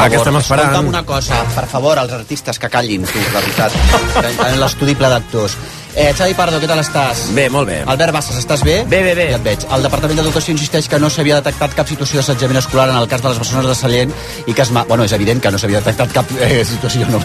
Per 0.00 0.06
Va, 0.08 0.12
què 0.14 0.20
estem 0.22 0.36
esperant? 0.38 0.70
Escolta'm 0.70 0.86
una 0.88 1.02
cosa, 1.04 1.42
per 1.52 1.66
favor, 1.68 1.98
als 2.00 2.14
artistes 2.16 2.58
que 2.62 2.70
callin, 2.72 3.04
tu, 3.04 3.20
la 3.34 3.44
veritat. 3.44 3.76
En 4.50 4.56
l'estudi 4.62 4.96
ple 4.96 5.12
d'actors. 5.12 5.58
Eh, 5.94 6.12
Xavi 6.14 6.36
Pardo, 6.38 6.60
què 6.62 6.68
tal 6.70 6.78
estàs? 6.78 7.24
Bé, 7.34 7.48
molt 7.50 7.66
bé. 7.66 7.80
Albert 7.90 8.14
Bassas, 8.14 8.36
estàs 8.38 8.62
bé? 8.62 8.76
Bé, 8.86 9.00
bé, 9.02 9.14
bé. 9.18 9.26
Ja 9.32 9.38
et 9.40 9.46
veig. 9.46 9.64
El 9.74 9.82
Departament 9.82 10.20
d'Educació 10.20 10.54
insisteix 10.54 10.86
que 10.88 11.00
no 11.02 11.10
s'havia 11.10 11.40
detectat 11.40 11.74
cap 11.74 11.88
situació 11.90 12.20
d'assetjament 12.20 12.60
escolar 12.60 12.86
en 12.92 12.98
el 13.00 13.08
cas 13.10 13.24
de 13.24 13.32
les 13.32 13.40
persones 13.42 13.66
de 13.66 13.74
Sallent 13.74 14.12
i 14.46 14.54
que 14.54 14.62
es... 14.62 14.70
Ma... 14.70 14.84
Bueno, 14.86 15.04
és 15.08 15.14
evident 15.16 15.42
que 15.42 15.50
no 15.50 15.58
s'havia 15.58 15.80
detectat 15.82 16.14
cap 16.14 16.30
eh, 16.38 16.62
situació, 16.68 17.08
no. 17.10 17.18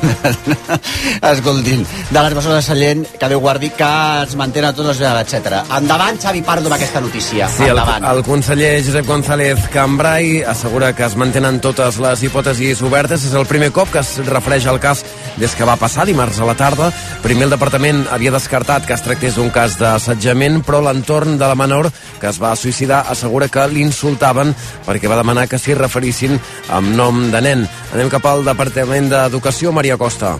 Escoltin, 1.32 1.86
de 2.10 2.24
les 2.26 2.38
persones 2.40 2.58
de 2.58 2.64
Sallent, 2.66 3.06
que 3.22 3.30
Déu 3.30 3.44
guardi, 3.44 3.70
que 3.78 3.92
es 4.24 4.36
mantenen 4.40 4.72
a 4.72 4.74
totes 4.74 4.98
les 5.04 5.22
etc. 5.22 5.62
Endavant, 5.78 6.18
Xavi 6.26 6.42
Pardo, 6.50 6.72
amb 6.72 6.80
aquesta 6.80 7.04
notícia. 7.06 7.52
Sí, 7.54 7.70
el, 7.70 7.78
Endavant. 7.78 8.10
el 8.16 8.24
conseller 8.26 8.74
Josep 8.88 9.06
González 9.06 9.70
Cambrai 9.74 10.42
assegura 10.42 10.92
que 10.98 11.06
es 11.06 11.16
mantenen 11.22 11.62
totes 11.62 12.02
les 12.02 12.26
hipòtesis 12.26 12.65
obertes. 12.82 13.26
És 13.28 13.34
el 13.38 13.46
primer 13.50 13.72
cop 13.76 13.92
que 13.94 14.02
es 14.02 14.16
refereix 14.28 14.66
al 14.68 14.80
cas 14.82 15.04
des 15.38 15.54
que 15.56 15.68
va 15.68 15.78
passar 15.78 16.06
dimarts 16.08 16.40
a 16.40 16.48
la 16.48 16.56
tarda. 16.58 16.92
Primer 17.24 17.46
el 17.48 17.54
departament 17.54 18.06
havia 18.12 18.34
descartat 18.34 18.88
que 18.88 18.96
es 18.96 19.04
tractés 19.06 19.36
d'un 19.38 19.52
cas 19.54 19.78
d'assetjament, 19.80 20.62
però 20.66 20.82
l'entorn 20.82 21.38
de 21.38 21.48
la 21.48 21.58
menor 21.60 21.92
que 22.22 22.30
es 22.32 22.40
va 22.42 22.56
suïcidar 22.56 23.04
assegura 23.12 23.50
que 23.52 23.68
l'insultaven 23.68 24.56
perquè 24.88 25.12
va 25.12 25.20
demanar 25.22 25.48
que 25.52 25.60
s'hi 25.62 25.78
referissin 25.78 26.40
amb 26.70 26.96
nom 26.96 27.28
de 27.32 27.42
nen. 27.42 27.68
Anem 27.94 28.10
cap 28.14 28.26
al 28.32 28.46
Departament 28.48 29.12
d'Educació, 29.12 29.72
Maria 29.76 29.98
Costa. 29.98 30.38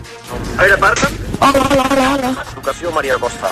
Aire 0.58 0.78
Parta, 0.80 1.10
Hola, 1.38 1.60
hola, 1.70 1.84
hola, 1.90 2.14
hola. 2.14 2.30
Educació 2.52 2.90
Maria 2.92 3.16
Costa. 3.20 3.50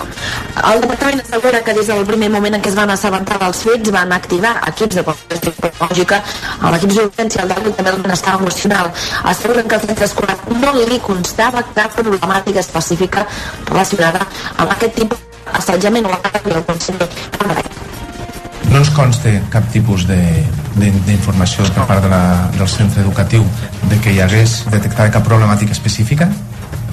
El 0.72 0.80
departament 0.80 1.20
assegura 1.20 1.60
que 1.64 1.74
des 1.76 1.86
del 1.90 2.04
primer 2.08 2.30
moment 2.32 2.54
en 2.56 2.62
què 2.64 2.70
es 2.72 2.76
van 2.78 2.90
assabentar 2.94 3.38
dels 3.42 3.60
fets 3.66 3.90
van 3.94 4.12
activar 4.16 4.54
equips 4.70 4.96
de 4.98 5.04
qualitat 5.04 5.44
psicològica 5.44 6.20
amb 6.60 6.76
equips 6.78 6.96
d'urgència 7.00 7.42
al 7.44 7.52
i 7.68 7.74
també 7.76 7.90
el 7.92 8.00
benestar 8.06 8.34
emocional. 8.40 8.90
Asseguren 9.32 9.68
que 9.68 9.74
el 9.78 9.84
centre 9.86 10.04
escolar 10.08 10.36
no 10.62 10.72
li 10.80 10.98
constava 11.04 11.62
cap 11.74 11.94
problemàtica 11.98 12.60
específica 12.64 13.26
relacionada 13.66 14.24
amb 14.56 14.70
aquest 14.72 14.94
tipus 15.02 15.18
d'assetjament 15.52 16.06
o 16.06 16.14
el 16.56 16.64
conseller 16.64 17.08
Cambrai. 17.38 17.64
No 18.72 18.78
ens 18.80 18.90
consta 18.90 19.30
cap 19.52 19.68
tipus 19.70 20.06
de- 20.08 20.44
de- 20.80 20.90
d'informació 21.06 21.64
per 21.74 21.84
part 21.86 22.02
de 22.02 22.08
la, 22.08 22.48
del 22.56 22.68
centre 22.68 23.02
educatiu 23.02 23.44
de 23.90 24.00
que 24.00 24.12
hi 24.14 24.20
hagués 24.20 24.64
detectada 24.70 25.10
cap 25.12 25.22
problemàtica 25.28 25.72
específica 25.72 26.30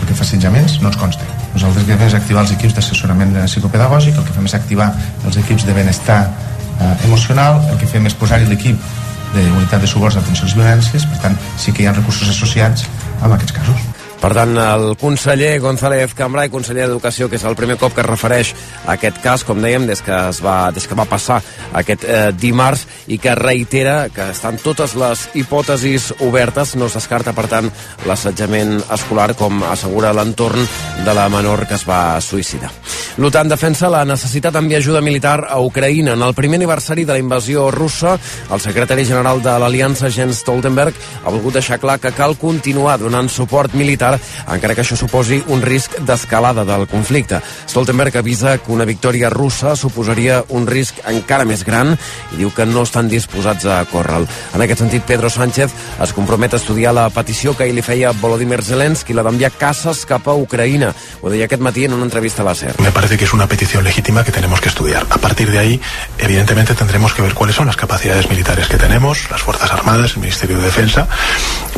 perquè 0.01 0.17
fa 0.17 0.25
assetjaments, 0.25 0.79
no 0.81 0.89
ens 0.91 0.99
consta. 0.99 1.27
Nosaltres 1.53 1.83
el 1.83 1.87
que 1.91 1.99
fem 1.99 2.09
és 2.09 2.17
activar 2.17 2.43
els 2.45 2.55
equips 2.55 2.75
d'assessorament 2.77 3.37
psicopedagògic, 3.45 4.17
el 4.17 4.27
que 4.27 4.35
fem 4.35 4.49
és 4.49 4.57
activar 4.57 4.89
els 5.27 5.39
equips 5.43 5.67
de 5.69 5.77
benestar 5.77 6.19
eh, 6.25 6.93
emocional, 7.07 7.61
el 7.71 7.79
que 7.81 7.89
fem 7.89 8.09
és 8.09 8.17
posar-hi 8.17 8.49
l'equip 8.49 8.91
d'unitat 9.31 9.83
de 9.85 9.87
suports 9.87 10.17
d'atenció 10.17 10.47
a 10.47 10.49
les 10.49 10.59
violències, 10.59 11.07
per 11.07 11.23
tant, 11.23 11.39
sí 11.61 11.71
que 11.71 11.85
hi 11.85 11.89
ha 11.89 11.95
recursos 11.95 12.29
associats 12.33 12.87
amb 13.21 13.35
aquests 13.35 13.59
casos. 13.61 14.00
Per 14.21 14.29
tant, 14.37 14.51
el 14.53 14.91
conseller 15.01 15.55
González 15.63 16.11
Cambrai, 16.13 16.51
conseller 16.53 16.85
d'Educació, 16.85 17.25
que 17.25 17.39
és 17.39 17.45
el 17.49 17.55
primer 17.57 17.79
cop 17.81 17.95
que 17.95 18.03
es 18.03 18.07
refereix 18.07 18.51
a 18.85 18.93
aquest 18.93 19.17
cas, 19.23 19.41
com 19.41 19.57
dèiem, 19.63 19.87
des 19.89 20.03
que, 20.05 20.13
es 20.29 20.43
va, 20.45 20.69
des 20.69 20.85
que 20.85 20.97
va 20.97 21.07
passar 21.09 21.39
aquest 21.73 22.05
eh, 22.05 22.19
dimarts 22.37 22.85
i 23.09 23.17
que 23.17 23.33
reitera 23.33 24.11
que 24.13 24.29
estan 24.29 24.61
totes 24.61 24.93
les 24.93 25.25
hipòtesis 25.41 26.11
obertes, 26.21 26.75
no 26.77 26.85
es 26.85 26.99
descarta, 26.99 27.33
per 27.33 27.47
tant, 27.49 27.71
l'assetjament 28.05 28.77
escolar, 28.93 29.31
com 29.39 29.63
assegura 29.71 30.13
l'entorn 30.13 30.69
de 31.01 31.17
la 31.17 31.25
menor 31.33 31.65
que 31.65 31.79
es 31.81 31.87
va 31.89 32.21
suïcidar. 32.21 32.69
L'OTAN 33.17 33.49
defensa 33.49 33.89
la 33.91 34.05
necessitat 34.05 34.53
d'enviar 34.53 34.79
ajuda 34.79 35.01
militar 35.01 35.47
a 35.49 35.57
Ucraïna. 35.59 36.13
En 36.13 36.21
el 36.23 36.37
primer 36.37 36.61
aniversari 36.61 37.03
de 37.03 37.17
la 37.17 37.19
invasió 37.19 37.65
russa, 37.73 38.13
el 38.53 38.61
secretari 38.63 39.03
general 39.09 39.41
de 39.43 39.57
l'Aliança, 39.59 40.13
Jens 40.13 40.45
Stoltenberg, 40.45 40.95
ha 41.25 41.33
volgut 41.33 41.57
deixar 41.57 41.81
clar 41.81 41.97
que 41.99 42.13
cal 42.15 42.37
continuar 42.39 42.99
donant 43.01 43.27
suport 43.29 43.73
militar 43.75 44.10
encara 44.17 44.75
que 44.75 44.83
això 44.85 44.97
suposi 44.99 45.41
un 45.47 45.61
risc 45.61 45.97
d'escalada 46.07 46.65
del 46.67 46.87
conflicte. 46.87 47.41
Stoltenberg 47.67 48.17
avisa 48.17 48.57
que 48.57 48.71
una 48.71 48.85
victòria 48.85 49.29
russa 49.29 49.75
suposaria 49.75 50.41
un 50.49 50.67
risc 50.67 51.01
encara 51.09 51.45
més 51.45 51.65
gran 51.67 51.93
i 52.31 52.39
diu 52.39 52.51
que 52.55 52.65
no 52.65 52.83
estan 52.87 53.09
disposats 53.11 53.65
a 53.65 53.81
córrer-lo. 53.91 54.27
En 54.55 54.63
aquest 54.63 54.83
sentit, 54.83 55.05
Pedro 55.07 55.29
Sánchez 55.29 55.71
es 56.01 56.13
compromet 56.13 56.53
a 56.53 56.61
estudiar 56.61 56.93
la 56.95 57.09
petició 57.09 57.55
que 57.55 57.65
ahir 57.65 57.75
li 57.75 57.85
feia 57.85 58.11
Volodymyr 58.11 58.63
Zelensky, 58.63 59.13
la 59.13 59.25
d'enviar 59.27 59.51
caces 59.57 60.05
cap 60.09 60.27
a 60.27 60.35
Ucraïna. 60.37 60.93
Ho 61.21 61.29
deia 61.29 61.47
aquest 61.49 61.61
matí 61.61 61.85
en 61.85 61.93
una 61.93 62.07
entrevista 62.07 62.41
a 62.41 62.45
la 62.45 62.55
SER. 62.55 62.75
Me 62.81 62.91
parece 62.91 63.17
que 63.17 63.25
es 63.25 63.33
una 63.33 63.47
petición 63.47 63.83
legítima 63.83 64.23
que 64.23 64.31
tenemos 64.31 64.61
que 64.61 64.69
estudiar. 64.69 65.05
A 65.09 65.17
partir 65.17 65.51
de 65.51 65.59
ahí, 65.59 65.81
evidentemente, 66.17 66.75
tendremos 66.75 67.13
que 67.13 67.21
ver 67.21 67.33
cuáles 67.33 67.55
son 67.55 67.67
las 67.67 67.75
capacidades 67.75 68.29
militares 68.29 68.67
que 68.67 68.77
tenemos, 68.77 69.29
las 69.29 69.41
Fuerzas 69.41 69.71
Armadas, 69.71 70.13
el 70.13 70.21
Ministerio 70.21 70.57
de 70.57 70.65
Defensa, 70.65 71.07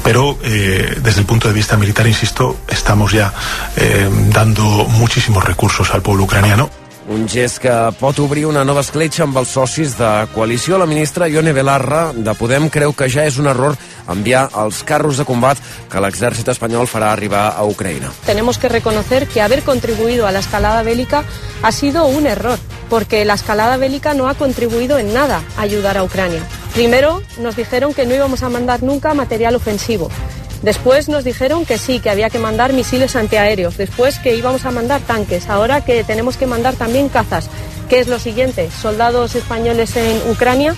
pero 0.03 0.38
eh, 0.44 0.97
desde 1.01 1.21
el 1.21 1.25
punto 1.25 1.47
de 1.47 1.53
vista 1.53 1.77
militar, 1.77 2.07
insisto, 2.07 2.22
estamos 2.23 3.11
ya 3.11 3.34
eh, 3.75 4.09
dando 4.34 4.63
muchísimos 4.63 5.44
recursos 5.44 5.94
al 5.94 6.01
pueblo 6.01 6.23
ucraniano. 6.23 6.69
Un 7.09 7.28
gest 7.28 7.57
que 7.59 7.72
pot 8.00 8.17
obrir 8.23 8.45
una 8.47 8.63
nova 8.63 8.79
escletxa 8.79 9.25
amb 9.25 9.35
els 9.41 9.51
socis 9.57 9.97
de 9.97 10.09
coalició. 10.31 10.78
La 10.79 10.88
ministra 10.88 11.28
Ione 11.28 11.51
Belarra 11.51 12.13
de 12.16 12.33
Podem 12.39 12.69
creu 12.72 12.94
que 12.95 13.09
ja 13.12 13.25
és 13.28 13.35
un 13.41 13.50
error 13.51 13.75
enviar 14.07 14.45
els 14.62 14.79
carros 14.88 15.19
de 15.19 15.25
combat 15.28 15.59
que 15.91 16.00
l'exèrcit 16.00 16.47
espanyol 16.53 16.88
farà 16.88 17.12
arribar 17.12 17.50
a 17.57 17.66
Ucraïna. 17.67 18.13
Tenemos 18.25 18.57
que 18.57 18.72
reconocer 18.72 19.28
que 19.28 19.41
haber 19.41 19.63
contribuido 19.63 20.28
a 20.28 20.31
la 20.31 20.39
escalada 20.39 20.81
bélica 20.83 21.25
ha 21.62 21.72
sido 21.73 22.06
un 22.06 22.25
error, 22.25 22.57
porque 22.89 23.25
la 23.25 23.33
escalada 23.33 23.75
bélica 23.75 24.13
no 24.13 24.29
ha 24.29 24.35
contribuido 24.35 24.97
en 24.97 25.13
nada 25.13 25.44
a 25.57 25.62
ayudar 25.62 25.97
a 25.97 26.03
Ucrania. 26.03 26.41
Primero 26.73 27.22
nos 27.38 27.57
dijeron 27.57 27.94
que 27.94 28.06
no 28.06 28.16
íbamos 28.16 28.44
a 28.44 28.50
mandar 28.50 28.81
nunca 28.81 29.13
material 29.13 29.56
ofensivo. 29.56 30.09
Después 30.63 31.09
nos 31.09 31.25
dijeron 31.25 31.66
que 31.66 31.78
sí, 31.78 32.00
que 32.00 32.09
había 32.09 32.29
que 32.29 32.40
mandar 32.40 32.72
misiles 32.72 33.18
antiaéreos. 33.18 33.78
Después 33.78 34.18
que 34.18 34.35
íbamos 34.35 34.66
a 34.66 34.72
mandar 34.72 35.01
tanques. 35.01 35.50
Ahora 35.50 35.84
que 35.84 36.03
tenemos 36.06 36.38
que 36.38 36.47
mandar 36.47 36.74
también 36.75 37.09
cazas. 37.09 37.50
¿Qué 37.90 38.00
es 38.00 38.07
lo 38.07 38.18
siguiente? 38.18 38.72
¿Soldados 38.72 39.35
españoles 39.35 39.96
en 39.97 40.31
Ucrania? 40.31 40.75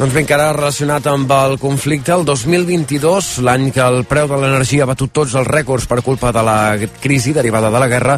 Doncs 0.00 0.14
bé, 0.16 0.22
encara 0.22 0.46
relacionat 0.56 1.04
amb 1.10 1.28
el 1.36 1.58
conflicte, 1.60 2.14
el 2.14 2.22
2022, 2.24 3.26
l'any 3.44 3.66
que 3.68 3.82
el 3.84 4.06
preu 4.08 4.30
de 4.30 4.38
l'energia 4.40 4.86
ha 4.86 4.88
batut 4.88 5.10
tots 5.12 5.34
els 5.36 5.44
rècords 5.44 5.84
per 5.90 5.98
culpa 6.00 6.30
de 6.32 6.40
la 6.40 6.54
crisi 7.02 7.34
derivada 7.36 7.68
de 7.68 7.82
la 7.82 7.88
guerra, 7.90 8.14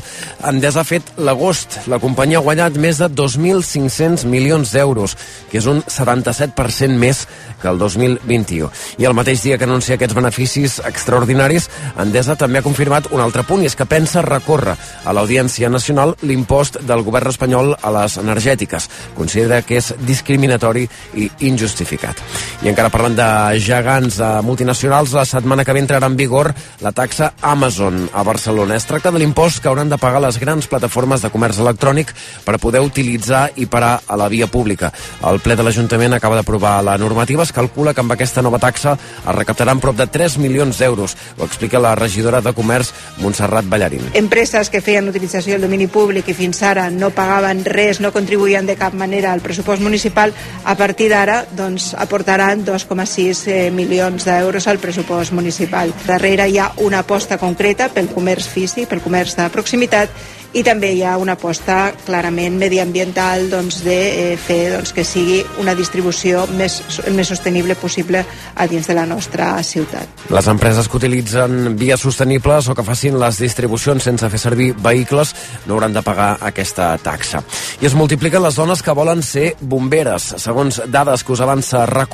Endesa 0.47 0.85
ha 0.85 0.87
fet 0.87 1.11
l'agost. 1.19 1.81
La 1.91 1.99
companyia 1.99 2.39
ha 2.39 2.47
guanyat 2.47 2.79
més 2.79 3.01
de 3.03 3.09
2.500 3.11 4.23
milions 4.31 4.71
d'euros, 4.77 5.17
que 5.51 5.59
és 5.59 5.67
un 5.67 5.83
77% 5.83 7.01
més 7.03 7.25
que 7.59 7.67
el 7.73 7.83
2021. 7.83 8.71
I 9.03 9.11
el 9.11 9.19
mateix 9.19 9.43
dia 9.43 9.59
que 9.59 9.67
anuncia 9.67 9.99
aquests 9.99 10.15
beneficis 10.15 10.79
extraordinaris, 10.87 11.67
Endesa 11.99 12.39
també 12.39 12.63
ha 12.63 12.67
confirmat 12.69 13.11
un 13.11 13.25
altre 13.27 13.43
punt, 13.43 13.67
i 13.67 13.67
és 13.67 13.75
que 13.75 13.89
pensa 13.91 14.23
recórrer 14.23 14.77
a 14.79 15.17
l'Audiència 15.19 15.67
Nacional 15.67 16.15
l'impost 16.23 16.79
del 16.87 17.03
govern 17.03 17.35
espanyol 17.35 17.75
a 17.75 17.95
les 17.99 18.21
energètiques. 18.23 18.87
Considera 19.19 19.65
que 19.67 19.83
és 19.83 19.91
discriminatori 20.07 20.87
i 21.19 21.27
injustificat. 21.73 22.21
I 22.63 22.71
encara 22.71 22.91
parlant 22.93 23.17
de 23.17 23.29
gegants 23.63 24.19
eh, 24.21 24.31
multinacionals, 24.45 25.15
la 25.17 25.25
setmana 25.25 25.65
que 25.65 25.73
ve 25.73 25.83
entrarà 25.83 26.07
en 26.07 26.17
vigor 26.17 26.53
la 26.81 26.93
taxa 26.93 27.33
Amazon 27.41 28.09
a 28.13 28.23
Barcelona. 28.23 28.77
Es 28.77 28.87
tracta 28.87 29.11
de 29.11 29.19
l'impost 29.19 29.63
que 29.63 29.69
hauran 29.69 29.89
de 29.89 29.99
pagar 29.99 30.21
les 30.23 30.39
grans 30.39 30.67
plataformes 30.67 31.23
de 31.23 31.31
comerç 31.31 31.59
electrònic 31.63 32.13
per 32.45 32.59
poder 32.59 32.83
utilitzar 32.85 33.51
i 33.57 33.67
parar 33.67 34.01
a 34.07 34.17
la 34.17 34.29
via 34.29 34.47
pública. 34.47 34.93
El 35.29 35.41
ple 35.41 35.57
de 35.57 35.65
l'Ajuntament 35.65 36.15
acaba 36.15 36.37
d'aprovar 36.37 36.83
la 36.85 36.99
normativa. 36.99 37.43
Es 37.43 37.53
calcula 37.53 37.95
que 37.95 38.03
amb 38.05 38.13
aquesta 38.13 38.43
nova 38.43 38.61
taxa 38.63 38.97
es 38.97 39.35
recaptaran 39.35 39.81
prop 39.81 39.97
de 39.97 40.07
3 40.07 40.39
milions 40.39 40.79
d'euros. 40.79 41.17
Ho 41.39 41.45
explica 41.45 41.81
la 41.81 41.95
regidora 41.95 42.41
de 42.41 42.53
Comerç, 42.53 42.93
Montserrat 43.19 43.67
Ballarín. 43.69 44.13
Empreses 44.15 44.71
que 44.71 44.83
feien 44.83 45.09
utilització 45.09 45.57
del 45.57 45.67
domini 45.67 45.89
públic 45.89 46.29
i 46.29 46.37
fins 46.37 46.63
ara 46.67 46.89
no 46.91 47.11
pagaven 47.15 47.65
res, 47.65 48.01
no 48.01 48.13
contribuïen 48.13 48.67
de 48.67 48.77
cap 48.77 48.95
manera 48.95 49.33
al 49.33 49.41
pressupost 49.41 49.83
municipal, 49.83 50.35
a 50.65 50.75
partir 50.77 51.09
d'ara 51.11 51.43
doncs, 51.57 51.93
aportaran 51.99 52.65
2,6 52.65 53.43
eh, 53.49 53.71
milions 53.71 54.25
d'euros 54.27 54.67
al 54.69 54.81
pressupost 54.83 55.33
municipal. 55.33 55.93
Darrere 56.07 56.49
hi 56.49 56.59
ha 56.59 56.73
una 56.85 57.03
aposta 57.05 57.39
concreta 57.39 57.89
pel 57.93 58.11
comerç 58.13 58.49
físic, 58.51 58.89
pel 58.91 59.05
comerç 59.05 59.37
de 59.39 59.49
proximitat, 59.53 60.11
i 60.53 60.63
també 60.67 60.93
hi 60.93 61.03
ha 61.05 61.17
una 61.21 61.37
aposta 61.39 61.93
clarament 62.05 62.59
mediambiental 62.61 63.49
doncs, 63.51 63.81
de 63.87 63.97
eh, 63.97 64.37
fer 64.37 64.61
doncs, 64.75 64.93
que 64.93 65.05
sigui 65.05 65.41
una 65.63 65.75
distribució 65.75 66.45
més, 66.59 66.79
més 67.15 67.31
sostenible 67.33 67.77
possible 67.81 68.25
a 68.55 68.67
dins 68.69 68.87
de 68.89 68.97
la 68.97 69.07
nostra 69.09 69.55
ciutat. 69.65 70.27
Les 70.33 70.49
empreses 70.53 70.89
que 70.89 70.99
utilitzen 71.01 71.77
vies 71.81 72.05
sostenibles 72.05 72.69
o 72.69 72.77
que 72.77 72.85
facin 72.85 73.19
les 73.21 73.41
distribucions 73.41 74.05
sense 74.05 74.29
fer 74.29 74.41
servir 74.41 74.73
vehicles 74.77 75.35
no 75.67 75.77
hauran 75.77 75.97
de 75.97 76.05
pagar 76.05 76.37
aquesta 76.45 76.93
taxa. 77.03 77.43
I 77.81 77.89
es 77.89 77.97
multipliquen 77.97 78.45
les 78.45 78.59
dones 78.61 78.83
que 78.83 78.97
volen 78.97 79.23
ser 79.25 79.55
bomberes. 79.61 80.35
Segons 80.43 80.83
dades 80.93 81.25
que 81.25 81.33
us 81.33 81.41
avança 81.41 81.87
rac 81.89 82.13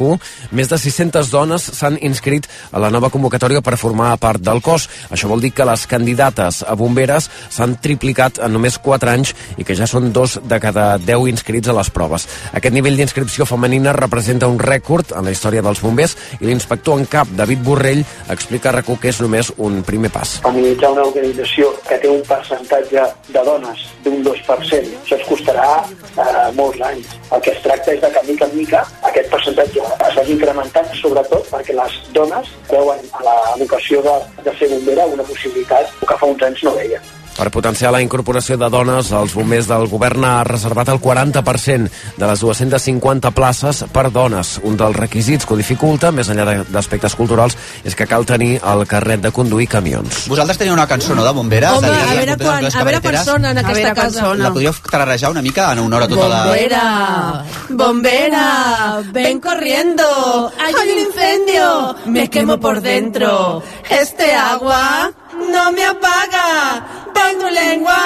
més 0.53 0.69
de 0.71 0.77
600 0.79 1.31
dones 1.33 1.65
s'han 1.75 1.97
inscrit 2.07 2.47
a 2.71 2.79
la 2.79 2.91
nova 2.95 3.11
convocatòria 3.11 3.63
per 3.65 3.79
formar 3.81 4.13
part 4.23 4.39
del 4.39 4.61
cos. 4.63 4.87
Això 5.11 5.27
vol 5.27 5.43
dir 5.43 5.51
que 5.57 5.67
les 5.67 5.87
candidates 5.91 6.63
a 6.63 6.77
bomberes 6.79 7.27
s'han 7.51 7.75
triplicat 7.83 8.28
duplicat 8.29 8.45
en 8.45 8.53
només 8.53 8.79
4 8.79 9.11
anys 9.11 9.35
i 9.59 9.65
que 9.65 9.75
ja 9.75 9.87
són 9.87 10.13
dos 10.13 10.39
de 10.43 10.59
cada 10.61 10.99
10 10.99 11.29
inscrits 11.29 11.69
a 11.69 11.77
les 11.77 11.91
proves. 11.91 12.27
Aquest 12.53 12.75
nivell 12.75 12.97
d'inscripció 12.97 13.47
femenina 13.47 13.93
representa 13.93 14.49
un 14.49 14.59
rècord 14.59 15.13
en 15.17 15.25
la 15.25 15.33
història 15.33 15.63
dels 15.63 15.81
bombers 15.81 16.17
i 16.41 16.47
l'inspector 16.47 16.99
en 16.99 17.07
cap, 17.07 17.29
David 17.29 17.63
Borrell, 17.65 18.05
explica 18.29 18.71
a 18.71 18.79
RAC1 18.79 18.99
que 19.01 19.09
és 19.09 19.21
només 19.21 19.53
un 19.59 19.83
primer 19.83 20.11
pas. 20.11 20.39
Feminitzar 20.43 20.93
una 20.93 21.07
organització 21.07 21.73
que 21.89 21.99
té 21.99 22.09
un 22.09 22.23
percentatge 22.27 23.07
de 23.29 23.45
dones 23.45 23.85
d'un 24.05 24.23
2%, 24.25 24.95
això 25.03 25.19
ens 25.19 25.29
costarà 25.29 25.69
eh, 25.85 26.49
molts 26.57 26.81
anys. 26.81 27.15
El 27.33 27.43
que 27.45 27.53
es 27.53 27.63
tracta 27.63 27.93
és 27.93 28.01
de 28.01 28.11
que, 28.13 28.25
mica 28.29 28.49
en 28.49 28.57
mica, 28.57 28.85
aquest 29.11 29.31
percentatge 29.33 29.85
es 30.09 30.19
vagi 30.19 30.35
incrementant, 30.35 30.91
sobretot 31.01 31.49
perquè 31.53 31.77
les 31.77 32.01
dones 32.17 32.51
veuen 32.71 33.01
a 33.13 33.25
la 33.25 33.37
de, 33.59 34.17
de 34.45 34.59
ser 34.59 34.69
bombera 34.73 35.07
una 35.07 35.25
possibilitat 35.25 35.93
que 36.07 36.17
fa 36.21 36.27
uns 36.27 36.43
anys 36.43 36.65
no 36.65 36.75
veien. 36.77 37.03
Per 37.39 37.51
potenciar 37.55 37.93
la 37.95 38.01
incorporació 38.03 38.57
de 38.59 38.67
dones, 38.69 39.13
els 39.15 39.35
bombers 39.37 39.69
del 39.71 39.87
govern 39.87 40.25
ha 40.27 40.43
reservat 40.45 40.89
el 40.91 40.99
40% 40.99 41.91
de 42.19 42.27
les 42.27 42.41
250 42.43 43.31
places 43.31 43.85
per 43.95 44.09
dones. 44.11 44.57
Un 44.67 44.77
dels 44.77 44.97
requisits 44.97 45.47
que 45.47 45.55
ho 45.55 45.59
dificulta, 45.61 46.11
més 46.11 46.29
enllà 46.35 46.65
d'aspectes 46.67 47.15
culturals, 47.15 47.55
és 47.87 47.95
que 47.95 48.09
cal 48.11 48.27
tenir 48.27 48.57
el 48.67 48.83
carnet 48.91 49.23
de 49.23 49.31
conduir 49.31 49.69
camions. 49.71 50.25
Vosaltres 50.27 50.59
teniu 50.59 50.75
una 50.75 50.89
cançó, 50.91 51.15
no?, 51.15 51.23
de 51.25 51.33
bomberes? 51.37 51.71
Home, 51.79 51.87
de 51.87 51.95
a 51.95 52.15
veure, 52.19 52.37
quan, 52.43 52.59
a 52.59 52.61
veure 52.61 52.73
carreteres? 52.75 53.21
persona 53.23 53.51
en 53.55 53.59
A 53.59 53.61
aquesta 53.61 53.79
veure 53.85 53.95
casa. 53.95 54.09
persona. 54.19 54.43
La 54.49 54.53
podríeu 54.53 54.75
tararejar 54.91 55.31
una 55.31 55.43
mica 55.43 55.71
en 55.73 55.79
honor 55.87 56.03
a 56.03 56.09
tota 56.09 56.29
la... 56.29 56.43
Bombera, 56.49 57.45
bombera, 57.71 59.01
ven 59.13 59.41
corriendo, 59.41 60.53
hay 60.59 60.75
un 60.75 60.99
incendio, 61.07 61.97
me 62.07 62.29
quemo 62.29 62.59
por 62.59 62.81
dentro. 62.81 63.63
Este 63.89 64.35
agua 64.35 65.11
no 65.53 65.71
me 65.73 65.85
apaga, 65.85 66.85
pon 67.19 67.39
tu 67.43 67.49
lengua 67.55 67.99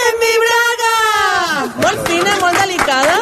en 0.00 0.14
mi 0.22 0.32
braga. 0.44 0.94
Molt 1.82 2.08
fina, 2.08 2.32
molt 2.40 2.58
delicada. 2.62 3.16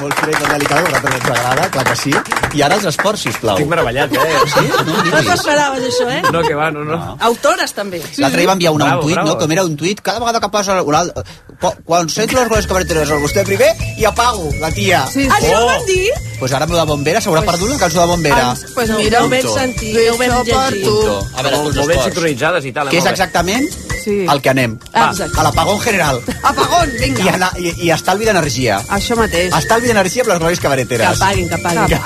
Molt 0.00 0.14
fred, 0.16 0.36
molt 0.40 0.52
delicada, 0.54 0.80
a 0.80 0.84
vosaltres 0.88 1.14
ens 1.20 1.30
agrada, 1.34 1.66
clar 1.74 1.84
que 1.90 1.96
sí. 2.00 2.12
I 2.56 2.62
ara 2.66 2.76
els 2.78 2.86
esports, 2.90 3.22
sisplau. 3.26 3.54
Estic 3.58 3.68
meravellat, 3.70 4.14
eh? 4.16 4.38
Sí? 4.54 4.64
No, 4.88 4.94
No 5.12 5.20
t'ho 5.26 5.34
esperaves, 5.34 5.84
això, 5.90 6.06
eh? 6.10 6.22
No, 6.32 6.40
que 6.46 6.54
va, 6.58 6.70
no, 6.74 6.84
no. 6.88 6.98
Autores, 7.28 7.74
també. 7.76 8.00
L'altre 8.18 8.40
dia 8.42 8.48
va 8.50 8.56
enviar 8.56 8.72
una, 8.74 8.86
Bravo, 8.88 9.02
un 9.02 9.06
tuit, 9.06 9.14
bravo. 9.18 9.28
no? 9.34 9.38
Com 9.42 9.52
era 9.56 9.64
un 9.68 9.76
tuit, 9.76 10.00
cada 10.00 10.18
vegada 10.24 10.40
que 10.40 10.48
passa 10.48 10.80
un 10.82 10.94
altre... 10.94 11.22
po- 11.60 11.74
Quan 11.84 12.08
sento 12.08 12.38
les 12.40 12.48
goles 12.48 12.66
cabareteres, 12.66 13.10
el 13.12 13.20
vostè 13.22 13.44
primer 13.44 13.68
i 14.00 14.04
apago, 14.08 14.48
la 14.60 14.70
tia. 14.72 15.04
Sí, 15.12 15.28
Això 15.28 15.52
Oh. 15.58 15.62
ho 15.62 15.66
van 15.68 15.86
dir? 15.86 16.08
Pues 16.40 16.52
ara 16.56 16.66
lo 16.66 16.76
de 16.80 16.84
bombera 16.88 17.20
s'haurà 17.20 17.44
perdut 17.44 17.68
la 17.70 17.78
cançó 17.78 18.00
de 18.00 18.06
bombera. 18.08 18.42
Ens- 18.54 18.72
pues 18.74 18.88
no, 18.88 18.96
mira, 18.98 19.20
no 19.20 19.26
ho 19.26 19.30
vam 19.30 19.52
sentir, 19.58 19.94
no 19.94 20.14
ho 20.14 20.18
vam 20.18 20.44
llegir. 20.48 20.88
A 21.36 21.42
veure, 21.42 21.56
Molt, 21.58 21.86
ben 21.86 22.02
sincronitzades 22.08 22.64
i 22.64 22.72
tal. 22.72 22.88
Què 22.88 22.98
és 22.98 23.06
exactament 23.12 23.68
Sí. 24.00 24.24
el 24.26 24.40
que 24.40 24.48
anem? 24.48 24.78
Va. 24.94 25.10
A 25.10 25.42
l'apagón 25.46 25.78
general. 25.80 26.20
Apagón, 26.42 26.90
I, 26.96 26.98
vinga. 26.98 27.34
ana, 27.34 27.50
i, 27.58 27.70
i 27.86 27.90
estalvi 27.94 28.24
d'energia. 28.26 28.80
Això 28.90 29.14
mateix. 29.16 29.52
Estalvi 29.54 29.86
d'energia 29.92 30.24
amb 30.24 30.32
les 30.32 30.40
glòries 30.42 30.58
Que 30.58 30.66
cabareteres. 30.66 31.18
paguin, 31.18 31.48
que 31.48 31.58
paguin. 31.58 31.98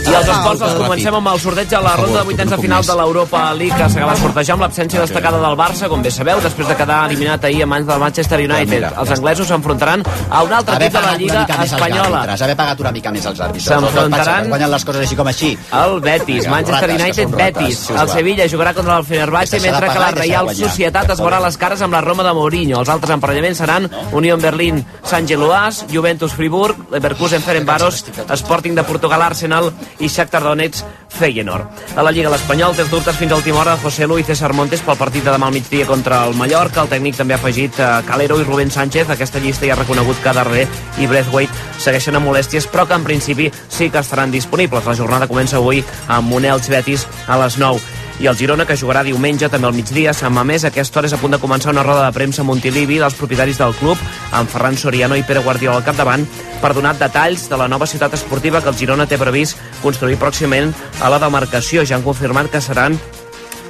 I 0.00 0.14
els 0.14 0.28
esports 0.28 0.60
Ah, 0.62 0.66
els 0.66 0.74
comencem 0.80 1.14
amb 1.14 1.28
el 1.30 1.38
sorteig 1.40 1.72
a 1.76 1.80
la 1.84 1.92
ronda 1.96 2.18
de 2.20 2.24
vuitens 2.26 2.50
de 2.50 2.56
final 2.58 2.82
de 2.84 2.94
l'Europa 2.98 3.40
League 3.54 3.76
que 3.76 3.88
s'acaba 3.92 4.14
de 4.16 4.20
sortejar 4.20 4.54
amb 4.56 4.62
l'absència 4.64 5.00
destacada 5.00 5.38
del 5.38 5.56
Barça, 5.58 5.88
com 5.88 6.02
bé 6.02 6.10
sabeu, 6.10 6.40
després 6.42 6.68
de 6.68 6.76
quedar 6.76 6.98
eliminat 7.08 7.44
ahir 7.44 7.62
a 7.62 7.66
mans 7.66 7.86
del 7.86 7.98
Manchester 8.00 8.38
United. 8.40 8.68
Mira, 8.74 8.90
ja 8.94 9.00
Els 9.00 9.10
anglesos 9.16 9.46
s'enfrontaran 9.48 10.02
a 10.30 10.42
un 10.42 10.52
altre 10.52 10.76
equip 10.76 10.92
de 10.92 11.00
la 11.00 11.16
Lliga 11.16 11.46
Espanyola. 11.64 12.22
haver 12.40 12.56
pagat 12.56 12.80
una 12.80 12.92
mica 12.92 13.10
més 13.12 13.26
als 13.26 13.40
àrbitres. 13.40 13.64
S'enfrontaran- 13.68 14.48
guanyen 14.48 14.70
les 14.70 14.84
coses 14.84 15.00
així 15.06 15.16
com 15.16 15.26
així. 15.26 15.58
El 15.72 16.00
Betis, 16.00 16.48
Manchester 16.48 16.90
United, 16.90 17.28
Betis. 17.28 17.90
El. 17.90 18.08
Sevilla 18.08 18.44
jugarà 18.48 18.74
contra 18.74 18.96
el 18.98 19.04
Fenerbahçe, 19.04 19.60
mentre 19.60 19.88
que 19.88 19.98
la 19.98 20.10
Real. 20.10 20.54
Societat 20.56 21.10
es 21.10 21.20
veurà 21.20 21.40
les 21.40 21.56
cares 21.56 21.80
amb 21.82 21.92
la 21.92 22.00
Roma 22.00 22.22
de 22.24 22.32
Mourinho. 22.32 22.80
Els 22.80 22.88
altres 22.88 23.10
emparellaments 23.14 23.58
seran 23.58 23.88
Unión 24.12 24.40
Berlín, 24.40 24.84
Sant 25.04 25.26
Geloas, 25.28 25.84
Juventus 25.92 26.32
Friburg, 26.32 26.90
Leverkusen 26.90 27.42
Ferencváros, 27.42 28.04
Sporting 28.32 28.74
de 28.74 28.82
Portugal 28.82 29.22
Arsenal 29.22 29.72
i 30.00 30.08
Shakhtar 30.08 30.42
Donetsk 30.44 30.98
Feyenoord. 31.20 31.96
A 31.96 32.04
la 32.06 32.12
Lliga 32.14 32.30
l'Espanyol 32.32 32.76
té 32.76 32.86
dubtes 32.88 33.16
fins 33.18 33.32
a 33.32 33.38
última 33.40 33.60
hora 33.60 33.76
José 33.82 34.06
Lu 34.08 34.18
i 34.20 34.24
César 34.24 34.52
Montes 34.56 34.82
pel 34.86 34.98
partit 34.98 35.24
de 35.26 35.34
demà 35.34 35.50
al 35.50 35.56
migdia 35.56 35.86
contra 35.88 36.22
el 36.26 36.36
Mallorca. 36.38 36.84
El 36.84 36.92
tècnic 36.92 37.18
també 37.18 37.36
ha 37.36 37.40
afegit 37.40 37.78
eh, 37.78 37.90
Calero 38.08 38.40
i 38.40 38.46
Rubén 38.46 38.72
Sánchez. 38.72 39.10
Aquesta 39.10 39.42
llista 39.42 39.68
ja 39.68 39.76
ha 39.76 39.80
reconegut 39.82 40.22
que 40.22 40.34
Darder 40.36 40.66
i 40.98 41.08
Braithwaite 41.10 41.68
segueixen 41.78 42.16
amb 42.16 42.30
molèsties, 42.30 42.68
però 42.70 42.86
que 42.88 42.96
en 42.96 43.04
principi 43.04 43.50
sí 43.68 43.90
que 43.90 44.00
estaran 44.00 44.32
disponibles. 44.32 44.86
La 44.86 44.96
jornada 44.96 45.28
comença 45.28 45.58
avui 45.60 45.84
amb 46.08 46.32
un 46.32 46.46
Elx 46.48 46.70
Betis 46.72 47.08
a 47.28 47.40
les 47.44 47.58
9 47.60 47.99
i 48.20 48.28
el 48.28 48.36
Girona, 48.36 48.66
que 48.68 48.76
jugarà 48.76 49.00
diumenge 49.02 49.48
també 49.48 49.68
al 49.70 49.76
migdia 49.76 50.10
a 50.12 50.16
Sant 50.16 50.34
Mamés. 50.36 50.64
A 50.64 50.68
aquesta 50.68 51.00
hora 51.00 51.08
és 51.08 51.14
a 51.16 51.20
punt 51.20 51.32
de 51.32 51.40
començar 51.40 51.72
una 51.72 51.84
roda 51.86 52.04
de 52.04 52.12
premsa 52.12 52.42
a 52.42 52.44
Montilivi 52.44 52.98
dels 53.00 53.16
propietaris 53.16 53.58
del 53.58 53.72
club, 53.80 53.98
amb 54.36 54.50
Ferran 54.52 54.76
Soriano 54.76 55.16
i 55.16 55.24
Pere 55.24 55.40
Guardiola 55.44 55.80
al 55.80 55.86
capdavant, 55.86 56.26
per 56.60 56.74
donar 56.76 56.98
detalls 57.00 57.48
de 57.48 57.56
la 57.56 57.68
nova 57.68 57.88
ciutat 57.88 58.14
esportiva 58.18 58.60
que 58.60 58.68
el 58.68 58.76
Girona 58.76 59.08
té 59.08 59.16
previst 59.18 59.56
construir 59.80 60.20
pròximament 60.20 60.74
a 61.00 61.08
la 61.08 61.22
demarcació. 61.22 61.86
Ja 61.88 61.96
han 61.96 62.04
confirmat 62.04 62.52
que 62.52 62.60
seran 62.60 63.00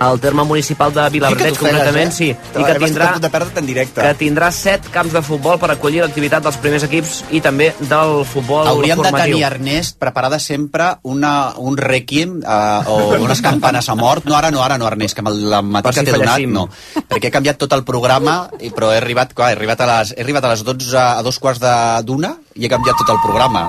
al 0.00 0.18
terme 0.18 0.42
municipal 0.48 0.92
de 0.96 1.04
Vilabrdet, 1.12 1.58
concretament, 1.60 2.10
sí, 2.16 2.30
i 2.32 2.64
que 2.64 2.74
tindrà, 2.80 3.10
de 3.20 3.28
perdre 3.30 3.60
en 3.60 3.66
directe. 3.68 4.00
que 4.00 4.14
tindrà 4.16 4.48
set 4.50 4.88
camps 4.90 5.12
de 5.12 5.20
futbol 5.22 5.58
per 5.60 5.70
acollir 5.74 6.00
l'activitat 6.00 6.42
dels 6.42 6.56
primers 6.56 6.86
equips 6.88 7.18
i 7.36 7.42
també 7.44 7.74
del 7.80 8.24
futbol 8.24 8.66
Hauríem 8.66 8.96
de 8.96 9.04
formatiu. 9.04 9.36
tenir, 9.36 9.44
Ernest, 9.44 9.98
preparada 10.00 10.38
sempre 10.40 10.94
una, 11.02 11.52
un 11.60 11.76
requiem 11.76 12.38
uh, 12.40 12.82
o 12.88 12.96
unes 13.20 13.42
campanes 13.44 13.88
a 13.88 13.94
mort. 13.94 14.24
No 14.24 14.36
ara, 14.36 14.50
no 14.50 14.62
ara, 14.64 14.78
no, 14.78 14.86
Ernest, 14.88 15.14
que 15.14 15.20
amb 15.20 15.28
el- 15.34 15.50
la 15.50 15.60
matí 15.62 15.90
que 15.90 16.00
si 16.00 16.04
t'he 16.06 16.16
donat, 16.16 16.40
no. 16.48 16.68
Perquè 17.08 17.28
he 17.28 17.30
canviat 17.30 17.58
tot 17.60 17.72
el 17.76 17.84
programa, 17.84 18.48
i, 18.58 18.70
però 18.70 18.92
he 18.94 18.96
arribat, 18.96 19.34
clar, 19.34 19.50
he 19.52 19.58
arribat 19.60 19.80
a 19.84 19.86
les, 19.98 20.14
he 20.16 20.22
arribat 20.22 20.44
a 20.44 20.54
les 20.54 20.64
12, 20.64 20.96
a 20.96 21.22
dos 21.22 21.38
quarts 21.38 21.60
de- 21.60 22.02
d'una 22.04 22.36
i 22.56 22.64
he 22.64 22.68
canviat 22.72 22.96
tot 22.96 23.10
el 23.10 23.20
programa. 23.22 23.68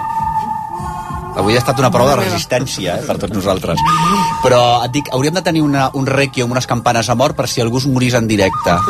Avui 1.38 1.56
ha 1.56 1.60
estat 1.62 1.80
una 1.80 1.90
prova 1.92 2.16
de 2.16 2.26
resistència 2.26 2.98
eh, 3.00 3.06
per 3.08 3.18
tots 3.22 3.34
nosaltres. 3.34 3.80
Però 4.44 4.62
et 4.86 4.92
dic, 4.92 5.08
hauríem 5.16 5.34
de 5.38 5.42
tenir 5.46 5.62
una, 5.64 5.90
un 5.96 6.06
requiem, 6.10 6.50
unes 6.52 6.68
campanes 6.68 7.08
a 7.10 7.16
mort 7.16 7.38
per 7.38 7.48
si 7.48 7.62
algú 7.64 7.80
es 7.80 7.88
morís 7.88 8.14
en 8.20 8.28
directe. 8.28 8.76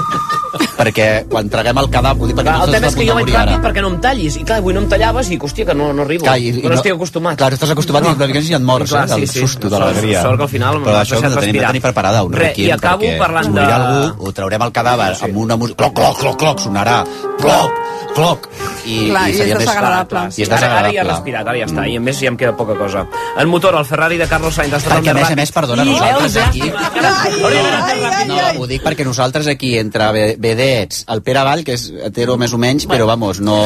perquè 0.82 1.06
quan 1.30 1.48
traguem 1.52 1.78
el 1.78 1.88
cadàver... 1.94 2.28
Dir, 2.32 2.36
Clar, 2.42 2.56
el 2.66 2.72
tema 2.74 2.90
és 2.90 2.96
que 2.98 3.06
jo 3.06 3.14
vaig 3.18 3.30
ràpid 3.30 3.62
perquè 3.64 3.84
no 3.86 3.92
em 3.94 4.00
tallis. 4.02 4.38
I 4.42 4.46
clar, 4.48 4.58
avui 4.64 4.74
no 4.74 4.82
em 4.82 4.88
tallaves 4.90 5.30
i, 5.30 5.38
hòstia, 5.38 5.68
que 5.70 5.76
no, 5.78 5.92
no 5.94 6.02
arribo. 6.08 6.26
Clar, 6.26 6.38
i, 6.42 6.50
i 6.58 6.64
no, 6.66 6.74
estic 6.80 6.96
acostumat. 6.96 7.38
Clar, 7.38 7.52
estàs 7.60 7.74
acostumat 7.76 8.08
i 8.08 8.14
una 8.16 8.28
mica 8.32 8.42
si 8.42 8.56
et 8.58 8.66
mors, 8.66 8.90
Clar, 8.90 9.04
eh, 9.06 9.12
del 9.14 9.28
sí, 9.28 9.36
sí. 9.36 9.44
susto, 9.46 9.70
de 9.70 9.78
l'alegria. 9.80 10.24
sort 10.26 10.42
que 10.42 10.48
al 10.48 10.52
final 10.56 10.80
Però 10.82 10.96
m'has 10.96 11.06
això 11.06 11.20
ho 11.20 11.22
deixat 11.22 11.30
hem 11.30 11.36
de 11.36 11.42
tenir, 11.46 11.54
de 11.54 11.60
respirar. 11.60 11.70
tenir 11.75 11.84
preparada, 11.86 12.24
un 12.25 12.34
Re, 12.34 12.48
requiem, 12.48 12.68
i 12.72 12.74
acabo 12.75 13.06
perquè 13.06 13.20
parlant 13.22 13.46
es 13.46 13.54
morirà 13.54 13.77
de- 13.77 13.86
algú, 13.92 14.25
ho 14.27 14.34
traurem 14.42 14.65
al 14.68 14.74
cadàver 14.80 15.12
amb 15.30 15.38
una 15.46 15.60
música... 15.62 15.77
Cloc, 15.84 15.94
cloc, 16.01 16.20
cloc, 16.24 16.39
cloc, 16.42 16.65
sonarà. 16.65 16.98
Cloc, 17.42 17.80
cloc. 18.18 18.50
I, 18.82 18.98
Clar, 19.12 19.27
i 19.30 19.36
és 19.36 19.38
seria 19.38 19.56
més- 19.60 19.68
desagradable. 19.68 20.25
I 20.34 20.42
és 20.42 20.50
Ara, 20.50 20.58
ara 20.58 20.65
ja 20.65 20.65
he 20.65 20.82
desagradable. 20.82 21.12
respirat, 21.13 21.48
ara 21.54 21.62
ja 21.62 21.70
està, 21.70 21.86
i 21.88 21.96
a 22.00 22.01
més 22.01 22.20
ja 22.25 22.31
em 22.32 22.38
queda 22.40 22.56
poca 22.58 22.76
cosa. 22.80 23.06
En 23.38 23.48
motor, 23.52 23.76
el 23.80 23.86
Ferrari 23.86 24.18
de 24.18 24.28
Carlos 24.32 24.56
Sainz 24.56 24.74
ha 24.74 24.80
estat 24.82 24.98
Perquè, 24.98 25.12
a 25.12 25.18
més 25.20 25.30
a 25.32 25.38
més, 25.40 25.52
perdona, 25.56 25.84
I 25.86 25.92
nosaltres 25.94 26.38
aquí... 26.46 26.64
eh? 26.68 28.26
No, 28.28 28.38
ho 28.62 28.68
dic 28.70 28.84
perquè 28.86 29.06
nosaltres 29.08 29.48
aquí, 29.52 29.74
entre 29.80 30.08
ve- 30.16 30.36
vedets, 30.42 31.04
el 31.12 31.22
Pere 31.26 31.44
Vall, 31.48 31.64
que 31.68 31.76
és 31.78 31.88
hetero 32.08 32.38
més 32.42 32.54
o 32.54 32.60
menys, 32.62 32.88
però 32.90 33.08
vamos, 33.10 33.40
no... 33.44 33.58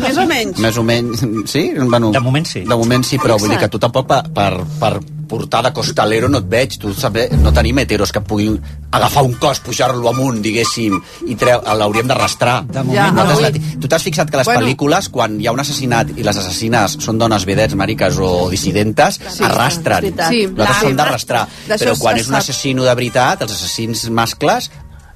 Més 0.00 0.18
o 0.18 0.26
menys. 0.28 0.58
Més 0.62 0.78
o 0.80 0.84
menys, 0.86 1.24
sí? 1.50 1.68
Bueno, 1.78 2.10
De 2.14 2.20
moment 2.24 2.46
sí. 2.48 2.64
De 2.68 2.76
moment 2.76 3.04
sí, 3.06 3.18
però 3.22 3.38
vull 3.38 3.50
dir 3.54 3.60
que 3.60 3.68
tu 3.72 3.80
tampoc 3.82 4.08
per, 4.10 4.22
per, 4.34 4.50
per 4.80 4.92
portar 5.28 5.62
de 5.62 5.72
costalero 5.76 6.28
no 6.28 6.38
et 6.38 6.48
veig. 6.48 6.78
Tu 6.80 6.92
saber, 6.94 7.28
no 7.38 7.52
tenim 7.52 7.78
heteros 7.78 8.10
que 8.12 8.20
puguin 8.20 8.56
agafar 8.90 9.22
un 9.24 9.34
cos, 9.34 9.60
pujar-lo 9.60 10.08
amunt, 10.08 10.40
diguéssim, 10.42 10.96
i 11.28 11.34
treu, 11.36 11.60
l'hauríem 11.76 12.08
d'arrastrar. 12.08 12.62
De 12.66 12.82
Ja, 12.94 13.08
anat- 13.12 13.60
Tu 13.80 13.86
t'has 13.86 14.02
fixat 14.02 14.30
que 14.30 14.38
les 14.38 14.46
Bueno. 14.46 14.60
pel·lícules, 14.62 15.08
quan 15.10 15.40
hi 15.40 15.46
ha 15.46 15.52
un 15.52 15.60
assassinat 15.60 16.10
i 16.16 16.22
les 16.24 16.36
assassines 16.36 16.96
són 16.98 17.18
dones 17.18 17.44
vedets, 17.44 17.74
mariques 17.74 18.16
o 18.18 18.48
dissidentes, 18.50 19.20
Sí, 19.28 19.44
arrastren. 19.44 20.02
Sí, 20.28 20.46
Nosaltres 20.46 20.56
la- 20.56 20.80
som 20.80 20.96
d'arrastrar. 20.96 21.46
Però 21.68 21.92
es- 21.92 21.98
quan 21.98 22.16
és 22.16 22.28
un 22.28 22.34
assassino 22.34 22.82
de 22.84 22.94
veritat, 22.94 23.42
els 23.42 23.52
assassins 23.52 24.08
mascles 24.10 24.70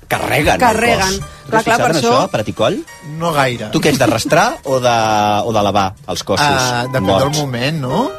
carreguen, 0.08 0.58
Carreguen. 0.60 1.00
el 1.00 1.20
cos. 1.20 1.28
Clar, 1.48 1.64
clar, 1.64 1.76
per 1.78 1.90
això- 1.96 2.12
això, 2.12 2.28
Praticoll? 2.30 2.84
No 3.18 3.32
gaire. 3.32 3.70
Tu 3.72 3.80
què 3.80 3.88
ets, 3.90 3.98
d'arrastrar 3.98 4.58
o 4.64 4.78
de, 4.80 5.42
o 5.44 5.52
de 5.52 5.62
lavar 5.62 5.94
els 6.06 6.22
cossos 6.22 6.46
Uh, 6.46 6.88
depèn 6.92 7.00
morts? 7.02 7.36
del 7.36 7.40
moment, 7.46 7.80
no? 7.80 8.10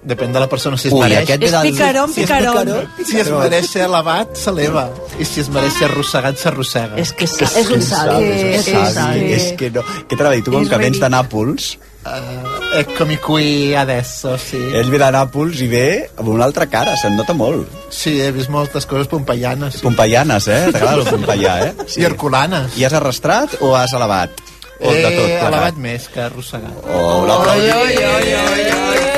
Depèn 0.00 0.32
de 0.32 0.40
la 0.40 0.46
persona, 0.48 0.78
si 0.80 0.88
es 0.88 0.94
Ui, 0.96 1.02
mereix. 1.02 1.26
aquest 1.26 1.42
És 1.44 1.52
del... 1.52 1.66
picarón, 1.68 2.12
Si 2.14 2.22
és 2.22 2.30
picarón. 2.30 2.70
Si 3.04 3.18
es 3.20 3.28
mereix 3.28 3.66
ser 3.68 3.82
elevat, 3.84 4.32
s'eleva. 4.38 4.86
I 5.20 5.26
si 5.28 5.42
es 5.42 5.50
mereix 5.52 5.76
ser 5.76 5.90
arrossegat, 5.90 6.40
s'arrossega. 6.40 6.96
És 7.02 7.12
que 7.12 7.28
és, 7.28 7.36
és 7.44 7.68
un 7.68 7.84
salt. 7.84 8.16
És, 8.24 8.70
un 8.72 8.86
savi, 8.94 9.26
és, 9.28 9.44
és 9.50 9.58
que 9.60 9.68
no... 9.74 9.84
Què 10.08 10.16
t'ha 10.16 10.32
dir? 10.32 10.42
Tu, 10.46 10.54
com 10.56 10.68
que 10.72 10.82
vens 10.88 11.00
de 11.02 11.12
Nàpols, 11.12 11.76
Uh, 12.00 12.78
eccomi 12.78 13.18
qui 13.20 13.74
adesso, 13.76 14.38
sí. 14.40 14.56
ell 14.56 14.88
ve 14.88 14.96
de 15.02 15.10
Nàpols 15.12 15.58
i 15.60 15.66
ve 15.68 15.82
amb 16.16 16.30
una 16.32 16.46
altra 16.48 16.64
cara, 16.64 16.94
se'n 16.96 17.12
nota 17.12 17.34
molt. 17.36 17.68
Sí, 17.92 18.14
he 18.24 18.30
vist 18.32 18.48
moltes 18.48 18.88
coses 18.88 19.10
pompeianes. 19.12 19.76
Sí. 19.76 19.82
Pompeianes, 19.84 20.48
eh? 20.48 20.62
T'agrada 20.72 21.02
el 21.02 21.10
pompeià, 21.10 21.58
eh? 21.66 21.74
I 22.00 22.08
herculanes. 22.08 22.72
I 22.80 22.88
has 22.88 22.96
arrastrat 22.96 23.58
o 23.60 23.74
has 23.76 23.92
elevat? 23.92 24.32
O 24.80 24.94
de 24.96 25.12
tot 25.12 25.28
elevat 25.50 25.76
més 25.76 26.08
que 26.08 26.24
arrossegat. 26.24 26.88
Oh, 26.88 27.26
l'aplaudiment! 27.28 28.00
Aquest 28.16 29.09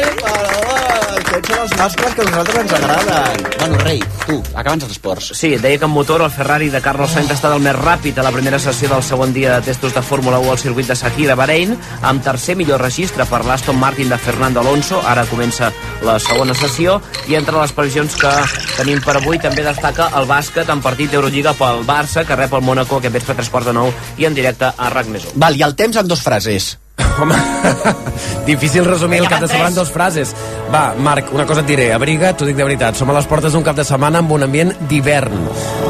aquests 1.43 1.53
són 1.53 1.63
els 1.63 1.75
mascles 1.79 2.15
que 2.15 2.23
a 2.23 2.27
nosaltres 2.29 2.61
ens 2.63 2.73
agraden. 2.77 3.47
Bueno, 3.59 3.79
rei, 3.83 4.01
tu, 4.27 4.37
acaba'ns 4.55 4.85
els 4.87 4.95
esports. 4.95 5.31
Sí, 5.39 5.57
deia 5.59 5.79
que 5.79 5.87
en 5.89 5.93
motor 5.93 6.23
el 6.23 6.31
Ferrari 6.31 6.69
de 6.71 6.81
Carlos 6.81 7.13
Sainz 7.13 7.31
ha 7.31 7.37
estat 7.37 7.55
el 7.55 7.63
més 7.63 7.77
ràpid 7.77 8.19
a 8.19 8.27
la 8.27 8.33
primera 8.35 8.59
sessió 8.63 8.91
del 8.93 9.03
segon 9.03 9.33
dia 9.35 9.57
de 9.57 9.67
testos 9.71 9.95
de 9.95 10.03
Fórmula 10.03 10.39
1 10.43 10.51
al 10.53 10.61
circuit 10.63 10.89
de 10.89 10.97
Sakira, 10.97 11.37
Bahrein, 11.39 11.75
amb 12.03 12.23
tercer 12.23 12.57
millor 12.59 12.83
registre 12.83 13.27
per 13.29 13.43
l'Aston 13.47 13.79
Martin 13.79 14.13
de 14.13 14.19
Fernando 14.19 14.63
Alonso. 14.63 15.01
Ara 15.07 15.27
comença 15.31 15.73
la 16.07 16.19
segona 16.23 16.55
sessió 16.59 17.01
i 17.29 17.39
entre 17.39 17.59
les 17.59 17.75
previsions 17.75 18.19
que 18.19 18.33
tenim 18.77 19.03
per 19.05 19.19
avui 19.19 19.41
també 19.43 19.67
destaca 19.67 20.11
el 20.19 20.29
bàsquet 20.31 20.71
en 20.73 20.85
partit 20.85 21.11
d'Eurolliga 21.11 21.57
pel 21.59 21.83
Barça, 21.89 22.27
que 22.27 22.39
rep 22.39 22.55
el 22.55 22.67
Mónaco 22.67 23.01
aquest 23.01 23.19
vespre 23.19 23.37
a 23.37 23.41
tres 23.43 23.51
quarts 23.51 23.71
de 23.71 23.77
nou 23.77 23.93
i 24.19 24.29
en 24.29 24.39
directe 24.39 24.71
a 24.71 24.93
RAC 24.93 25.11
Val, 25.35 25.59
i 25.59 25.67
el 25.67 25.75
temps 25.75 25.99
en 25.99 26.09
dos 26.09 26.23
frases. 26.23 26.77
Home, 26.99 27.35
difícil 28.47 28.85
resumir 28.85 29.21
el 29.21 29.29
cap 29.29 29.41
de 29.41 29.49
setmana 29.49 29.69
en 29.71 29.77
dues 29.77 29.91
frases. 29.91 30.35
Va, 30.73 30.95
Marc, 30.97 31.29
una 31.35 31.45
cosa 31.47 31.61
et 31.61 31.69
diré. 31.69 31.91
Abriga, 31.93 32.33
t'ho 32.37 32.47
dic 32.49 32.57
de 32.57 32.65
veritat. 32.65 32.97
Som 32.97 33.11
a 33.13 33.17
les 33.17 33.29
portes 33.29 33.53
d'un 33.53 33.65
cap 33.65 33.77
de 33.77 33.85
setmana 33.85 34.23
amb 34.23 34.33
un 34.33 34.47
ambient 34.47 34.73
d'hivern. 34.89 35.47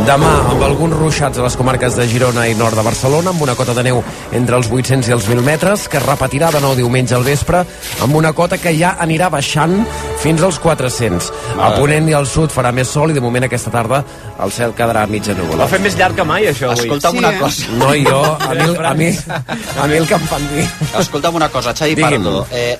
Demà, 0.07 0.33
amb 0.51 0.65
alguns 0.67 0.97
ruixats 0.99 1.39
a 1.39 1.47
les 1.47 1.57
comarques 1.59 1.97
de 1.99 2.09
Girona 2.11 2.49
i 2.51 2.57
nord 2.59 2.79
de 2.79 2.85
Barcelona, 2.87 3.31
amb 3.31 3.43
una 3.47 3.55
cota 3.59 3.75
de 3.75 3.85
neu 3.87 4.03
entre 4.35 4.59
els 4.59 4.71
800 4.71 5.11
i 5.11 5.15
els 5.15 5.29
1.000 5.29 5.47
metres, 5.47 5.87
que 5.89 6.01
es 6.01 6.07
repetirà 6.07 6.51
de 6.55 6.63
nou 6.65 6.75
diumenge 6.79 7.15
al 7.15 7.27
vespre, 7.27 7.63
amb 8.03 8.19
una 8.19 8.33
cota 8.35 8.59
que 8.59 8.75
ja 8.79 8.97
anirà 8.99 9.31
baixant 9.31 9.79
fins 10.23 10.43
als 10.43 10.59
400. 10.63 11.31
A 11.59 11.73
Ponent 11.79 12.11
i 12.11 12.19
al 12.19 12.27
sud 12.27 12.51
farà 12.55 12.73
més 12.75 12.91
sol 12.91 13.11
i 13.11 13.17
de 13.17 13.23
moment 13.23 13.47
aquesta 13.47 13.71
tarda 13.71 14.03
el 14.43 14.51
cel 14.51 14.75
quedarà 14.75 15.07
mitja 15.07 15.37
núvol. 15.39 15.61
ha 15.63 15.69
fet 15.71 15.83
més 15.85 15.97
llarg 15.99 16.19
que 16.19 16.27
mai, 16.27 16.49
això, 16.51 16.73
avui. 16.73 16.89
Escolta'm 16.89 17.19
una 17.23 17.33
cosa. 17.39 17.71
No, 17.79 17.93
jo, 17.95 18.21
a 18.41 18.55
mi, 18.59 18.69
a 18.75 18.95
mi, 18.99 19.11
a 19.83 19.87
mi 19.87 20.01
el 20.01 20.09
que 20.11 20.19
em 20.19 20.27
fan 20.31 20.49
dir. 20.55 20.67
Escolta'm 20.99 21.35
una 21.35 21.49
cosa, 21.49 21.73
Xavi 21.75 21.95
Digui'm. 21.95 22.23
Pardo. 22.23 22.47
Eh, 22.51 22.79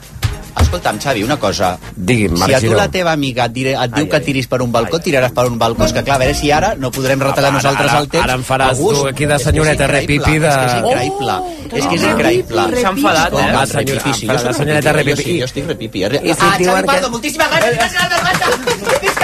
escolta'm, 0.61 0.99
Xavi, 1.01 1.23
una 1.23 1.37
cosa. 1.39 1.79
Digui'm, 1.97 2.37
Marc 2.37 2.51
si 2.51 2.55
a 2.55 2.61
tu 2.61 2.67
Giró. 2.67 2.77
la 2.77 2.89
teva 2.89 3.13
amiga 3.13 3.47
et, 3.47 3.53
diré, 3.53 3.73
et 3.73 3.91
diu 3.95 4.05
Ai, 4.05 4.09
que 4.11 4.17
ai. 4.17 4.23
tiris 4.25 4.47
per 4.47 4.61
un 4.63 4.71
balcó, 4.73 4.99
tiraràs 5.01 5.33
per 5.33 5.47
un 5.49 5.59
balcó. 5.59 5.85
És 5.87 5.93
que 5.93 6.03
clar, 6.05 6.17
a 6.17 6.19
veure 6.21 6.35
si 6.35 6.51
ara 6.51 6.75
no 6.77 6.91
podrem 6.91 7.19
retallar 7.21 7.49
Ara, 7.51 7.57
nosaltres 7.57 7.91
ara, 7.91 8.01
el 8.01 8.09
temps. 8.09 8.25
ara 8.25 8.35
em 8.35 8.45
faràs 8.45 8.71
a 8.71 8.75
gust. 8.81 9.01
tu 9.01 9.07
aquí 9.09 9.27
de 9.27 9.39
senyoreta 9.39 9.85
increïble, 9.85 10.01
repipi 10.01 10.39
de- 10.39 10.49
És 10.49 10.57
que 10.57 10.67
és 10.67 10.75
increïble. 10.83 11.33
és 11.73 11.87
que 11.87 11.95
és 11.95 12.03
increïble. 12.03 12.61
S'ha 12.83 12.89
enfadat, 12.91 13.33
Home, 13.33 13.49
eh? 13.49 13.53
Va, 13.55 13.65
repipi, 13.65 14.13
sí, 14.15 14.27
jo 14.27 14.53
senyoreta 14.53 14.93
repipi, 14.93 15.15
repipi. 15.17 15.39
Jo, 15.41 15.45
estic 15.47 15.67
repipi. 15.67 16.05
ah, 16.05 16.09
Xavi 16.11 16.65
que- 16.65 16.83
Pardo, 16.85 17.11
moltíssimes 17.11 17.49
gràcies. 17.49 17.77
Gràcies, 17.79 18.09
gràcies, 18.21 19.23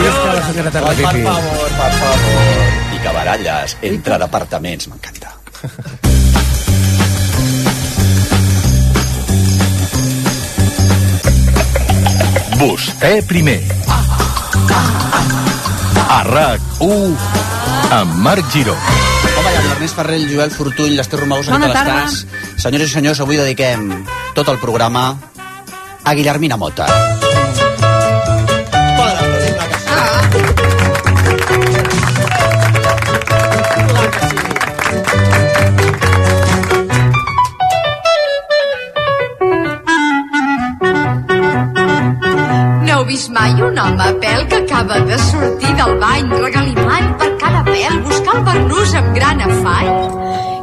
Visca 0.00 0.32
la 0.34 0.42
senyoreta 0.46 0.80
gràcies. 0.80 0.96
Repipi. 1.00 1.22
per 1.24 1.32
favor. 1.32 1.49
Baralles 3.70 3.76
entre 3.82 4.18
departaments, 4.18 4.88
m'encanta. 4.88 5.30
Vostè 12.60 13.20
primer. 13.26 13.60
A 16.10 16.22
RAC1 16.26 17.14
amb 17.96 18.14
Marc 18.24 18.50
Giró. 18.52 18.74
Home, 18.74 19.52
i 19.52 19.56
amb 19.56 19.66
l'Ernest 19.70 19.96
Ferrer, 19.96 20.18
el 20.20 20.28
Joel 20.30 20.50
Fortuny, 20.52 20.94
l'Ester 20.98 21.20
Romagosa, 21.22 21.52
Bona 21.54 21.70
tarda. 21.72 22.04
estàs? 22.04 22.26
Senyores 22.60 22.90
i 22.90 22.98
senyors, 22.98 23.20
avui 23.24 23.38
dediquem 23.40 23.90
tot 24.34 24.48
el 24.48 24.58
programa 24.58 25.14
a 26.04 26.14
Guillermina 26.14 26.56
Mota. 26.60 26.86
No 26.88 27.29
vist 43.20 43.32
mai 43.36 43.52
un 43.60 43.76
home 43.78 44.00
a 44.00 44.12
pèl 44.22 44.46
que 44.48 44.56
acaba 44.56 44.98
de 45.08 45.16
sortir 45.18 45.72
del 45.76 45.98
bany 46.00 46.30
regalimant 46.42 47.10
per 47.20 47.28
cada 47.42 47.60
pèl 47.66 47.98
buscant 48.06 48.46
barnús 48.46 48.94
amb 49.00 49.10
gran 49.18 49.42
afany? 49.44 49.90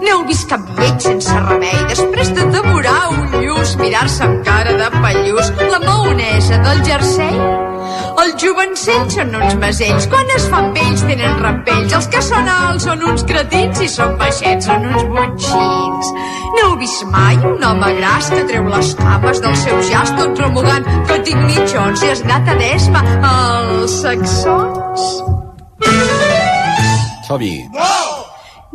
N'heu 0.01 0.23
vist 0.31 0.49
cap 0.49 0.65
lleig 0.79 0.97
sense 1.05 1.37
remei 1.45 1.77
després 1.93 2.33
de 2.39 2.47
devorar 2.57 2.97
un 3.13 3.37
lluç 3.45 3.75
mirar-se 3.83 4.25
amb 4.29 4.41
cara 4.49 4.73
de 4.81 4.89
pallús 4.97 5.53
la 5.75 5.83
maonesa 5.85 6.57
del 6.65 6.83
jersei? 6.89 7.46
Jovencells 8.47 9.15
són 9.17 9.33
uns 9.35 9.55
masells, 9.59 10.05
quan 10.07 10.29
es 10.31 10.45
fan 10.47 10.69
vells 10.75 11.01
tenen 11.03 11.33
rampells, 11.43 11.95
els 11.97 12.05
que 12.13 12.21
són 12.23 12.45
alts 12.47 12.85
són 12.87 13.01
uns 13.09 13.25
cretins 13.27 13.81
i 13.83 13.87
són 13.91 14.13
baixets 14.21 14.69
són 14.69 14.85
uns 14.87 15.03
botxins. 15.11 16.11
N'heu 16.55 16.77
vist 16.79 17.03
mai 17.11 17.35
un 17.49 17.65
home 17.67 17.89
gras 17.97 18.29
que 18.31 18.45
treu 18.47 18.69
les 18.71 18.93
cames 19.01 19.43
dels 19.43 19.65
seus 19.65 19.91
llaç 19.91 20.13
tot 20.21 20.39
remugant 20.45 20.87
que 21.09 21.19
tinc 21.27 21.43
mitjons 21.49 22.05
i 22.07 22.13
es 22.13 22.23
nata 22.29 22.55
d'esma 22.61 23.03
als 23.33 23.99
saxons? 24.05 25.07
Sobi. 27.27 27.53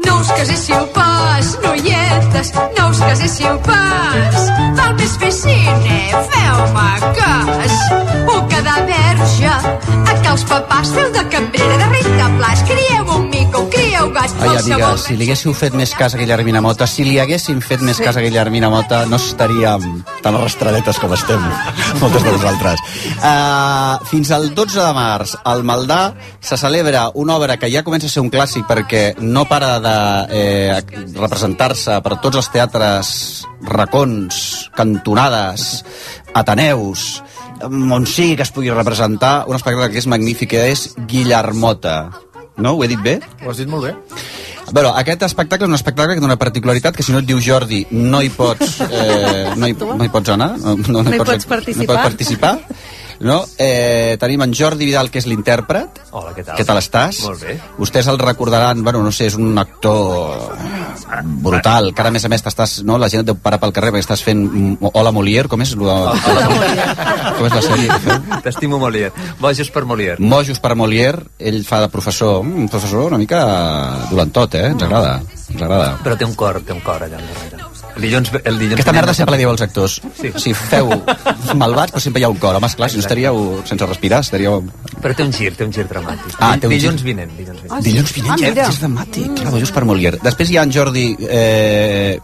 No 0.05 0.19
us 0.21 0.37
caséssiu 0.37 0.85
pas, 0.93 1.57
noietes, 2.12 2.52
no 2.78 2.88
us 2.90 2.99
caséssiu 2.99 3.59
pas. 3.64 4.50
Val 4.76 4.95
més 4.99 5.16
fer 5.21 5.33
cine, 5.33 5.99
feu-me 6.33 7.12
cas. 7.19 7.76
O 8.35 8.47
quedar 8.49 8.81
verge, 8.87 9.52
a 9.52 10.14
que 10.21 10.28
els 10.35 10.45
papàs 10.45 10.92
feu 10.97 11.12
de 11.12 11.25
cambrera 11.35 11.78
de 11.83 11.90
rentaplats. 11.97 12.64
Crieu 12.69 13.16
un 13.16 13.31
mico, 13.43 13.69
crieu 13.71 14.11
gat. 14.13 14.31
Ai, 14.41 14.57
amiga, 14.59 14.97
si 14.99 15.17
li 15.17 15.27
haguéssiu 15.27 15.55
fet 15.57 15.75
més 15.75 15.93
cas 15.99 16.15
a 16.15 16.19
Guillermina 16.21 16.61
Mota, 16.63 16.87
si 16.87 17.05
li 17.07 17.19
haguéssim 17.19 17.61
fet 17.65 17.83
més 17.83 17.97
Sí. 17.97 18.05
cas 18.05 18.17
a 18.17 18.23
Guillermina 18.23 18.71
Mota, 18.71 19.05
no 19.07 19.17
estaríem 19.17 20.05
tan 20.23 20.35
arrastradetes 20.35 20.99
com 20.99 21.13
estem, 21.15 21.43
moltes 22.01 22.23
de 22.23 22.33
nosaltres. 22.33 22.81
Uh, 23.19 24.05
fins 24.07 24.31
al 24.31 24.55
12 24.55 24.81
de 24.81 24.93
març, 24.95 25.37
al 25.45 25.65
Maldà, 25.65 26.15
se 26.41 26.57
celebra 26.57 27.11
una 27.15 27.37
obra 27.37 27.57
que 27.57 27.71
ja 27.71 27.83
comença 27.83 28.07
a 28.07 28.11
ser 28.11 28.23
un 28.23 28.31
clàssic 28.31 28.67
perquè 28.67 29.15
no 29.21 29.45
para 29.49 29.79
de 29.81 29.97
eh, 30.31 30.81
representar-se 31.15 32.01
per 32.03 32.21
tots 32.21 32.37
els 32.37 32.51
teatres 32.51 33.47
racons, 33.63 34.71
cantonades, 34.75 35.85
ateneus, 36.35 37.23
on 37.63 38.07
sigui 38.07 38.37
que 38.37 38.43
es 38.43 38.51
pugui 38.51 38.71
representar 38.71 39.45
un 39.47 39.57
espectacle 39.57 39.91
que 39.91 39.99
és 39.99 40.07
magnífic, 40.11 40.51
que 40.51 40.69
és 40.73 40.93
Guillermota. 41.07 42.11
No? 42.57 42.75
Ho 42.77 42.85
he 42.85 42.89
dit 42.89 43.01
bé? 43.03 43.19
Ho 43.45 43.51
has 43.51 43.61
dit 43.63 43.69
molt 43.69 43.89
bé. 43.89 43.95
Bueno, 44.73 44.93
aquest 44.97 45.25
espectacle 45.27 45.67
és 45.67 45.71
un 45.71 45.77
espectacle 45.77 46.15
que 46.15 46.23
té 46.23 46.27
una 46.27 46.39
particularitat 46.41 46.97
que 46.97 47.05
si 47.05 47.13
no 47.13 47.21
et 47.21 47.29
diu 47.29 47.41
Jordi 47.45 47.83
no 47.93 48.23
hi 48.25 48.31
pots, 48.33 48.79
eh, 48.87 49.53
no, 49.57 49.69
hi, 49.69 49.77
no 49.77 50.01
hi 50.01 50.13
pots 50.13 50.33
anar, 50.33 50.55
no, 50.63 50.77
no, 50.87 51.03
No 51.03 51.13
hi 51.13 51.21
pots 51.21 51.49
participar. 51.51 51.77
No 51.77 51.85
hi 51.85 51.91
pots 51.91 52.07
participar. 52.09 52.55
No? 53.23 53.45
Eh, 53.57 54.17
tenim 54.19 54.43
en 54.43 54.52
Jordi 54.57 54.88
Vidal, 54.88 55.09
que 55.12 55.21
és 55.23 55.29
l'intèrpret. 55.31 56.00
Hola, 56.11 56.33
què 56.35 56.43
tal? 56.43 56.57
Què 56.59 56.67
tal 56.67 56.81
estàs? 56.81 57.21
Molt 57.23 57.45
bé. 57.45 57.55
Vostès 57.79 58.09
el 58.11 58.19
recordaran, 58.19 58.83
bueno, 58.83 59.02
no 59.07 59.12
sé, 59.14 59.29
és 59.31 59.37
un 59.38 59.55
actor 59.62 60.57
brutal, 61.43 61.93
que 61.95 62.02
ara 62.02 62.11
a 62.11 62.14
més 62.14 62.26
a 62.26 62.31
més 62.33 62.43
t'estàs, 62.43 62.81
no? 62.88 62.99
la 62.99 63.09
gent 63.12 63.23
et 63.23 63.29
deu 63.31 63.38
parar 63.38 63.61
pel 63.62 63.75
carrer 63.76 63.93
perquè 63.95 64.07
estàs 64.07 64.25
fent 64.26 64.43
mm, 64.43 64.91
Hola 64.99 65.12
Molière, 65.14 65.50
com 65.50 65.62
és? 65.62 65.75
Hola, 65.79 66.14
com 67.38 67.47
és 67.47 67.55
la 67.55 67.62
sèrie? 67.62 68.19
T'estimo 68.43 68.81
Molière. 68.83 69.14
Bojos 69.41 69.71
per 69.71 69.85
Molière. 69.87 70.19
Mojos 70.19 70.62
per 70.62 70.75
Molière, 70.79 71.29
ell 71.38 71.62
fa 71.69 71.83
de 71.85 71.93
professor, 71.93 72.41
un 72.43 72.67
professor 72.73 73.12
una 73.12 73.23
mica 73.23 73.45
dolentot, 74.11 74.59
eh? 74.59 74.73
Ens 74.73 74.88
agrada, 74.88 75.21
ens 75.23 75.62
agrada. 75.62 75.95
Però 76.02 76.19
té 76.19 76.26
un 76.26 76.35
cor, 76.35 76.62
té 76.67 76.75
un 76.75 76.83
cor 76.83 77.07
allà 77.07 77.23
al 77.23 77.31
darrere. 77.31 77.82
El 77.97 78.03
dilluns, 78.07 78.31
el 78.43 78.57
dilluns 78.59 78.79
Aquesta 78.79 78.93
merda 78.97 79.13
sempre 79.15 79.35
la 79.35 79.39
dieu 79.43 79.51
als 79.51 79.61
actors. 79.65 79.99
Sí. 80.19 80.31
Si 80.41 80.55
feu 80.57 80.89
malvats, 81.61 81.93
però 81.93 82.01
sempre 82.01 82.23
hi 82.23 82.25
ha 82.25 82.31
un 82.33 82.39
cor. 82.41 82.57
Home, 82.57 82.71
esclar, 82.71 82.89
si 82.91 82.97
no 82.97 83.05
estaríeu 83.05 83.41
sense 83.69 83.87
respirar, 83.87 84.21
estaríeu... 84.25 84.63
Però 85.03 85.15
té 85.19 85.27
un 85.27 85.33
gir, 85.37 85.53
té 85.59 85.67
un 85.69 85.73
gir 85.77 85.85
dramàtic. 85.91 86.37
Ah, 86.39 86.55
té 86.57 86.71
un 86.71 86.73
dilluns 86.77 87.03
gir. 87.03 87.11
vinent, 87.13 87.33
dilluns 87.37 87.61
vinent. 87.63 87.75
Ah, 87.77 87.81
Dilluns 87.85 88.15
vinent, 88.17 88.41
ja 88.41 88.69
és 88.69 88.81
dramàtic. 88.81 89.35
Clar, 89.43 89.55
just 89.61 89.75
per 89.77 89.85
Molière. 89.89 90.21
Després 90.25 90.53
hi 90.53 90.57
ha 90.61 90.65
en 90.65 90.73
Jordi 90.73 91.07
eh, 91.29 92.19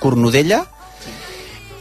Cornudella. 0.00 0.62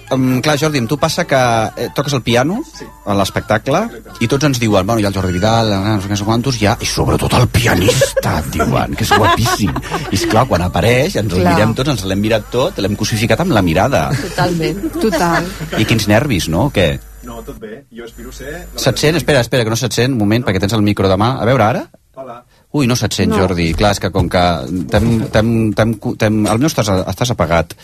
Um, 0.09 0.39
clar, 0.41 0.55
Jordi, 0.57 0.79
amb 0.81 0.89
tu 0.89 0.97
passa 0.97 1.25
que 1.29 1.37
eh, 1.37 1.89
toques 1.93 2.15
el 2.17 2.23
piano 2.25 2.59
sí. 2.65 2.87
a 3.05 3.13
l'espectacle 3.17 3.81
i 4.23 4.29
tots 4.31 4.47
ens 4.47 4.59
diuen, 4.61 4.87
bueno, 4.87 4.97
hi 5.01 5.05
ha 5.05 5.11
el 5.11 5.15
Jordi 5.15 5.35
Vidal, 5.35 5.69
no 5.69 5.99
sé 6.01 6.07
què, 6.07 6.15
no 6.15 6.19
sé 6.21 6.25
quantos, 6.25 6.57
hi 6.57 6.65
ha, 6.65 6.73
i 6.81 6.89
sobretot 6.89 7.35
el 7.37 7.45
pianista, 7.53 8.39
et 8.39 8.49
diuen, 8.55 8.95
que 8.97 9.05
és 9.05 9.13
guapíssim. 9.13 9.75
I 10.09 10.17
és 10.17 10.25
clar, 10.31 10.47
quan 10.49 10.65
apareix, 10.65 11.19
ens 11.21 11.35
el 11.35 11.43
Clar. 11.43 11.53
mirem 11.53 11.75
tots, 11.77 11.93
ens 11.93 12.07
l'hem 12.09 12.23
mirat 12.25 12.49
tot, 12.53 12.81
l'hem 12.81 12.97
cosificat 12.97 13.45
amb 13.45 13.53
la 13.53 13.61
mirada. 13.65 14.07
Totalment. 14.23 14.81
Total. 14.97 15.53
I 15.77 15.85
quins 15.85 16.09
nervis, 16.09 16.49
no? 16.49 16.65
O 16.71 16.73
què? 16.73 16.89
No, 17.29 17.43
tot 17.45 17.59
bé. 17.61 17.83
Jo 17.93 18.07
aspiro 18.07 18.33
a 18.33 18.37
ser... 18.39 18.55
Se't 18.79 18.97
sent? 18.97 19.19
Espera, 19.19 19.45
espera, 19.45 19.65
que 19.67 19.73
no 19.73 19.77
se't 19.77 19.93
sent. 19.93 20.15
Un 20.15 20.21
moment, 20.23 20.45
perquè 20.47 20.61
tens 20.63 20.73
el 20.73 20.85
micro 20.85 21.09
de 21.11 21.17
mà. 21.19 21.35
A 21.37 21.45
veure, 21.45 21.65
ara? 21.67 21.85
Hola. 22.17 22.41
Ui, 22.73 22.87
no 22.89 22.95
se't 22.97 23.13
sent, 23.13 23.33
No. 23.33 23.39
Jordi. 23.43 23.71
Clar, 23.77 23.93
és 23.93 24.01
que 24.01 24.09
com 24.15 24.29
que 24.31 24.43
t'hem... 24.91 25.09
t'hem, 25.33 25.49
t'hem, 25.77 25.95
t'hem, 26.17 26.39
al 26.49 26.61
meu 26.61 26.71
estàs, 26.71 26.89
estàs 27.11 27.35
apagat. 27.35 27.75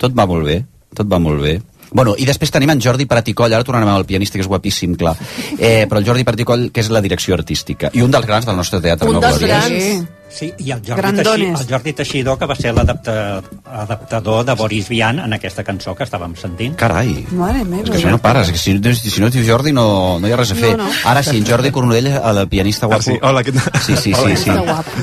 Tot 0.00 0.16
va 0.16 0.26
molt 0.26 0.48
bé, 0.48 0.62
tot 0.96 1.10
va 1.10 1.20
molt 1.22 1.42
bé. 1.42 1.58
Bueno, 1.94 2.16
i 2.18 2.26
després 2.26 2.50
tenim 2.50 2.72
en 2.72 2.80
Jordi 2.82 3.06
Praticoll, 3.06 3.52
ara 3.54 3.66
tornarem 3.66 3.92
al 3.92 4.06
pianista, 4.08 4.34
que 4.34 4.42
és 4.42 4.50
guapíssim, 4.50 4.96
clar. 4.98 5.14
Eh, 5.58 5.86
però 5.86 6.00
el 6.00 6.08
Jordi 6.08 6.24
Praticoll, 6.26 6.66
que 6.74 6.82
és 6.82 6.90
la 6.90 7.02
direcció 7.04 7.36
artística, 7.36 7.92
i 7.94 8.02
un 8.02 8.10
dels 8.10 8.26
grans 8.26 8.48
del 8.48 8.58
nostre 8.58 8.80
teatre, 8.82 9.08
Un 9.08 9.20
no, 9.20 9.22
dels 9.22 9.38
grans. 9.44 9.70
Sí, 9.70 10.00
i 10.42 10.70
el 10.72 10.80
Jordi, 10.80 10.94
Grandones. 11.00 11.24
Teixi, 11.58 11.62
el 11.64 11.68
Jordi 11.70 11.92
Teixidor, 11.92 12.38
que 12.38 12.46
va 12.46 12.54
ser 12.56 12.72
l'adapta- 12.74 13.42
adaptador 13.64 14.44
de 14.44 14.54
Boris 14.54 14.88
Vian 14.88 15.18
en 15.20 15.32
aquesta 15.36 15.62
cançó 15.64 15.94
que 15.94 16.04
estàvem 16.04 16.34
sentint. 16.36 16.74
Carai. 16.76 17.26
Mare 17.32 17.60
És 17.60 17.66
meva. 17.68 17.84
que 17.90 17.98
això 17.98 18.10
no 18.10 18.18
pares, 18.18 18.50
que 18.50 18.58
si, 18.58 18.74
si 18.94 19.20
no 19.20 19.26
es 19.28 19.32
diu 19.34 19.44
Jordi 19.46 19.72
no, 19.72 20.18
no 20.20 20.28
hi 20.28 20.32
ha 20.32 20.36
res 20.36 20.52
a 20.52 20.54
fer. 20.58 20.76
No, 20.76 20.84
no. 20.84 20.90
Ara 21.04 21.22
sí, 21.22 21.36
en 21.38 21.46
Jordi 21.46 21.70
Cornudell, 21.70 22.06
el 22.08 22.48
pianista 22.48 22.86
guapo. 22.86 23.00
Ah, 23.00 23.12
sí. 23.12 23.18
Hola, 23.22 23.42
què 23.44 23.52
tal? 23.52 23.80
Sí, 23.82 23.96
sí, 23.96 24.12
sí, 24.14 24.36
sí. 24.36 24.50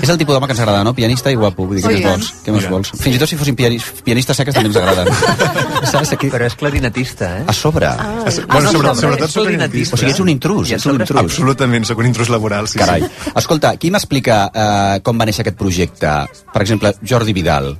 És 0.01 0.09
el 0.09 0.17
tipus 0.17 0.35
d'home 0.35 0.47
que 0.47 0.53
ens 0.57 0.61
agrada, 0.61 0.83
no? 0.83 0.93
Pianista 0.95 1.31
i 1.31 1.35
guapo. 1.35 1.65
Vull 1.67 1.77
dir, 1.79 1.85
què 1.85 1.93
més 1.95 2.05
vols? 2.05 2.33
Què 2.45 2.51
més 2.55 2.69
vols? 2.69 2.91
Fins 2.99 3.15
i 3.15 3.19
tot 3.21 3.29
si 3.29 3.37
fossin 3.39 3.55
pianis, 3.55 3.85
pianistes 4.03 4.37
seques 4.37 4.55
també 4.55 4.69
ens 4.71 4.77
agraden. 4.81 5.09
Saps? 5.91 6.11
Aquí, 6.17 6.29
Però 6.31 6.45
és 6.45 6.55
clarinetista, 6.59 7.29
eh? 7.39 7.43
a 7.47 7.53
sobre. 7.53 7.87
Ah, 7.87 8.25
bueno, 8.51 8.71
sobre, 8.71 8.93
sobretot 8.95 9.27
és 9.29 9.33
soc 9.33 9.45
clarinetista. 9.45 9.95
O 9.95 9.99
sigui, 10.01 10.11
ets 10.11 10.19
un 10.23 10.29
intrus, 10.29 10.71
ets 10.75 10.85
un 10.91 10.99
intrus. 10.99 11.19
Absolutament, 11.21 11.85
sóc 11.87 11.99
un 12.03 12.09
intrus 12.09 12.29
laboral, 12.33 12.67
sí, 12.67 12.79
Carai. 12.81 13.01
sí. 13.05 13.31
Escolta, 13.35 13.75
qui 13.81 13.91
m'explica 13.93 14.41
eh, 14.53 14.99
com 15.05 15.20
va 15.21 15.27
néixer 15.29 15.45
aquest 15.45 15.59
projecte? 15.59 16.13
Per 16.51 16.63
exemple, 16.65 16.93
Jordi 17.05 17.35
Vidal. 17.37 17.75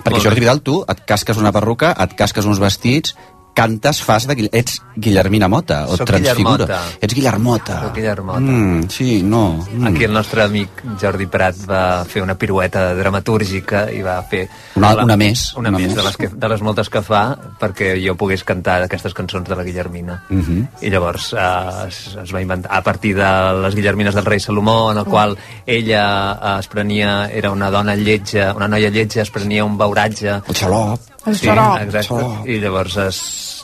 Perquè. 0.00 0.22
Jordi 0.24 0.42
Vidal, 0.42 0.62
tu 0.64 0.80
et 0.90 1.02
casques 1.08 1.38
una 1.40 1.52
perruca, 1.54 1.92
et 2.04 2.16
casques 2.18 2.48
uns 2.48 2.60
vestits, 2.62 3.14
cantes, 3.54 4.02
fas 4.02 4.26
de... 4.26 4.48
Ets 4.52 4.82
Guillermina 4.96 5.48
Mota, 5.48 5.86
o 5.88 5.96
Soc 5.96 6.06
transfigura. 6.06 6.64
Guillermota. 6.66 6.98
Ets 7.00 7.14
Guillermota. 7.14 7.80
Soc 7.82 7.94
Guillermota. 7.96 8.40
Mm, 8.40 8.88
sí, 8.90 9.22
no. 9.22 9.64
Mm. 9.72 9.86
Aquí 9.86 10.04
el 10.04 10.12
nostre 10.12 10.42
amic 10.42 10.82
Jordi 11.00 11.26
Prat 11.26 11.56
va 11.68 12.04
fer 12.04 12.22
una 12.22 12.34
pirueta 12.38 12.94
dramatúrgica 12.94 13.86
i 13.92 14.02
va 14.02 14.18
fer... 14.22 14.46
Una- 14.76 14.94
una 15.04 15.16
més, 15.16 15.52
Una, 15.56 15.68
una 15.70 15.78
més, 15.78 15.88
més. 15.88 15.96
De, 15.96 16.02
les 16.06 16.16
que, 16.16 16.28
de 16.28 16.48
les 16.52 16.62
moltes 16.62 16.88
que 16.92 17.02
fa 17.02 17.22
perquè 17.60 17.92
jo 18.04 18.14
pogués 18.20 18.44
cantar 18.44 18.80
aquestes 18.84 19.14
cançons 19.14 19.48
de 19.48 19.56
la 19.56 19.64
Guillermina. 19.66 20.22
Mhm. 20.28 20.60
I 20.82 20.90
llavors 20.92 21.32
eh, 21.32 21.86
es, 21.88 22.00
es 22.22 22.34
va 22.34 22.42
inventar, 22.42 22.70
a 22.72 22.82
partir 22.82 23.14
de 23.16 23.30
les 23.64 23.74
Guillermines 23.74 24.14
del 24.14 24.24
rei 24.24 24.40
Salomó, 24.40 24.92
en 24.92 24.98
el 24.98 25.04
qual 25.04 25.36
ella 25.66 26.04
eh, 26.32 26.56
es 26.60 26.68
prenia, 26.68 27.28
era 27.30 27.50
una 27.50 27.70
dona 27.70 27.94
lletja, 27.96 28.52
una 28.56 28.68
noia 28.68 28.90
lletja, 28.90 29.22
es 29.22 29.30
prenia 29.30 29.64
un 29.64 29.76
beuratge... 29.78 30.40
El 30.46 30.54
xalop. 30.56 31.09
El 31.26 31.36
sí, 31.36 31.46
xarop. 31.46 31.80
exacte. 31.82 32.06
Xarop. 32.08 32.46
I 32.48 32.58
llavors 32.62 32.96
es, 33.02 33.18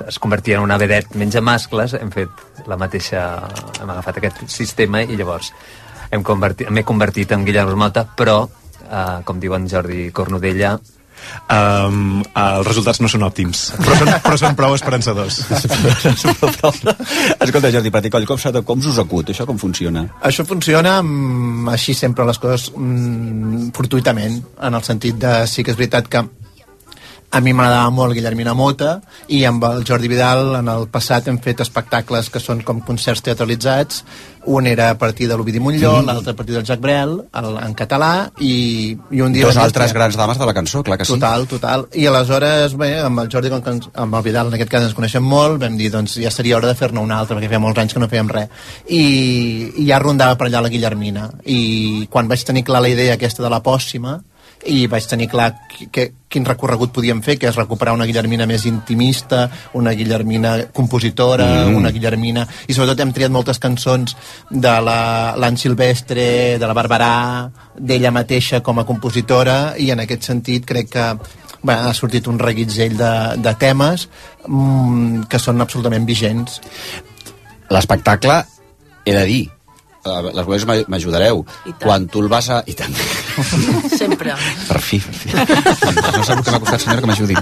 es 0.06 0.18
convertia 0.20 0.56
en 0.58 0.62
una 0.66 0.76
vedet 0.76 1.14
menja 1.16 1.40
mascles, 1.40 1.94
hem 1.96 2.10
fet 2.12 2.28
la 2.68 2.76
mateixa... 2.76 3.22
hem 3.80 3.90
agafat 3.94 4.18
aquest 4.20 4.42
sistema 4.52 5.00
i 5.02 5.16
llavors 5.16 5.52
hem 6.10 6.22
convertit- 6.22 6.68
m'he 6.70 6.84
convertit 6.84 7.32
en 7.32 7.44
Guillermo 7.46 7.76
Mota, 7.80 8.04
però, 8.16 8.42
eh, 8.84 9.22
com 9.24 9.40
diu 9.40 9.54
en 9.56 9.68
Jordi 9.68 10.10
Cornudella, 10.12 10.76
Um, 11.50 12.20
els 12.36 12.66
resultats 12.68 13.00
no 13.00 13.08
són 13.08 13.22
òptims, 13.24 13.72
però 13.80 13.94
són, 13.98 14.10
però 14.22 14.36
són 14.38 14.54
prou 14.54 14.74
esperançadors. 14.76 15.38
Escolta, 17.40 17.70
Jordi 17.72 17.90
Prat 17.90 18.08
Coll, 18.12 18.26
com, 18.28 18.38
s'ha 18.38 18.52
de- 18.52 18.62
com 18.62 18.78
us 18.78 18.98
acut? 19.00 19.30
Això 19.32 19.46
com 19.48 19.58
funciona? 19.58 20.04
Això 20.22 20.44
funciona 20.46 20.98
mm, 21.02 21.68
així 21.72 21.94
sempre 21.94 22.24
les 22.28 22.38
coses 22.38 22.68
mm, 22.76 23.70
fortuitament, 23.76 24.38
en 24.60 24.74
el 24.78 24.84
sentit 24.86 25.16
de 25.24 25.32
sí 25.50 25.64
que 25.64 25.72
és 25.74 25.78
veritat 25.80 26.06
que 26.12 26.22
a 27.36 27.40
mi 27.44 27.52
m'agradava 27.52 27.90
molt 27.92 28.14
Guillermina 28.16 28.54
Mota 28.56 28.94
i 29.28 29.42
amb 29.44 29.64
el 29.68 29.82
Jordi 29.84 30.08
Vidal 30.08 30.54
en 30.62 30.70
el 30.72 30.86
passat 30.92 31.26
hem 31.28 31.36
fet 31.44 31.60
espectacles 31.60 32.30
que 32.32 32.40
són 32.40 32.62
com 32.64 32.80
concerts 32.86 33.20
teatralitzats 33.26 34.02
un 34.46 34.68
era 34.70 34.86
a 34.92 34.96
partir 34.96 35.26
de 35.28 35.36
l'Ovidi 35.36 35.58
Montlló, 35.60 35.96
Mm. 36.00 36.06
l'altre 36.06 36.32
a 36.32 36.36
partir 36.38 36.54
del 36.54 36.64
Jacques 36.64 36.80
Brel 36.80 37.16
el, 37.34 37.48
en 37.66 37.74
català 37.74 38.30
i, 38.38 38.96
i 39.10 39.20
un 39.20 39.32
dia 39.34 39.44
Dos 39.44 39.56
altres 39.56 39.90
"Hòstia, 39.90 39.98
grans 39.98 40.16
dames 40.16 40.38
de 40.38 40.46
la 40.46 40.54
cançó, 40.54 40.82
clar 40.86 40.96
que 40.98 41.04
sí. 41.04 41.12
Total, 41.12 41.46
total. 41.50 41.88
I 41.92 42.06
aleshores, 42.06 42.76
bé, 42.78 43.00
amb 43.00 43.18
el 43.20 43.28
Jordi, 43.28 43.50
com 43.50 43.60
ens, 43.74 43.88
amb 43.94 44.14
el 44.14 44.22
Vidal 44.22 44.46
en 44.46 44.54
aquest 44.54 44.70
cas 44.70 44.82
ens 44.86 44.94
coneixem 44.94 45.22
molt, 45.22 45.60
vam 45.60 45.76
dir, 45.76 45.90
doncs 45.90 46.14
ja 46.22 46.30
seria 46.30 46.56
hora 46.56 46.68
de 46.68 46.74
fer-ne 46.78 47.00
una 47.00 47.18
altra, 47.18 47.36
perquè 47.36 47.48
feia 47.50 47.58
molts 47.58 47.78
anys 47.82 47.92
que 47.92 48.00
no 48.00 48.08
fèiem 48.08 48.28
res. 48.30 48.48
I, 48.88 49.02
I 49.82 49.86
ja 49.90 49.98
rondava 49.98 50.36
per 50.38 50.46
allà 50.46 50.62
la 50.62 50.68
Guillermina. 50.70 51.28
I 51.44 52.06
quan 52.08 52.28
vaig 52.28 52.44
tenir 52.46 52.64
clar 52.64 52.80
la 52.82 52.88
idea 52.88 53.14
aquesta 53.18 53.42
de 53.42 53.50
la 53.50 53.62
pòssima, 53.62 54.20
i 54.66 54.86
vaig 54.90 55.04
tenir 55.06 55.28
clar 55.30 55.52
que, 55.92 56.08
quin 56.28 56.44
recorregut 56.44 56.90
podíem 56.92 57.20
fer, 57.22 57.36
que 57.38 57.46
és 57.46 57.54
recuperar 57.56 57.92
una 57.94 58.04
Guillermina 58.08 58.46
més 58.50 58.64
intimista, 58.66 59.44
una 59.78 59.92
Guillermina 59.94 60.56
compositora, 60.74 61.46
Mm. 61.68 61.76
una 61.76 61.90
Guillermina... 61.94 62.46
I 62.66 62.74
sobretot 62.74 63.00
hem 63.04 63.12
triat 63.14 63.30
moltes 63.30 63.60
cançons 63.62 64.16
de 64.50 64.72
la- 64.82 65.34
l'Anne 65.38 65.56
Silvestre, 65.56 66.58
de 66.58 66.66
la 66.66 66.74
Barberà, 66.74 67.50
d'ella 67.78 68.10
mateixa 68.10 68.60
com 68.60 68.78
a 68.80 68.84
compositora, 68.84 69.74
i 69.78 69.90
en 69.94 70.00
aquest 70.02 70.22
sentit 70.32 70.66
crec 70.66 70.90
que 70.90 71.06
bé, 71.62 71.72
ha 71.74 71.94
sortit 71.94 72.26
un 72.26 72.38
reguitzell 72.38 72.96
de, 72.98 73.12
de 73.38 73.54
temes 73.54 74.08
mm, 74.48 75.28
que 75.30 75.38
són 75.38 75.60
absolutament 75.62 76.04
vigents. 76.06 76.60
L'espectacle, 77.70 78.42
he 79.04 79.14
de 79.14 79.24
dir, 79.26 79.40
eh, 80.04 80.20
les 80.32 80.44
vosaltres 80.46 80.66
m'a- 80.66 80.84
m'ajudareu. 80.88 81.44
Quan 81.82 82.06
tu 82.08 82.20
el 82.22 82.28
vas 82.28 82.50
a... 82.50 82.62
I 82.66 82.74
tant. 82.74 82.94
Sempre. 84.00 84.36
Per 84.68 84.80
fi, 84.80 85.00
per 85.00 85.16
fi. 85.16 85.32
No 85.32 86.24
sap 86.26 86.38
el 86.38 86.44
que 86.44 86.54
m'ha 86.54 86.60
costat, 86.62 86.84
senyora, 86.84 87.02
que 87.02 87.10
m'ajudi. 87.10 87.36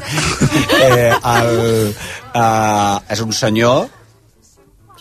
Eh, 0.81 1.13
el, 1.13 1.53
uh, 2.35 2.97
és 3.15 3.23
un 3.25 3.33
senyor 3.33 3.87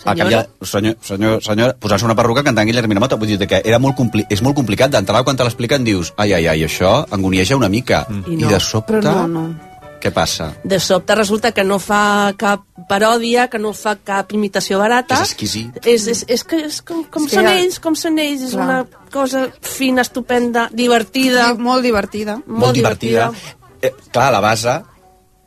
a 0.03 0.11
Senyora? 0.11 0.23
canviar, 0.23 0.47
senyor, 0.67 0.95
senyor, 1.01 1.43
senyor 1.43 1.75
posant-se 1.79 2.05
una 2.05 2.15
perruca 2.15 2.43
cantant 2.43 2.67
Guillermina 2.67 2.99
Mota 2.99 3.15
vull 3.15 3.29
dir 3.31 3.47
que 3.47 3.61
era 3.63 3.79
molt 3.79 3.95
compli 3.95 4.25
és 4.29 4.41
molt 4.43 4.57
complicat 4.57 4.91
d'entrada 4.91 5.23
quan 5.23 5.39
te 5.39 5.45
l'expliquen 5.47 5.85
dius 5.87 6.11
ai, 6.17 6.33
ai, 6.33 6.47
ai, 6.51 6.65
això 6.67 7.05
angonieja 7.09 7.55
una 7.55 7.69
mica 7.71 8.03
I 8.09 8.33
i, 8.33 8.41
no. 8.41 8.49
de 8.51 8.59
sobte 8.59 8.99
Però 8.99 9.13
no, 9.23 9.27
no. 9.27 9.72
Què 10.03 10.11
passa? 10.11 10.49
De 10.67 10.79
sobte 10.83 11.15
resulta 11.15 11.53
que 11.55 11.63
no 11.63 11.79
fa 11.79 12.33
cap 12.39 12.65
paròdia, 12.89 13.47
que 13.51 13.61
no 13.61 13.71
fa 13.77 13.95
cap 14.03 14.33
imitació 14.35 14.81
barata. 14.81 15.21
És 15.21 15.31
exquisit. 15.31 15.79
És, 15.87 16.07
és, 16.11 16.25
és 16.27 16.43
que 16.43 16.59
és 16.67 16.81
com, 16.83 17.05
com 17.13 17.27
És 17.29 17.37
són 17.37 17.47
ja- 17.47 17.57
ells, 17.61 17.79
com 17.83 17.95
són 17.95 18.19
ells. 18.19 18.43
És 18.49 18.55
Clar. 18.57 18.65
una 18.67 19.07
cosa 19.13 19.47
fina, 19.61 20.03
estupenda, 20.03 20.67
divertida. 20.73 21.53
Molt 21.55 21.87
divertida. 21.87 22.41
Molt 22.47 22.75
divertida. 22.75 23.31
Eh, 23.81 23.93
clar, 24.11 24.31
la 24.31 24.43
base 24.43 24.81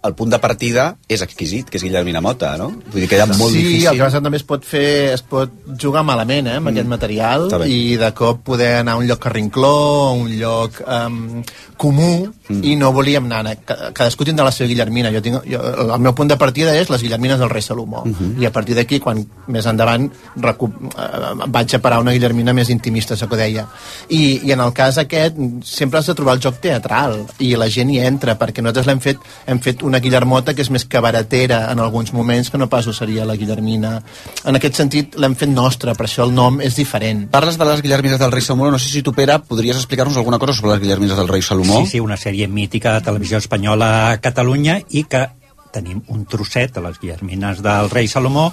el 0.07 0.15
punt 0.15 0.31
de 0.31 0.39
partida 0.39 0.87
és 1.11 1.23
exquisit, 1.25 1.69
que 1.71 1.81
és 1.81 1.85
Guillermina 1.85 2.23
Mota, 2.23 2.53
no? 2.61 2.69
Vull 2.93 3.03
dir 3.03 3.09
que 3.11 3.19
era 3.19 3.27
molt 3.27 3.53
sí, 3.53 3.63
difícil. 3.63 3.89
el 3.91 3.99
que 3.99 4.05
passa 4.07 4.23
també 4.23 4.41
es 4.41 4.47
pot 4.47 4.65
fer, 4.67 5.13
es 5.17 5.23
pot 5.27 5.53
jugar 5.83 6.05
malament, 6.07 6.47
eh, 6.47 6.57
amb 6.61 6.69
mm. 6.69 6.75
aquest 6.75 6.91
material, 6.93 7.49
i 7.67 7.97
de 8.01 8.11
cop 8.17 8.45
poder 8.47 8.73
anar 8.83 8.97
a 8.97 9.03
un 9.03 9.09
lloc 9.09 9.23
carrincló, 9.27 9.75
a 10.07 10.13
un 10.15 10.31
lloc 10.39 10.81
um, 10.85 11.43
comú, 11.77 12.33
mm. 12.49 12.63
i 12.65 12.75
no 12.77 12.93
volíem 12.93 13.27
anar, 13.29 13.57
ca- 13.65 13.91
cadascú 13.93 14.25
tindrà 14.25 14.47
la 14.49 14.53
seva 14.55 14.69
Guillermina, 14.71 15.11
jo 15.13 15.21
tinc, 15.23 15.43
jo, 15.45 15.61
el 15.85 16.01
meu 16.01 16.15
punt 16.17 16.31
de 16.33 16.39
partida 16.41 16.75
és 16.77 16.91
les 16.91 17.03
Guillermines 17.05 17.39
del 17.39 17.51
rei 17.51 17.63
Salomó, 17.63 18.05
mm 18.05 18.13
-hmm. 18.13 18.43
i 18.43 18.47
a 18.47 18.53
partir 18.53 18.75
d'aquí, 18.75 18.99
quan 19.01 19.25
més 19.47 19.67
endavant 19.67 20.11
recu 20.37 20.67
eh, 20.67 21.47
vaig 21.47 21.75
a 21.75 21.79
parar 21.79 22.01
una 22.01 22.13
Guillermina 22.13 22.53
més 22.53 22.71
intimista, 22.71 23.15
això 23.15 23.29
que 23.29 23.37
deia. 23.37 23.67
I, 24.09 24.41
I 24.45 24.53
en 24.53 24.61
el 24.61 24.73
cas 24.73 24.99
aquest, 24.99 25.37
sempre 25.63 25.99
has 25.99 26.07
de 26.07 26.15
trobar 26.15 26.35
el 26.35 26.43
joc 26.43 26.61
teatral, 26.61 27.27
i 27.39 27.55
la 27.57 27.69
gent 27.69 27.91
hi 27.91 27.99
entra, 27.99 28.39
perquè 28.39 28.63
nosaltres 28.63 28.87
l'hem 28.87 29.01
fet, 29.01 29.19
hem 29.47 29.61
fet 29.61 29.83
una 29.83 30.01
Guillermota 30.01 30.55
que 30.55 30.63
és 30.63 30.71
més 30.71 30.85
cabaretera 30.85 31.71
en 31.73 31.79
alguns 31.79 32.13
moments 32.13 32.51
que 32.51 32.59
no 32.59 32.69
pas 32.69 32.87
ho 32.87 32.93
seria 32.93 33.25
la 33.25 33.37
Guillermina. 33.37 34.03
En 34.45 34.57
aquest 34.57 34.75
sentit 34.75 35.17
l'hem 35.17 35.35
fet 35.35 35.49
nostra, 35.49 35.95
per 35.95 36.07
això 36.07 36.25
el 36.25 36.35
nom 36.35 36.61
és 36.61 36.75
diferent. 36.77 37.29
Parles 37.31 37.59
de 37.59 37.65
les 37.65 37.83
Guillermines 37.83 38.19
del 38.19 38.33
rei 38.33 38.43
Salomó, 38.43 38.71
no 38.71 38.79
sé 38.79 38.89
si 38.89 39.03
tu, 39.03 39.13
Pere, 39.13 39.39
podries 39.39 39.77
explicar-nos 39.77 40.17
alguna 40.17 40.39
cosa 40.39 40.53
sobre 40.53 40.73
les 40.73 40.81
Guillermines 40.81 41.17
del 41.17 41.29
rei 41.29 41.43
Salomó? 41.43 41.66
Sí, 41.67 41.87
sí, 41.87 42.01
una 42.01 42.17
sèrie 42.17 42.47
mítica 42.49 42.93
de 42.95 43.01
televisió 43.07 43.39
espanyola 43.39 44.11
a 44.11 44.17
Catalunya 44.21 44.81
i 44.91 45.05
que 45.05 45.27
tenim 45.73 46.03
un 46.09 46.25
trosset 46.25 46.73
de 46.75 46.81
les 46.87 46.99
Guillermines 47.03 47.63
del 47.63 47.91
rei 47.91 48.09
Salomó 48.09 48.53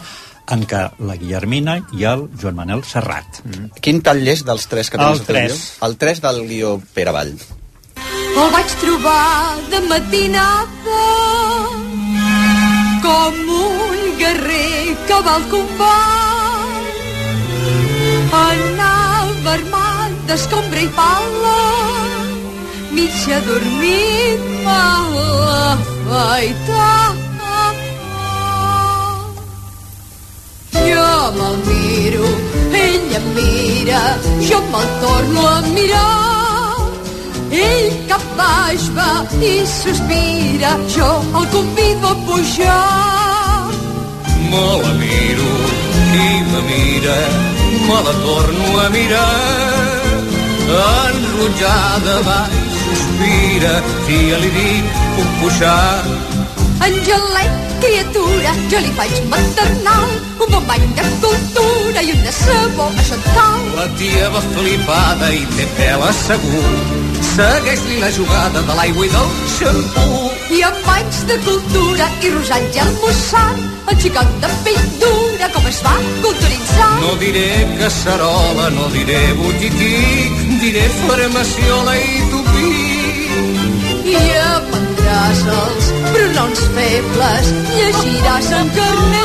en 0.51 0.65
què 0.67 0.79
la 1.07 1.15
Guillermina 1.15 1.77
i 1.95 2.03
el 2.03 2.25
Joan 2.41 2.55
Manel 2.57 2.81
Serrat. 2.83 3.39
Mm. 3.45 3.69
Quin 3.79 4.01
tall 4.03 4.25
és 4.27 4.43
dels 4.43 4.65
tres 4.67 4.89
que 4.91 4.97
El 4.99 5.05
tens 5.05 5.21
a 5.21 5.25
televisió? 5.29 5.55
tres. 5.55 5.77
El 5.87 5.97
3 5.97 6.21
del 6.25 6.41
guió 6.49 6.73
Pere 6.93 7.11
Vall. 7.15 7.35
El 8.33 8.49
vaig 8.51 8.73
trobar 8.81 9.55
de 9.71 9.79
matinada 9.87 11.03
com 13.05 13.33
un 13.55 14.17
guerrer 14.19 14.97
que 15.07 15.21
va 15.27 15.35
al 15.37 15.47
combat. 15.53 16.51
Anava 18.33 19.53
armat 19.53 20.13
d'escombra 20.27 20.81
i 20.81 20.87
pala, 20.97 21.57
mig 22.95 23.17
adormit 23.39 24.39
mal 24.65 25.11
afaitat. 25.73 27.15
Jo 30.89 31.11
me'l 31.37 31.57
miro, 31.67 32.27
ell 32.85 33.15
em 33.19 33.25
mira, 33.37 34.01
jo 34.47 34.59
me'l 34.73 34.89
torno 35.03 35.41
a 35.55 35.57
mirar. 35.75 36.77
Ell 37.65 37.89
cap 38.09 38.23
baix 38.39 38.83
va 38.97 39.11
i 39.51 39.55
sospira, 39.79 40.71
jo 40.95 41.09
el 41.37 41.45
convido 41.55 42.07
a 42.13 42.15
pujar. 42.25 43.71
Me 44.51 44.65
la 44.83 44.93
miro 45.03 45.51
i 46.25 46.29
me 46.51 46.61
mira, 46.71 47.17
me 47.87 47.97
la 48.07 48.13
torno 48.25 48.67
a 48.85 48.89
mirar. 48.97 49.93
Enrotjada 50.73 52.17
va 52.27 52.62
sospira, 53.13 53.81
si 54.05 54.29
ja 54.29 54.37
li 54.37 54.49
dic 54.49 54.85
puc 55.15 55.29
pujar. 55.41 56.03
Angelet, 56.83 57.53
criatura, 57.79 58.51
jo 58.71 58.79
li 58.79 58.91
faig 58.97 59.13
maternal, 59.29 60.09
un 60.41 60.51
bon 60.51 60.65
bany 60.67 60.85
de 60.97 61.05
cultura 61.21 62.01
i 62.01 62.11
una 62.11 62.31
sabó 62.31 62.89
a 62.89 63.03
Chantal. 63.09 63.61
La 63.77 63.87
tia 63.97 64.29
va 64.33 64.41
flipada 64.55 65.31
i 65.31 65.45
té 65.55 65.67
pèl 65.77 66.03
assegut. 66.09 67.01
Segueix-li 67.33 67.99
la 68.01 68.11
jugada 68.17 68.61
de 68.67 68.73
l'aigua 68.77 69.05
i 69.05 69.11
del 69.13 69.29
xampú. 69.55 70.09
I 70.53 70.59
amb 70.67 70.83
banys 70.85 71.23
de 71.29 71.37
cultura 71.47 72.09
i 72.21 72.33
rosat 72.35 72.67
gel 72.75 72.91
mossat, 73.01 73.63
el 73.89 73.97
xicot 74.03 74.37
de 74.43 74.51
pell 74.67 74.85
dura 75.01 75.49
com 75.55 75.71
es 75.71 75.81
va 75.85 75.95
culturitzar. 76.25 76.91
No 77.01 77.15
diré 77.23 77.49
casserola, 77.79 78.69
no 78.75 78.89
diré 78.93 79.21
botití, 79.39 79.93
diré 80.61 80.87
farmaciola 81.01 81.97
i 81.97 82.25
tupí. 82.31 82.42
I 84.13 84.23
aprendràs 84.39 85.39
els 85.57 85.87
pronoms 86.13 86.63
febles, 86.75 87.51
llegiràs 87.73 88.49
en 88.59 88.69
carner 88.77 89.23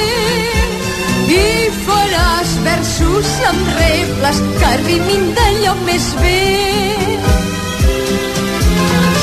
i 1.29 1.42
faràs 1.85 2.55
versos 2.64 3.33
amb 3.51 3.68
rebles 3.81 4.40
que 4.61 4.70
rimin 4.87 5.27
d'allò 5.37 5.74
més 5.85 6.07
bé. 6.22 6.40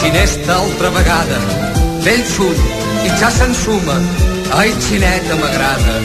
Xinesta 0.01 0.59
altra 0.59 0.93
vegada, 0.99 1.41
vell 2.05 2.25
full 2.35 2.61
i 3.07 3.15
ja 3.21 3.31
s'ensuma. 3.39 3.97
Ai, 4.59 4.69
xineta, 4.85 5.39
m'agrada, 5.41 5.97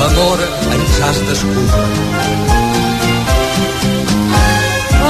l'amor 0.00 0.42
ens 0.74 0.98
has 1.06 1.22
d'escuma. 1.28 1.86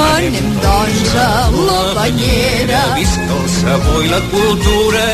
Anem, 0.05 0.53
doncs, 0.63 1.15
a 1.25 1.31
la 1.69 1.84
banyera. 2.05 2.81
Visca 2.97 3.35
el 3.41 3.49
sabó 3.59 4.03
i 4.05 4.09
la 4.13 4.21
cultura 4.33 5.05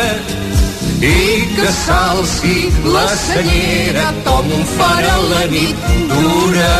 i 1.00 1.18
que 1.56 1.68
s'alci 1.82 2.56
la 2.94 3.06
senyera 3.16 4.06
com 4.26 4.50
un 4.58 4.64
far 4.76 5.02
a 5.14 5.18
la 5.32 5.44
nit 5.54 5.90
dura. 6.14 6.72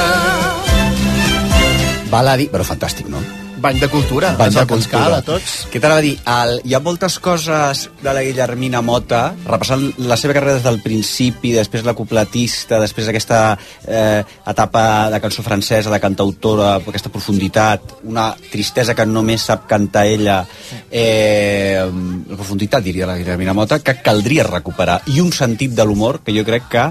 Val 2.10 2.32
a 2.34 2.40
dir, 2.40 2.50
però 2.52 2.66
fantàstic, 2.66 3.06
no? 3.08 3.22
Bany 3.60 3.78
de 3.78 3.88
cultura, 3.92 4.32
Bany 4.38 4.54
de 4.54 4.64
cultura. 4.66 5.02
cal 5.04 5.14
a 5.18 5.20
tots. 5.20 5.66
Què 5.68 5.80
t'anava 5.82 6.00
a 6.00 6.04
dir? 6.04 6.14
El, 6.32 6.54
hi 6.64 6.72
ha 6.72 6.80
moltes 6.80 7.18
coses 7.20 7.82
de 8.00 8.14
la 8.16 8.22
Guillermina 8.24 8.80
Mota, 8.80 9.34
repassant 9.44 9.84
la 10.08 10.16
seva 10.16 10.32
carrera 10.32 10.56
des 10.56 10.64
del 10.64 10.80
principi, 10.80 11.52
després 11.52 11.84
la 11.84 11.92
cupletista, 11.98 12.78
després 12.80 13.10
aquesta 13.12 13.42
eh, 13.84 14.24
etapa 14.48 15.10
de 15.12 15.20
cançó 15.20 15.44
francesa, 15.44 15.92
de 15.92 16.00
cantautora, 16.00 16.78
aquesta 16.80 17.12
profunditat, 17.12 17.98
una 18.08 18.30
tristesa 18.48 18.96
que 18.96 19.04
només 19.04 19.44
sap 19.50 19.68
cantar 19.68 20.06
ella, 20.08 20.40
eh, 20.88 21.84
la 21.84 22.40
profunditat, 22.40 22.80
diria 22.84 23.08
la 23.10 23.18
Guillermina 23.20 23.52
Mota, 23.52 23.82
que 23.84 23.98
caldria 24.00 24.48
recuperar, 24.48 25.02
i 25.12 25.20
un 25.20 25.36
sentit 25.36 25.76
de 25.76 25.84
l'humor 25.84 26.22
que 26.24 26.32
jo 26.32 26.48
crec 26.48 26.70
que 26.72 26.90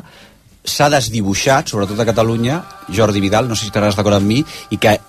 s'ha 0.70 0.90
desdibuixat, 0.92 1.72
sobretot 1.72 1.98
a 1.98 2.06
Catalunya, 2.06 2.62
Jordi 2.94 3.22
Vidal, 3.24 3.48
no 3.50 3.56
sé 3.58 3.66
si 3.66 3.72
estaràs 3.72 3.98
d'acord 3.98 4.20
amb 4.20 4.30
mi, 4.30 4.44
i 4.70 4.78
que 4.78 5.00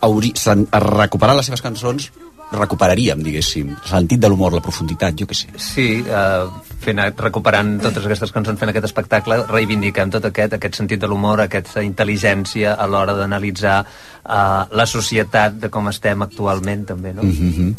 hauri, 0.00 0.32
recuperar 0.80 1.36
les 1.36 1.50
seves 1.50 1.62
cançons 1.64 2.10
recuperaríem, 2.50 3.22
diguéssim, 3.22 3.70
el 3.76 3.88
sentit 3.88 4.20
de 4.22 4.30
l'humor, 4.30 4.54
la 4.56 4.64
profunditat, 4.64 5.14
jo 5.20 5.28
què 5.30 5.36
sé. 5.38 5.52
Sí, 5.62 5.88
eh, 6.02 6.69
fent, 6.80 7.00
recuperant 7.20 7.76
totes 7.82 8.06
aquestes 8.06 8.32
cançons, 8.34 8.58
fent 8.60 8.72
aquest 8.72 8.88
espectacle, 8.88 9.42
reivindiquem 9.50 10.12
tot 10.12 10.30
aquest, 10.30 10.56
aquest 10.56 10.78
sentit 10.80 11.00
de 11.02 11.10
l'humor, 11.10 11.44
aquesta 11.44 11.84
intel·ligència 11.86 12.74
a 12.76 12.86
l'hora 12.90 13.14
d'analitzar 13.18 13.76
eh, 13.84 14.62
la 14.80 14.86
societat 14.86 15.58
de 15.60 15.70
com 15.72 15.88
estem 15.90 16.22
actualment, 16.26 16.86
també, 16.88 17.12
no? 17.14 17.22
Mm 17.22 17.52
-hmm. 17.52 17.70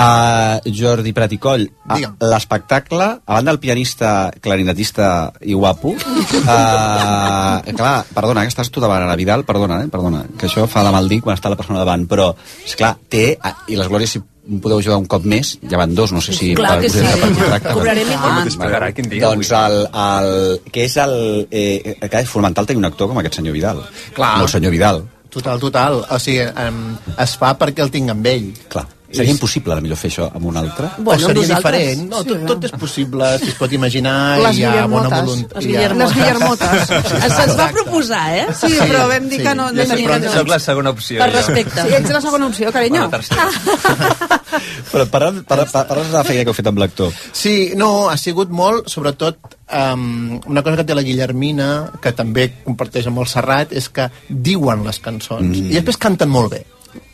uh, 0.00 0.72
Jordi 0.80 1.12
Prat 1.12 1.32
i 1.32 1.38
Coll, 1.38 1.68
uh, 1.90 1.98
l'espectacle, 2.20 3.04
a 3.24 3.34
banda 3.34 3.50
del 3.50 3.60
pianista, 3.60 4.30
clarinetista 4.40 5.32
i 5.40 5.54
guapo, 5.54 5.88
uh, 6.54 7.74
clar, 7.76 8.04
perdona, 8.14 8.42
que 8.42 8.48
estàs 8.48 8.70
tu 8.70 8.80
davant, 8.80 9.02
Ana 9.02 9.16
Vidal, 9.16 9.44
perdona, 9.44 9.82
eh, 9.82 9.88
perdona, 9.88 10.24
que 10.38 10.46
això 10.46 10.66
fa 10.66 10.84
de 10.84 10.90
mal 10.90 11.08
dir 11.08 11.20
quan 11.20 11.36
està 11.36 11.48
la 11.48 11.56
persona 11.56 11.78
davant, 11.78 12.08
però, 12.08 12.34
és 12.64 12.76
clar, 12.76 12.96
té, 13.08 13.38
uh, 13.44 13.54
i 13.68 13.76
les 13.76 13.88
glòries 13.88 14.10
si 14.10 14.22
podeu 14.62 14.78
ajudar 14.80 14.96
un 14.98 15.06
cop 15.10 15.24
més, 15.28 15.54
ja 15.68 15.76
van 15.80 15.94
dos, 15.94 16.12
no 16.16 16.20
sé 16.24 16.32
si 16.32 16.54
Clar 16.56 16.78
que 16.80 16.88
sí. 16.92 17.02
per 17.04 17.20
contracte. 17.20 17.74
Cobrarem 17.76 18.06
i 18.06 18.10
però- 18.10 18.20
tant. 18.22 18.32
Bueno, 18.34 18.44
Despegarà, 18.48 18.90
quin 18.96 19.08
dia, 19.12 19.22
Doncs 19.26 19.50
el, 19.58 19.78
el, 19.92 20.60
que 20.72 20.84
és 20.88 20.96
el... 21.04 21.14
Eh, 21.50 21.96
que 22.08 22.22
és 22.24 22.28
fonamental 22.32 22.66
tenir 22.66 22.80
un 22.80 22.88
actor 22.88 23.08
com 23.12 23.20
aquest 23.20 23.40
senyor 23.40 23.52
Vidal. 23.56 23.82
Clar. 24.16 24.36
No 24.38 24.48
el 24.48 24.52
senyor 24.52 24.72
Vidal. 24.72 25.02
Total, 25.28 25.60
total. 25.60 26.00
O 26.10 26.18
sigui, 26.18 26.46
um, 26.48 26.96
es 27.20 27.36
fa 27.36 27.52
perquè 27.60 27.84
el 27.84 27.90
tinc 27.92 28.10
amb 28.14 28.26
ell. 28.26 28.48
Clar. 28.72 28.86
Seria 29.10 29.32
impossible, 29.32 29.72
a 29.72 29.80
millor, 29.80 29.96
fer 29.96 30.10
això 30.10 30.26
amb 30.36 30.44
un 30.50 30.56
altre? 30.60 30.90
Bueno, 30.98 31.24
o 31.24 31.28
seria 31.30 31.42
nosaltres. 31.46 31.78
diferent. 31.80 32.10
No, 32.10 32.18
tot, 32.28 32.42
tot 32.50 32.64
és 32.68 32.72
possible, 32.76 33.30
si 33.40 33.48
es 33.48 33.54
pot 33.56 33.72
imaginar, 33.72 34.16
Les 34.44 34.58
i 34.58 34.60
hi 34.60 34.64
ha 34.68 34.84
bona 34.86 35.08
Guillermotes. 35.08 35.24
voluntat. 35.30 35.56
Les 35.56 35.66
Guillermotes. 35.66 36.12
Les 36.12 36.18
Guillermotes. 36.18 36.90
Ens- 37.24 37.36
Se'ns 37.38 37.56
va 37.56 37.68
proposar, 37.72 38.22
eh? 38.36 38.44
Sí, 38.60 38.72
però 38.82 39.06
vam 39.08 39.28
dir 39.32 39.40
que 39.42 39.54
no- 39.56 39.70
sé, 39.72 39.86
tenia 39.88 40.10
però. 40.18 40.32
Soc 40.36 40.52
la 40.52 40.58
segona 40.60 40.90
opció. 40.90 41.18
Per 41.24 41.30
jo. 41.32 41.36
respecte. 41.38 41.82
Sí, 41.88 41.94
ets 42.02 42.10
la 42.18 42.20
segona 42.20 42.46
opció, 42.52 42.72
carinyo. 42.72 43.08
Bueno, 43.08 43.10
tercera. 43.16 43.48
Però 44.92 45.04
parlant, 45.12 45.42
parlant, 45.48 45.68
parlant 45.72 46.08
de 46.08 46.16
la 46.16 46.24
feina 46.24 46.44
que 46.44 46.50
heu 46.52 46.56
fet 46.56 46.68
amb 46.70 46.78
l'actor. 46.80 47.12
Sí, 47.36 47.72
no, 47.76 48.08
ha 48.08 48.16
sigut 48.20 48.50
molt, 48.50 48.88
sobretot, 48.88 49.36
um, 49.68 50.38
una 50.48 50.62
cosa 50.64 50.78
que 50.80 50.84
té 50.88 50.96
la 50.96 51.04
Guillermina, 51.04 51.68
que 52.02 52.12
també 52.16 52.48
comparteix 52.64 53.06
amb 53.10 53.20
el 53.24 53.28
Serrat, 53.28 53.72
és 53.76 53.88
que 53.92 54.08
diuen 54.28 54.84
les 54.88 54.98
cançons. 55.04 55.44
Mm. 55.48 55.70
I 55.72 55.76
després 55.80 56.00
canten 56.00 56.28
molt 56.32 56.52
bé 56.56 56.64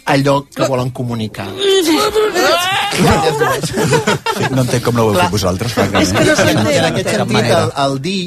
allò 0.05 0.45
que 0.53 0.67
volen 0.69 0.91
comunicar. 0.91 1.47
Sí, 1.59 1.97
no 4.55 4.63
entenc 4.63 4.85
com 4.85 4.95
no 4.97 5.05
ho 5.07 5.13
heu 5.13 5.19
fet 5.19 5.33
vosaltres, 5.33 5.73
És 5.73 5.75
que 5.75 5.85
francament. 5.91 6.29
no 6.29 6.35
s'entén. 6.39 6.77
En 6.79 6.89
aquest 6.91 7.11
sentit, 7.15 7.49
el, 7.57 7.71
el 7.85 7.97
dir 8.05 8.23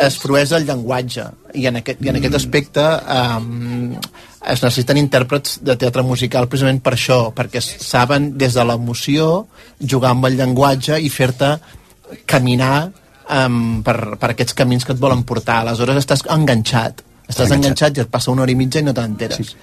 es 0.00 0.16
frueix 0.22 0.54
el 0.56 0.66
llenguatge 0.68 1.26
i 1.60 1.66
en 1.70 1.80
aquest, 1.80 2.00
i 2.04 2.10
en 2.12 2.18
aquest 2.20 2.38
aspecte 2.40 2.84
um, 2.84 3.92
es 4.40 4.62
necessiten 4.64 4.98
intèrprets 5.00 5.58
de 5.66 5.76
teatre 5.80 6.02
musical 6.06 6.48
precisament 6.50 6.80
per 6.82 6.94
això, 6.96 7.20
perquè 7.36 7.60
saben 7.62 8.32
des 8.40 8.56
de 8.56 8.64
l'emoció 8.66 9.46
jugar 9.80 10.14
amb 10.16 10.26
el 10.30 10.38
llenguatge 10.40 10.98
i 10.98 11.10
fer-te 11.12 11.52
caminar 12.26 12.88
um, 13.30 13.82
per, 13.86 13.96
per 14.18 14.32
aquests 14.34 14.56
camins 14.58 14.84
que 14.86 14.96
et 14.96 15.02
volen 15.02 15.22
portar. 15.28 15.60
Aleshores 15.62 16.00
estàs 16.02 16.24
enganxat. 16.26 17.04
Estàs 17.30 17.46
Enganxat. 17.46 17.60
enganxat 17.60 17.98
i 17.98 18.00
et 18.02 18.10
passa 18.10 18.32
una 18.32 18.42
hora 18.42 18.50
i 18.50 18.56
mitja 18.58 18.80
i 18.82 18.86
no 18.88 18.94
t'enteres. 18.96 19.52
Sí. 19.52 19.54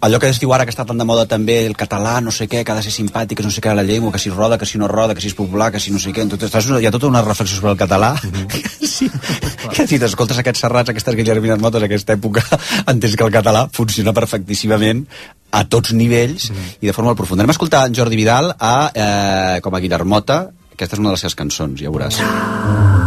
Allò 0.00 0.20
que 0.22 0.28
es 0.30 0.38
diu 0.38 0.52
ara 0.54 0.62
que 0.66 0.70
està 0.70 0.84
tan 0.86 0.98
de 1.00 1.04
moda 1.06 1.24
també, 1.26 1.56
el 1.66 1.74
català, 1.78 2.18
no 2.22 2.30
sé 2.34 2.46
què, 2.46 2.60
que 2.62 2.70
ha 2.70 2.76
de 2.78 2.84
ser 2.86 2.92
simpàtic, 2.94 3.40
que 3.40 3.46
no 3.46 3.50
sé 3.50 3.62
què, 3.64 3.72
la 3.74 3.82
llengua, 3.82 4.12
que 4.14 4.20
si 4.22 4.30
roda, 4.30 4.58
que 4.58 4.66
si 4.66 4.78
no 4.78 4.86
roda, 4.86 5.14
que 5.14 5.24
si 5.24 5.32
és 5.32 5.34
popular, 5.34 5.72
que 5.74 5.80
si 5.82 5.90
no 5.90 5.98
sé 5.98 6.12
què... 6.14 6.26
Tot, 6.30 6.44
estàs, 6.46 6.68
hi 6.70 6.86
ha 6.86 6.92
tota 6.94 7.08
una 7.10 7.22
reflexió 7.24 7.58
sobre 7.58 7.72
el 7.74 7.80
català. 7.80 8.12
sí. 8.94 9.10
Que 9.74 9.88
si 9.90 9.98
t'escoltes 9.98 10.38
aquests 10.38 10.62
serrats, 10.66 10.92
aquestes 10.94 11.18
Guillermines 11.18 11.58
Motes, 11.62 11.82
aquesta 11.82 12.14
època, 12.14 12.44
entens 12.92 13.16
que 13.18 13.26
el 13.26 13.34
català 13.34 13.66
funciona 13.74 14.14
perfectíssimament 14.14 15.02
a 15.50 15.64
tots 15.66 15.96
nivells 15.96 16.52
i 16.52 16.86
de 16.86 16.94
forma 16.94 17.10
molt 17.10 17.18
profunda. 17.18 17.42
Anem 17.42 17.56
a 17.56 17.58
escoltar 17.58 17.86
en 17.88 17.98
Jordi 17.98 18.20
Vidal 18.20 18.52
a, 18.54 18.76
eh, 18.94 19.58
com 19.64 19.74
a 19.74 19.82
Guillermota, 19.82 20.44
aquesta 20.78 20.94
és 20.94 21.02
una 21.02 21.10
de 21.10 21.18
les 21.18 21.26
seves 21.26 21.38
cançons, 21.42 21.82
ja 21.82 21.90
ho 21.90 21.98
veuràs. 21.98 22.97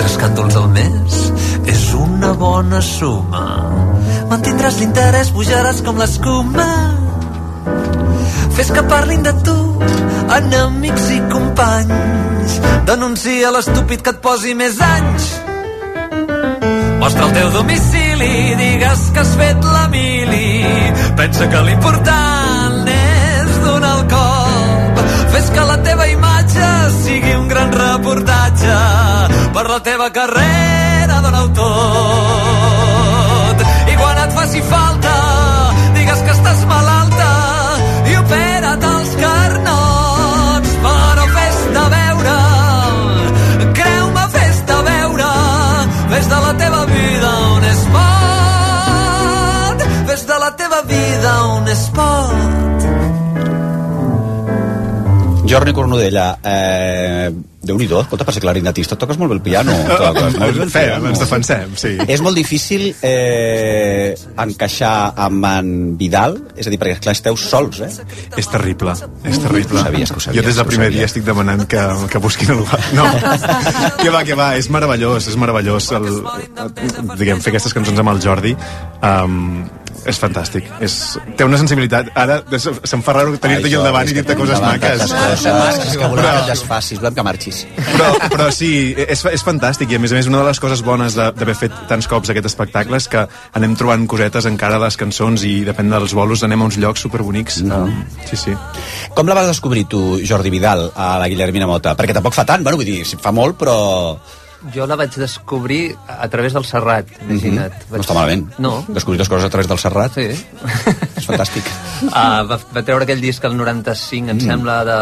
Quatre 0.00 0.14
escàndols 0.14 0.54
al 0.56 0.68
mes 0.72 1.16
és 1.68 1.80
una 1.92 2.30
bona 2.32 2.78
suma. 2.80 3.42
Mantindràs 4.30 4.78
l'interès, 4.80 5.28
pujaràs 5.36 5.82
com 5.84 5.98
l'escuma. 6.00 6.68
Fes 8.56 8.70
que 8.72 8.84
parlin 8.88 9.20
de 9.26 9.34
tu, 9.44 9.56
enemics 10.38 11.10
i 11.12 11.18
companys. 11.28 12.56
Denuncia 12.88 13.52
l'estúpid 13.52 14.00
que 14.06 14.14
et 14.16 14.22
posi 14.24 14.56
més 14.56 14.80
anys. 14.86 15.28
Mostra 17.02 17.28
el 17.28 17.36
teu 17.36 17.52
domicili, 17.58 18.32
digues 18.62 19.04
que 19.12 19.20
has 19.20 19.36
fet 19.42 19.68
la 19.68 19.84
mili. 19.92 20.64
Pensa 21.20 21.50
que 21.52 21.60
l'important 21.68 22.88
és 22.94 23.60
donar 23.68 23.92
el 23.98 24.08
cop. 24.16 25.04
Fes 25.36 25.52
que 25.52 25.68
la 25.74 25.76
teva 25.84 26.08
imatge 26.08 26.72
sigui 27.02 27.36
un 27.36 27.52
gran 27.52 27.76
reportatge. 27.84 28.80
Per 29.52 29.66
la 29.68 29.80
teva 29.82 30.10
carrera 30.14 31.20
dona-ho 31.24 31.48
tot. 31.58 32.78
I 33.90 33.94
quan 33.98 34.18
et 34.22 34.32
faci 34.36 34.60
falta, 34.62 35.14
digues 35.96 36.20
que 36.22 36.32
estàs 36.36 36.60
malalta 36.70 37.30
i 38.06 38.14
opera't 38.20 38.84
els 38.92 39.10
carnots. 39.24 40.70
Però 40.86 41.24
fes-te 41.34 41.84
veure, 41.96 42.36
creu-me, 43.80 44.24
fes-te 44.38 44.78
veure, 44.92 45.30
fes 46.14 46.26
de 46.30 46.38
la 46.46 46.52
teva 46.62 46.82
vida 46.94 47.30
un 47.58 47.64
esport. 47.74 48.18
Fes 50.12 50.22
de 50.30 50.36
la 50.46 50.50
teva 50.62 50.80
vida 50.94 51.30
un 51.58 51.64
esport. 51.76 52.80
Jordi 55.50 55.72
Cornudella, 55.74 56.38
eh, 56.44 57.49
Déu-n'hi-do, 57.60 57.98
escolta, 58.00 58.24
per 58.24 58.32
ser 58.32 58.40
clarinetista 58.40 58.96
toques 58.96 59.18
molt 59.20 59.34
bé 59.34 59.36
el 59.36 59.42
piano. 59.44 59.74
Toques 60.00 60.36
molt 60.40 60.56
bé 60.56 60.62
el 60.64 60.70
Fem, 60.72 60.86
piano. 60.88 61.10
ens 61.10 61.20
defensem, 61.20 61.74
sí. 61.76 61.90
És 62.08 62.22
molt 62.24 62.38
difícil 62.38 62.86
eh, 63.04 64.14
encaixar 64.40 65.12
amb 65.26 65.44
en 65.50 65.68
Vidal, 66.00 66.38
és 66.56 66.70
a 66.70 66.72
dir, 66.72 66.78
perquè 66.80 66.96
esclar, 66.96 67.12
esteu 67.18 67.36
sols, 67.36 67.82
eh? 67.84 67.90
És 68.40 68.48
terrible, 68.48 68.94
és 69.28 69.36
terrible. 69.44 69.76
Ho 69.76 69.84
sabies, 69.84 70.08
que 70.14 70.16
ho 70.16 70.24
sabies, 70.24 70.40
jo 70.40 70.46
des 70.48 70.60
del 70.62 70.68
primer 70.70 70.88
dia 70.94 71.08
estic 71.10 71.26
demanant 71.26 71.66
que, 71.68 71.82
que 72.08 72.22
busquin 72.24 72.54
el 72.56 72.62
lugar. 72.62 72.80
No, 72.96 73.04
que 74.00 74.08
va, 74.08 74.24
que 74.24 74.38
va, 74.40 74.54
és 74.56 74.70
meravellós, 74.72 75.28
és 75.28 75.36
meravellós 75.36 75.90
el, 76.00 76.08
el, 76.64 76.72
diguem, 77.12 77.44
fer 77.44 77.52
aquestes 77.52 77.76
cançons 77.76 78.00
amb 78.00 78.14
el 78.14 78.24
Jordi. 78.24 78.56
Um, 79.04 79.66
és 80.08 80.18
fantàstic. 80.20 80.64
És, 80.80 80.94
té 81.36 81.44
una 81.44 81.58
sensibilitat. 81.60 82.08
Ara 82.16 82.40
se- 82.58 82.72
se'm 82.84 83.02
fa 83.04 83.12
raro 83.16 83.36
tenir-te 83.36 83.66
aquí 83.68 83.74
al 83.76 83.84
davant 83.84 84.08
i 84.08 84.14
dir-te 84.16 84.36
coses 84.36 84.60
maques. 84.60 85.02
És 85.04 85.96
que 85.96 86.06
volem 86.08 86.24
que 86.24 86.38
et 86.40 86.48
desfacis, 86.50 86.98
volem 87.00 87.14
que 87.14 87.22
marxis. 87.26 87.66
Però, 87.90 88.08
però 88.32 88.48
sí, 88.54 88.94
és, 88.96 89.24
és 89.32 89.44
fantàstic 89.44 89.90
i 89.92 89.98
a 89.98 90.02
més 90.02 90.12
a 90.12 90.18
més 90.18 90.26
una 90.30 90.38
de 90.42 90.48
les 90.48 90.60
coses 90.60 90.82
bones 90.86 91.14
de- 91.18 91.30
d'haver 91.36 91.54
fet 91.58 91.72
tants 91.88 92.08
cops 92.08 92.30
aquest 92.32 92.46
espectacle 92.46 92.96
és 92.96 93.08
que 93.08 93.26
anem 93.58 93.76
trobant 93.76 94.06
cosetes 94.10 94.46
encara 94.46 94.76
a 94.80 94.84
les 94.86 94.96
cançons 94.96 95.44
i 95.44 95.60
depèn 95.68 95.90
dels 95.90 96.14
bolos 96.16 96.42
anem 96.46 96.62
a 96.62 96.64
uns 96.70 96.78
llocs 96.80 97.00
superbonics. 97.06 97.60
No. 97.62 97.84
Sí, 98.30 98.36
sí. 98.36 98.56
Com 99.14 99.26
la 99.28 99.34
vas 99.34 99.46
descobrir 99.52 99.84
tu, 99.86 100.18
Jordi 100.26 100.50
Vidal, 100.50 100.90
a 100.96 101.16
la 101.18 101.28
Guillermina 101.28 101.66
Mota? 101.66 101.96
Perquè 101.96 102.14
tampoc 102.16 102.34
fa 102.34 102.44
tant, 102.48 102.62
bueno, 102.64 102.76
vull 102.80 102.86
dir, 102.88 103.04
fa 103.20 103.32
molt, 103.32 103.56
però... 103.60 104.18
Jo 104.74 104.84
la 104.86 104.96
vaig 104.96 105.14
descobrir 105.16 105.96
a 106.06 106.28
través 106.28 106.52
del 106.52 106.64
Serrat, 106.68 107.08
imagina't. 107.22 107.72
Mhm. 107.88 107.96
No 107.96 108.02
està 108.04 108.14
malament. 108.14 108.50
No. 108.58 108.84
Descobrir 108.88 109.18
les 109.18 109.28
coses 109.28 109.46
a 109.46 109.50
través 109.50 109.66
del 109.68 109.78
Serrat. 109.78 110.12
Sí. 110.12 110.26
És 111.16 111.26
fantàstic. 111.26 111.64
Uh, 112.04 112.44
va, 112.50 112.58
va 112.74 112.82
treure 112.84 113.04
aquell 113.04 113.20
disc 113.24 113.44
el 113.44 113.56
95, 113.56 114.30
em 114.30 114.36
Mm. 114.36 114.40
sembla, 114.46 114.84
de 114.84 114.98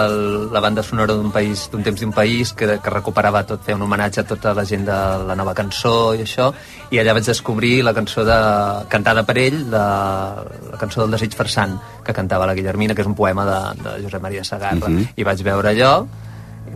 la 0.55 0.61
banda 0.61 0.83
sonora 0.83 1.14
d'un 1.14 1.31
país, 1.33 1.68
d'un 1.73 1.83
temps 1.83 2.01
d'un 2.01 2.12
país, 2.12 2.53
que, 2.53 2.79
que 2.83 2.90
recuperava 2.90 3.42
tot, 3.47 3.62
feia 3.66 3.77
un 3.77 3.83
homenatge 3.83 4.21
a 4.21 4.25
tota 4.25 4.55
la 4.55 4.64
gent 4.64 4.87
de 4.87 4.99
la 5.27 5.35
nova 5.35 5.55
cançó 5.55 6.14
i 6.14 6.23
això, 6.23 6.53
i 6.90 6.99
allà 6.99 7.12
vaig 7.18 7.27
descobrir 7.27 7.83
la 7.83 7.92
cançó 7.94 8.25
de, 8.25 8.38
cantada 8.88 9.25
per 9.27 9.37
ell, 9.38 9.59
de, 9.71 9.83
la 10.73 10.79
cançó 10.79 11.03
del 11.03 11.11
desig 11.18 11.35
farsant, 11.35 11.77
que 12.05 12.14
cantava 12.14 12.47
la 12.47 12.55
Guillermina, 12.55 12.94
que 12.94 13.03
és 13.03 13.11
un 13.11 13.14
poema 13.18 13.44
de, 13.44 13.61
de 13.83 14.03
Josep 14.05 14.23
Maria 14.23 14.44
Sagarra. 14.44 14.88
Mhm. 14.88 15.09
I 15.16 15.25
vaig 15.25 15.42
veure 15.42 15.71
allò, 15.75 16.07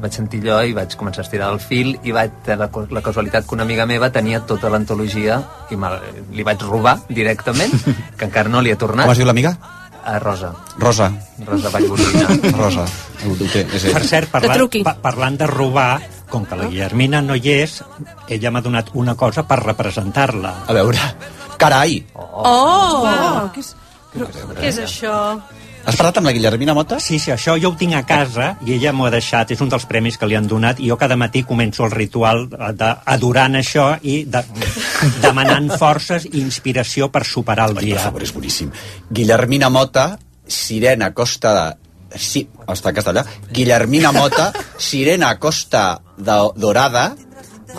vaig 0.03 0.17
sentir 0.17 0.41
allò 0.43 0.63
i 0.67 0.75
vaig 0.77 0.97
començar 0.99 1.23
a 1.23 1.27
estirar 1.27 1.51
el 1.55 1.61
fil 1.63 1.95
i 2.03 2.15
vaig 2.15 2.41
té 2.47 2.57
la, 2.59 2.69
la 2.69 3.03
casualitat 3.05 3.47
que 3.47 3.55
una 3.55 3.67
amiga 3.67 3.87
meva 3.87 4.11
tenia 4.15 4.43
tota 4.49 4.71
l'antologia 4.73 5.39
i 5.71 5.79
me, 5.79 5.93
li 6.35 6.47
vaig 6.47 6.65
robar 6.67 6.97
directament, 7.09 7.75
que 8.19 8.27
encara 8.27 8.51
no 8.51 8.63
li 8.65 8.75
he 8.75 8.79
tornat. 8.81 9.07
Com 9.07 9.15
es 9.15 9.23
diu 9.23 9.31
l'amiga? 9.31 9.55
A 10.03 10.19
Rosa. 10.19 10.51
Rosa. 10.83 11.13
Rosa 11.47 11.71
Vallgorina. 11.71 12.27
Rosa. 12.59 12.89
És 13.23 13.85
ell. 13.87 13.93
Per 13.95 14.03
cert, 14.03 14.33
parlant, 14.33 14.67
pa, 14.83 14.97
parlant 15.05 15.39
de 15.39 15.47
robar, 15.47 16.01
com 16.33 16.43
que 16.49 16.59
la 16.59 16.67
Guillermina 16.67 17.21
no 17.23 17.37
hi 17.39 17.53
és, 17.55 17.79
ella 18.27 18.51
m'ha 18.51 18.65
donat 18.65 18.91
una 18.99 19.15
cosa 19.15 19.47
per 19.47 19.61
representar-la. 19.63 20.57
A 20.67 20.75
veure, 20.75 21.07
carai! 21.61 22.01
Oh! 22.19 23.07
Què 23.55 23.63
és, 23.63 23.75
però, 24.11 24.27
què 24.59 24.73
és 24.73 24.83
això? 24.83 25.15
Has 25.83 25.97
parlat 25.99 26.21
amb 26.21 26.29
la 26.29 26.33
Guillermina 26.35 26.75
Mota? 26.79 27.01
Sí, 27.03 27.19
sí, 27.19 27.33
això 27.35 27.57
jo 27.59 27.73
ho 27.73 27.77
tinc 27.79 27.97
a 27.99 28.05
casa 28.07 28.53
i 28.63 28.77
ella 28.77 28.93
m'ho 28.95 29.09
ha 29.09 29.11
deixat, 29.11 29.51
és 29.51 29.61
un 29.65 29.71
dels 29.73 29.87
premis 29.91 30.19
que 30.19 30.29
li 30.31 30.37
han 30.39 30.47
donat 30.47 30.79
i 30.79 30.87
jo 30.93 30.97
cada 31.01 31.17
matí 31.19 31.43
començo 31.49 31.83
el 31.89 31.91
ritual 31.95 32.45
d'adorant 32.49 33.59
això 33.59 33.89
i 34.07 34.23
de, 34.31 34.45
demanant 35.25 35.73
forces 35.81 36.29
i 36.31 36.37
inspiració 36.39 37.11
per 37.11 37.25
superar 37.27 37.71
el 37.73 37.81
dia. 37.81 37.99
Per 37.99 38.07
favor, 38.11 38.23
és 38.23 38.35
boníssim. 38.35 38.71
Guillermina 39.11 39.73
Mota, 39.75 40.13
Sirena 40.47 41.11
Costa 41.15 41.57
de... 41.59 41.67
Sí, 42.13 42.45
està 42.69 42.93
en 42.93 42.97
castellà. 43.01 43.27
Guillermina 43.51 44.13
Mota, 44.15 44.51
Sirena 44.79 45.35
Costa 45.41 45.97
de 46.17 46.39
Dorada, 46.61 47.09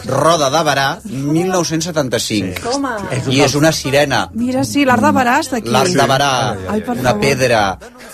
Roda 0.06 0.50
de 0.50 0.62
Barà, 0.66 0.88
1975. 1.06 2.62
Toma. 2.64 2.96
I 3.30 3.42
és 3.46 3.54
una 3.56 3.72
sirena 3.76 4.24
Mira, 4.34 4.64
sí, 4.68 4.84
l'art 4.88 5.04
de 5.04 5.12
Baràs 5.16 5.50
d'aquí. 5.52 5.70
L'arc 5.74 5.94
de 5.96 6.08
Barà, 6.10 6.32
Ai, 6.74 6.82
per 6.86 6.96
una 7.00 7.14
pedra, 7.22 7.62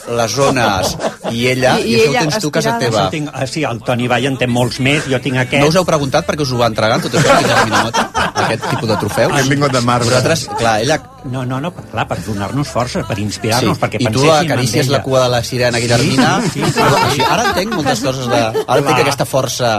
les 0.10 0.32
zones 0.36 0.96
i 1.32 1.46
ella, 1.52 1.78
i, 1.80 1.84
I- 1.84 1.92
i 1.92 1.96
això 2.00 2.08
ho 2.08 2.12
ella 2.12 2.24
tens 2.26 2.40
tu 2.44 2.50
a 2.50 2.56
casa 2.58 2.78
teva. 2.82 3.08
Tinc, 3.14 3.30
ah, 3.34 3.46
sí, 3.48 3.64
el 3.64 3.82
Toni 3.86 4.08
Vall 4.12 4.26
en 4.32 4.38
té 4.38 4.48
molts 4.48 4.80
més, 4.84 5.06
jo 5.10 5.20
tinc 5.24 5.38
aquest. 5.46 5.62
No 5.64 5.70
us 5.72 5.78
heu 5.80 5.86
preguntat 5.88 6.28
perquè 6.28 6.46
us 6.46 6.52
ho 6.54 6.60
va 6.62 6.68
entregar 6.72 7.00
tot 7.04 7.14
això, 7.20 7.38
Guillermina 7.40 7.84
Mota, 7.88 8.08
aquest 8.46 8.68
tipus 8.70 8.90
de 8.90 8.98
trofeus? 9.06 9.38
El 9.40 9.50
lingot 9.54 9.72
de 9.74 9.82
marbre. 9.82 10.10
Vosaltres, 10.10 10.48
clar, 10.58 10.80
ella... 10.84 11.00
No, 11.30 11.42
no, 11.46 11.58
no, 11.60 11.74
clar, 11.76 12.06
per 12.08 12.16
donar-nos 12.24 12.70
força, 12.72 13.02
per 13.04 13.18
inspirar-nos, 13.20 13.76
Sí. 13.76 13.82
perquè 13.82 14.00
I 14.00 14.08
tu 14.16 14.24
acaricies 14.32 14.88
la 14.88 15.02
cua 15.04 15.26
de 15.26 15.30
la 15.34 15.42
sirena 15.44 15.78
Guillermina. 15.84 16.38
Sí, 16.48 16.62
sí, 16.64 16.72
sí. 16.72 16.80
Així, 16.80 17.22
Ara 17.28 17.50
entenc 17.50 17.74
moltes 17.76 18.00
coses 18.06 18.30
de... 18.32 18.40
Ara 18.66 18.80
entenc 18.80 19.02
aquesta 19.04 19.26
força 19.28 19.72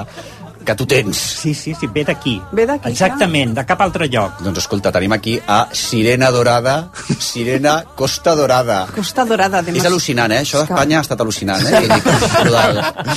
que 0.65 0.75
tu 0.75 0.87
tens. 0.87 1.17
Sí, 1.17 1.55
sí, 1.55 1.75
sí, 1.75 1.87
ve 1.93 2.05
d'aquí. 2.05 2.41
Ve 2.53 2.67
d'aquí, 2.67 2.91
Exactament, 2.93 3.55
de 3.57 3.65
cap 3.67 3.81
altre 3.81 4.09
lloc. 4.09 4.41
Doncs 4.45 4.59
escolta, 4.65 4.93
tenim 4.93 5.13
aquí 5.17 5.39
a 5.47 5.69
Sirena 5.73 6.31
Dorada, 6.31 6.91
Sirena 7.19 7.85
Costa 7.97 8.35
Dorada. 8.35 8.87
Costa 8.95 9.25
Dorada. 9.25 9.63
De 9.63 9.73
És 9.77 9.85
al·lucinant, 9.89 10.31
eh? 10.33 10.41
Això 10.45 10.61
d'Espanya 10.65 10.99
ha 10.99 11.05
estat 11.07 11.21
al·lucinant, 11.21 11.65
eh? 11.65 11.89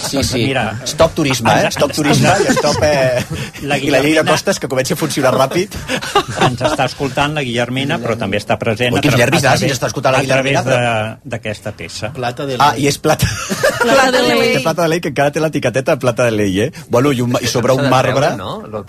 Sí, 0.10 0.24
sí. 0.24 0.44
Mira. 0.48 0.80
Stop 0.86 1.14
turisme, 1.16 1.52
eh? 1.64 1.72
Stop 1.72 1.92
turisme 1.94 2.30
i 2.48 2.54
stop... 2.58 2.78
Eh... 2.84 3.26
La 3.64 3.78
I 3.78 3.90
la 3.90 4.00
llei 4.02 4.14
de 4.14 4.20
Guillermina- 4.20 4.32
costes 4.32 4.60
que 4.60 4.68
comenci 4.68 4.94
a 4.94 4.98
funcionar 5.00 5.32
ràpid. 5.36 5.76
Ens 6.44 6.62
està 6.68 6.86
escoltant 6.90 7.34
la 7.38 7.44
Guillermina, 7.46 7.98
però 8.04 8.16
també 8.20 8.40
està 8.42 8.58
present 8.60 8.98
a, 8.98 9.02
tra- 9.04 9.18
nervis, 9.20 9.44
a 9.46 9.54
ara, 9.54 9.60
si 9.62 9.70
està 9.72 9.88
escoltant 9.92 10.14
la 10.18 10.20
a 10.20 10.28
través 10.28 10.58
Guillermina, 10.58 11.16
de- 11.24 11.32
d'aquesta 11.36 11.72
peça. 11.78 12.12
Plata 12.16 12.46
de 12.50 12.58
Ah, 12.60 12.74
i 12.78 12.88
és 12.88 12.98
plata. 13.00 13.28
Plata 13.84 14.12
de 14.12 14.22
lei. 14.28 14.58
Plata 14.64 14.82
de 14.84 14.88
lei 14.92 15.02
que 15.04 15.10
encara 15.14 15.32
té 15.32 15.40
l'etiqueteta 15.44 15.96
de 15.96 16.02
plata 16.04 16.26
de 16.28 16.32
lei, 16.36 16.60
eh? 16.68 16.72
Bueno, 16.90 17.12
i, 17.12 17.22
un, 17.22 17.33
i 17.42 17.48
sobre 17.48 17.74
un 17.74 17.90
marbre... 17.90 18.14
treure, 18.14 18.36
no? 18.38 18.64
No, 18.68 18.84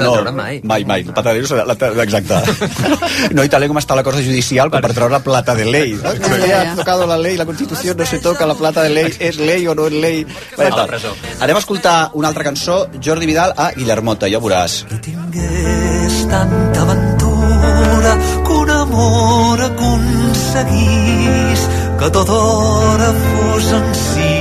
no, 0.00 0.22
no 0.24 0.32
mai. 0.32 0.60
mai, 0.62 0.84
mai. 0.84 1.00
El 1.06 1.12
plata 1.12 1.32
de 1.32 1.40
lei 1.40 1.48
la- 1.66 2.02
Exacte. 2.02 2.34
No, 3.36 3.42
i 3.44 3.48
tal 3.48 3.66
com 3.68 3.78
està 3.80 3.94
la 3.96 4.02
cosa 4.06 4.20
judicial 4.22 4.70
com 4.70 4.80
per 4.84 4.92
treure 4.94 5.20
plata 5.24 5.54
de 5.56 5.64
lei. 5.64 5.94
No? 6.02 6.12
Ja, 6.46 6.60
ha 6.72 6.76
tocado 6.76 7.06
la 7.06 7.16
lei, 7.18 7.36
la 7.36 7.46
Constitució 7.46 7.94
no 7.94 8.04
se 8.06 8.18
toca, 8.20 8.46
la 8.46 8.54
plata 8.54 8.82
de 8.82 8.90
lei 8.90 9.12
és 9.18 9.38
lei 9.38 9.66
o 9.68 9.74
no 9.74 9.86
és 9.88 9.92
lei. 9.92 10.24
Bé, 10.56 10.66
A 10.66 10.70
la 10.70 10.76
tal. 10.82 10.86
presó. 10.92 11.14
Anem 11.40 11.56
a 11.56 11.58
escoltar 11.64 12.10
una 12.14 12.28
altra 12.28 12.44
cançó, 12.44 12.86
Jordi 13.02 13.26
Vidal 13.26 13.52
a 13.56 13.70
Guillermota, 13.76 14.28
ja 14.30 14.38
ho 14.38 14.42
veuràs. 14.44 14.84
tingués 15.02 16.20
tanta 16.30 16.80
aventura 16.82 18.16
que 18.46 18.52
un 18.52 18.70
amor 18.70 19.60
aconseguís 20.46 21.60
que 21.98 22.10
tot 22.12 22.28
hora 22.28 23.10
fos 23.22 23.72
encís 23.72 24.16
i 24.26 24.35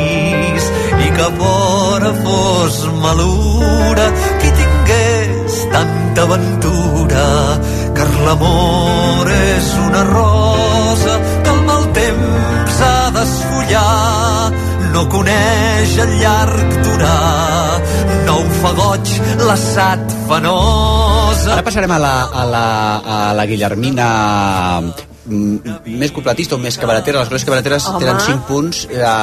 que 1.17 1.27
fora 1.39 2.11
fos 2.23 2.75
malura 3.03 4.05
qui 4.41 4.49
tingués 4.59 5.55
tanta 5.73 6.21
aventura 6.27 7.25
car 7.97 8.11
l'amor 8.25 9.31
és 9.31 9.69
una 9.87 10.03
rosa 10.11 11.13
que 11.43 11.51
el 11.55 11.61
mal 11.69 11.87
temps 11.99 12.81
ha 12.89 12.99
d'esfollar 13.15 14.51
no 14.93 15.07
coneix 15.15 15.97
el 16.05 16.13
llarg 16.21 16.77
durar 16.83 17.79
no 18.27 18.37
ho 18.41 18.45
fa 18.61 18.75
goig 18.81 19.15
l'assat 19.47 20.15
fenosa 20.29 21.51
Ara 21.55 21.67
passarem 21.67 21.91
a 21.97 21.99
la, 22.05 22.15
a 22.43 22.45
la, 22.53 22.67
a 23.15 23.19
la 23.39 23.45
Guillermina 23.49 24.09
més 25.27 26.11
cupletista 26.13 26.55
o 26.55 26.59
més 26.61 26.77
cabaretera. 26.77 27.19
Les 27.23 27.29
coses 27.31 27.45
cabareteres 27.47 27.85
Home. 27.89 27.99
tenen 28.03 28.19
5 28.21 28.45
punts 28.47 28.81
de, 28.89 29.13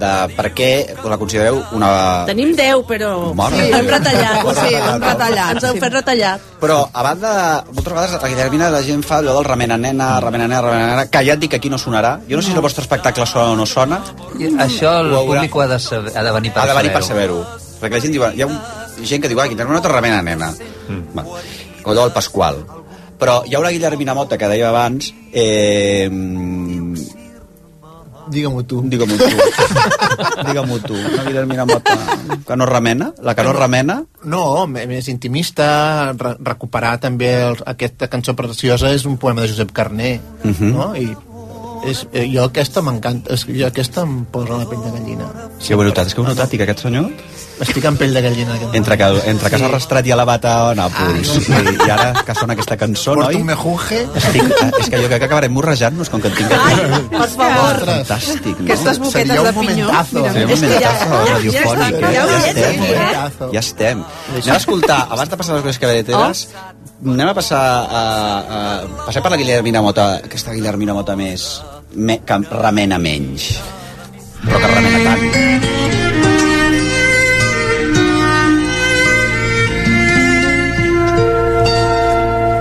de 0.00 0.12
per 0.36 0.46
què 0.56 0.70
la 1.06 1.18
considereu 1.20 1.60
una... 1.76 1.90
Tenim 2.28 2.50
10, 2.58 2.82
però 2.88 3.10
Mare 3.38 3.56
sí, 3.60 3.68
de 3.70 3.78
hem 3.78 3.90
retallat. 3.92 4.48
Sí, 4.60 4.74
hem 4.74 5.04
retallat. 5.04 5.52
Ens 5.56 5.68
heu 5.70 5.78
fet 5.84 5.96
retallat. 6.00 6.48
Però, 6.60 6.80
a 6.92 7.02
banda, 7.06 7.30
moltes 7.70 7.92
vegades 7.92 8.16
a 8.18 8.22
Guillermina 8.26 8.70
la 8.74 8.82
gent 8.86 9.04
fa 9.06 9.20
allò 9.20 9.36
del 9.38 9.46
remena 9.48 9.78
nena, 9.80 10.10
remena 10.20 10.48
nena, 10.48 10.60
remena 10.66 10.90
nena, 10.94 11.06
que 11.08 11.22
ja 11.26 11.38
et 11.38 11.40
dic 11.46 11.54
que 11.54 11.60
aquí 11.62 11.70
no 11.72 11.78
sonarà. 11.78 12.16
Jo 12.28 12.36
no 12.36 12.42
sé 12.42 12.50
si 12.50 12.56
el 12.58 12.64
vostre 12.66 12.82
espectacle 12.84 13.26
sona 13.26 13.52
o 13.54 13.56
no 13.56 13.66
sona. 13.66 14.00
I 14.38 14.50
Això 14.60 14.98
el 15.00 15.12
Ho 15.14 15.22
haurà- 15.22 15.40
públic 15.40 15.56
ho 15.56 15.60
ha 15.62 15.68
de, 15.70 15.78
saber, 15.78 16.12
ha 16.16 16.22
de 16.26 16.32
venir 16.36 16.52
per 16.52 16.62
ha 16.64 16.66
de 16.72 16.76
venir 16.82 16.92
per 16.92 17.02
saber-ho. 17.04 17.42
saber-ho. 17.44 17.78
Perquè 17.80 17.96
la 17.96 18.00
gent 18.04 18.12
diu, 18.12 18.26
hi 18.34 18.42
ha 18.42 18.46
un, 18.50 18.58
gent 19.06 19.22
que 19.22 19.28
diu, 19.32 19.40
ah, 19.40 19.46
Guillermina 19.48 19.78
Mota 19.78 19.88
remena 19.94 20.20
nena. 20.22 20.52
Mm. 20.88 21.16
Va. 21.16 21.24
Com 21.82 21.96
el 21.96 22.12
Pasqual. 22.12 22.58
Però 23.20 23.42
hi 23.46 23.54
ha 23.54 23.60
una 23.60 23.70
Guillermina 23.70 24.14
Mota 24.16 24.38
que 24.40 24.48
deia 24.48 24.70
abans, 24.70 25.12
eh, 25.32 26.08
Digue-m'ho 28.30 28.62
tu. 28.62 28.78
Digue-m'ho 28.86 29.16
tu. 29.18 29.26
Digue-m'ho 30.46 30.78
tu. 30.86 30.94
Una 30.94 31.24
Guillermina 31.26 31.64
Mota 31.66 31.96
que 32.46 32.56
no 32.56 32.66
remena, 32.66 33.12
la 33.26 33.34
que 33.34 33.42
no 33.42 33.52
remena, 33.52 34.04
No, 34.22 34.66
més 34.68 35.08
intimista, 35.10 36.12
re 36.12 36.36
recuperar 36.38 36.98
també 37.02 37.32
el, 37.48 37.56
aquesta 37.66 38.06
cançó 38.12 38.36
preciosa 38.38 38.92
és 38.94 39.06
un 39.08 39.16
poema 39.18 39.42
de 39.42 39.48
Josep 39.50 39.72
Carné, 39.72 40.20
Mhm. 40.44 40.70
no? 40.76 40.94
I 40.96 41.16
És, 41.80 42.06
eh, 42.12 42.26
jo 42.28 42.42
aquesta 42.44 42.82
m'encanta, 42.84 43.34
jo 43.48 43.66
aquesta 43.66 44.02
em 44.04 44.26
posa 44.26 44.58
la 44.58 44.66
pell 44.68 44.82
de 44.84 44.90
gallina. 44.92 45.24
Sí, 45.58 45.72
ho 45.72 45.80
he 45.80 45.84
notat, 45.86 46.08
és 46.08 46.14
que 46.14 46.20
ho 46.20 46.24
he 46.24 46.28
notat, 46.28 46.52
i 46.52 46.58
que 46.58 46.64
aquest 46.66 46.80
senyor, 46.84 47.06
Estic 47.60 47.84
amb 47.84 47.98
pell 48.00 48.14
de 48.16 48.22
gallina. 48.24 48.54
Entre 48.72 48.96
que, 48.96 49.06
entre 49.28 49.50
que 49.52 49.58
s'ha 49.60 49.66
arrastrat 49.68 50.06
i 50.08 50.12
elevat 50.14 50.44
a 50.48 50.52
Nàpols, 50.78 51.32
i, 51.42 51.74
i 51.86 51.90
ara 51.92 52.06
que 52.24 52.34
sona 52.38 52.54
aquesta 52.56 52.76
cançó, 52.80 53.12
Porto 53.18 53.26
noi... 53.28 53.36
un 53.42 53.44
mejunje. 53.50 53.98
Estic, 54.16 54.46
eh, 54.48 54.70
és 54.80 54.88
que 54.88 55.00
jo 55.02 55.10
crec 55.10 55.20
que 55.20 55.28
acabarem 55.28 55.52
morrejant-nos 55.52 56.08
com 56.08 56.22
que 56.24 56.30
en 56.32 56.38
tinc 56.38 56.54
Ai, 56.56 56.78
per 57.12 57.28
favor. 57.34 57.82
Fantàstic, 57.90 58.54
no? 58.62 58.64
Aquestes 58.64 58.98
boquetes 59.02 59.28
Seria 59.28 59.42
un 59.42 59.48
de 59.50 59.52
pinyó. 59.60 59.86
momentazo. 59.90 60.24
Seria 60.24 60.46
un 60.46 60.52
és 60.56 60.60
que 60.64 60.70
ja- 60.72 60.92
momentazo 60.94 61.20
ja- 61.26 61.34
radiofònic, 61.34 62.00
ja 62.00 62.08
eh? 62.08 62.10
està, 62.10 62.14
Ja 62.14 62.24
ja 62.24 62.38
estem? 62.40 62.80
Momentazo. 62.80 63.50
Estem. 63.60 64.04
Anem 64.40 64.54
a 64.54 64.56
escoltar, 64.56 65.00
abans 65.10 65.30
de 65.30 65.36
passar 65.42 65.52
a 65.52 65.56
les 65.60 65.64
coses 65.68 65.78
cabareteres, 65.84 66.46
anem 67.04 67.28
a 67.28 67.34
passar 67.36 67.60
a, 67.60 68.04
a, 68.56 69.04
passem 69.04 69.22
per 69.22 69.34
la 69.34 69.40
Guillermina 69.40 69.82
Mota, 69.84 70.08
aquesta 70.24 70.56
Guillermina 70.56 70.96
Mota 70.96 71.14
més, 71.16 71.60
me, 71.94 72.22
que 72.24 72.40
remena 72.50 72.98
menys, 72.98 73.50
però 74.46 74.56
que 74.64 74.72
remena 74.72 75.04
tant. 75.10 75.69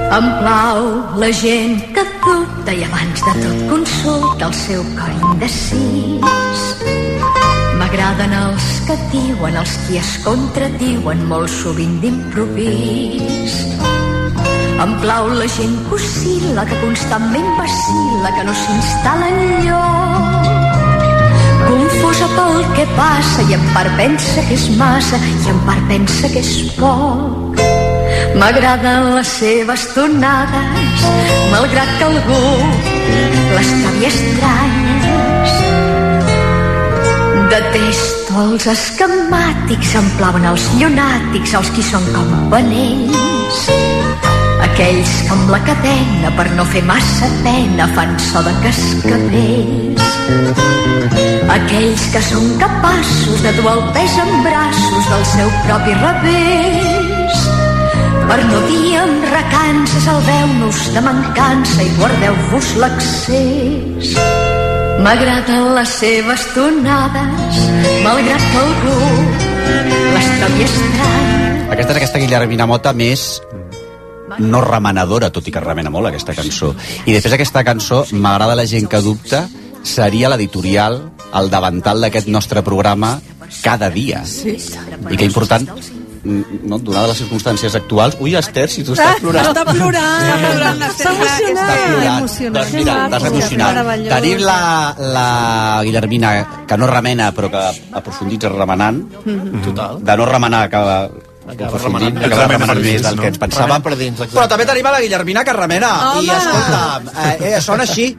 Em 0.09 0.25
plau 0.39 0.79
la 1.21 1.27
gent 1.29 1.75
que 1.93 2.01
dubta 2.23 2.73
i 2.73 2.81
abans 2.81 3.21
de 3.21 3.33
tot 3.43 3.59
consulta 3.69 4.47
el 4.47 4.55
seu 4.57 4.81
cor 4.97 5.11
indecis. 5.13 6.63
M'agraden 7.77 8.33
els 8.33 8.69
que 8.87 8.95
diuen, 9.11 9.59
els 9.61 9.75
qui 9.85 9.99
es 10.01 10.09
contradiuen 10.23 11.21
molt 11.29 11.53
sovint 11.53 11.99
d'improvís. 12.01 13.59
Em 14.81 14.95
plau 15.03 15.29
la 15.29 15.45
gent 15.59 15.77
que 15.85 15.99
oscil·la, 15.99 16.65
que 16.65 16.79
constantment 16.81 17.51
vacil·la, 17.59 18.33
que 18.33 18.47
no 18.49 18.55
s'instal·la 18.63 19.29
enlloc. 19.35 20.49
Confosa 21.67 22.31
pel 22.33 22.63
que 22.73 22.87
passa 22.97 23.45
i 23.45 23.59
en 23.59 23.69
part 23.77 23.93
pensa 24.01 24.41
que 24.49 24.57
és 24.57 24.65
massa 24.81 25.21
i 25.21 25.53
en 25.53 25.61
part 25.69 25.85
pensa 25.93 26.33
que 26.33 26.41
és 26.41 26.55
poc. 26.81 27.48
M'agraden 28.37 29.15
les 29.15 29.27
seves 29.39 29.87
tonades, 29.95 31.05
malgrat 31.51 31.89
que 31.97 32.05
algú 32.05 32.43
les 33.55 33.71
trobi 33.81 34.05
estranyes. 34.09 35.55
Detesto 37.49 38.43
els 38.43 38.67
esquemàtics, 38.75 39.95
em 39.97 40.11
plauen 40.19 40.45
els 40.51 40.67
llunàtics, 40.77 41.55
els 41.57 41.71
qui 41.73 41.85
són 41.89 42.05
com 42.13 42.29
panells. 42.53 43.63
Aquells 44.69 45.15
que 45.25 45.33
amb 45.33 45.49
la 45.49 45.59
cadena, 45.65 46.29
per 46.37 46.45
no 46.53 46.67
fer 46.69 46.83
massa 46.85 47.31
pena, 47.41 47.89
fan 47.97 48.13
so 48.29 48.43
de 48.45 48.53
cascavells. 48.61 50.05
Aquells 51.57 52.05
que 52.13 52.21
són 52.29 52.53
capaços 52.61 53.43
de 53.43 53.57
dur 53.57 53.67
el 53.73 53.83
pes 53.97 54.21
en 54.23 54.33
braços 54.45 55.11
del 55.15 55.29
seu 55.33 55.53
propi 55.65 55.99
revés. 56.05 56.98
Per 58.29 58.37
no 58.45 58.59
dir 58.67 58.91
amb 58.99 59.23
recança, 59.25 59.99
salveu-nos 60.03 60.81
de 60.93 61.01
mancança 61.01 61.81
i 61.81 61.89
guardeu-vos 61.97 62.67
l'accés. 62.77 64.11
M'agraden 65.01 65.71
les 65.73 65.93
seves 65.97 66.43
tonades, 66.53 67.61
malgrat 68.05 68.43
que 68.51 68.59
algú 68.61 68.97
les 70.13 70.29
trobi 70.37 70.67
estrany. 70.67 71.31
Aquesta 71.73 71.95
és 71.95 71.97
aquesta 71.97 72.21
Guillermina 72.21 72.67
Mota 72.69 72.93
més 72.93 73.39
no 74.37 74.61
remenadora, 74.61 75.31
tot 75.33 75.47
i 75.49 75.53
que 75.55 75.63
remena 75.63 75.89
molt 75.89 76.11
aquesta 76.11 76.35
cançó. 76.37 76.75
I 77.09 77.15
després 77.15 77.33
aquesta 77.33 77.63
cançó, 77.65 78.03
m'agrada 78.13 78.57
la 78.59 78.67
gent 78.69 78.85
que 78.91 79.01
dubta, 79.01 79.47
seria 79.81 80.29
l'editorial, 80.29 81.01
el 81.33 81.49
davantal 81.49 82.05
d'aquest 82.05 82.29
nostre 82.29 82.61
programa 82.61 83.15
cada 83.63 83.89
dia. 83.89 84.21
Sí. 84.25 84.53
I 85.09 85.17
que 85.17 85.25
important, 85.25 85.65
no, 86.23 86.77
donades 86.79 87.09
les 87.13 87.17
circumstàncies 87.23 87.75
actuals... 87.79 88.17
Ui, 88.19 88.35
Esther, 88.35 88.67
si 88.69 88.83
tu 88.83 88.93
estàs 88.95 89.21
plorant... 89.23 89.47
Està 89.51 89.63
plorant. 89.67 90.25
Està 90.25 90.35
plorant. 90.43 90.83
Està 90.89 90.91
Està 90.91 91.11
emocionat. 91.15 91.69
plorant. 91.85 92.19
Doncs 92.57 92.73
mira, 92.75 92.97
t'has 93.13 93.23
emocionat. 93.29 93.73
Tenim 94.09 94.43
la, 94.43 94.59
la 94.99 95.27
Guillermina, 95.87 96.33
que 96.67 96.77
no 96.77 96.85
remena, 96.91 97.31
però 97.35 97.47
que 97.53 97.63
aprofunditza 98.01 98.49
remenant. 98.53 99.01
Total. 99.65 99.99
De 100.03 100.17
no 100.19 100.25
remenar, 100.29 100.63
que 100.69 100.77
remenant. 100.79 102.17
acaba 102.19 102.45
Remena 102.45 102.45
remenant 102.45 102.69
per 102.69 102.77
més 102.77 102.85
dins, 102.85 103.01
del 103.07 103.15
no? 103.15 103.21
que 103.23 103.29
ens 103.33 103.39
pensàvem. 103.41 103.81
Per 103.81 103.95
dins, 103.97 104.17
exacte. 104.19 104.35
Però 104.35 104.47
també 104.51 104.65
tenim 104.69 104.85
a 104.85 104.91
la 104.97 105.01
Guillermina 105.01 105.43
que 105.47 105.53
remena. 105.57 105.91
I 106.21 106.29
Home! 106.29 106.37
escolta, 106.37 107.01
eh, 107.25 107.55
eh, 107.55 107.61
sona 107.61 107.83
així. 107.89 108.11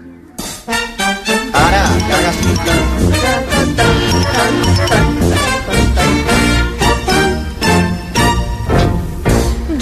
Ara, 1.60 1.82
carregas. 2.08 2.36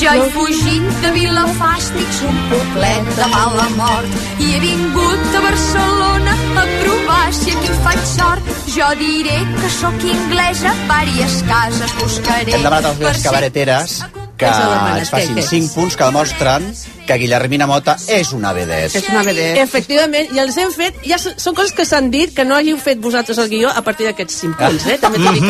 Jo 0.09 0.23
he 0.25 0.29
fugit 0.33 0.85
de 1.03 1.09
Vilafàstics, 1.13 2.21
un 2.25 2.37
poblet 2.49 3.09
de 3.13 3.27
mala 3.29 3.67
mort, 3.77 4.15
i 4.41 4.55
he 4.55 4.61
vingut 4.63 5.37
a 5.37 5.43
Barcelona 5.45 6.37
a 6.63 6.65
provar 6.79 7.27
si 7.37 7.53
aquí 7.53 7.75
faig 7.85 8.01
sort. 8.15 8.49
Jo 8.73 8.89
diré 8.97 9.37
que 9.59 9.69
sóc 9.75 10.07
inglesa, 10.09 10.73
vàries 10.89 11.37
cases 11.51 11.95
buscaré. 12.01 12.57
Hem 12.57 12.65
demanat 12.65 12.89
als 12.89 13.05
meus 13.05 13.23
cabareteres 13.27 13.99
que 14.41 14.49
ens 14.49 15.13
facin 15.13 15.37
Què, 15.37 15.45
què? 15.45 15.47
5 15.51 15.77
punts 15.77 16.01
que 16.01 16.09
demostren 16.09 16.73
que 17.05 17.21
Guillermina 17.21 17.69
Mota 17.69 17.99
és 18.09 18.33
una 18.33 18.57
vedette. 18.57 19.03
És 19.03 19.13
una 19.13 19.27
vedette. 19.29 19.61
Efectivament, 19.69 20.33
i 20.33 20.41
els 20.41 20.57
hem 20.57 20.73
fet, 20.73 21.05
ja 21.05 21.21
són 21.21 21.53
coses 21.53 21.77
que 21.77 21.85
s'han 21.85 22.09
dit, 22.15 22.33
que 22.33 22.49
no 22.49 22.57
hàgiu 22.57 22.81
fet 22.81 23.05
vosaltres 23.05 23.45
el 23.45 23.53
guió 23.53 23.69
a 23.69 23.85
partir 23.85 24.09
d'aquests 24.09 24.45
5 24.47 24.63
punts, 24.65 24.89
eh? 24.89 25.01
També 25.05 25.21
t'ho 25.21 25.37
dic. 25.37 25.45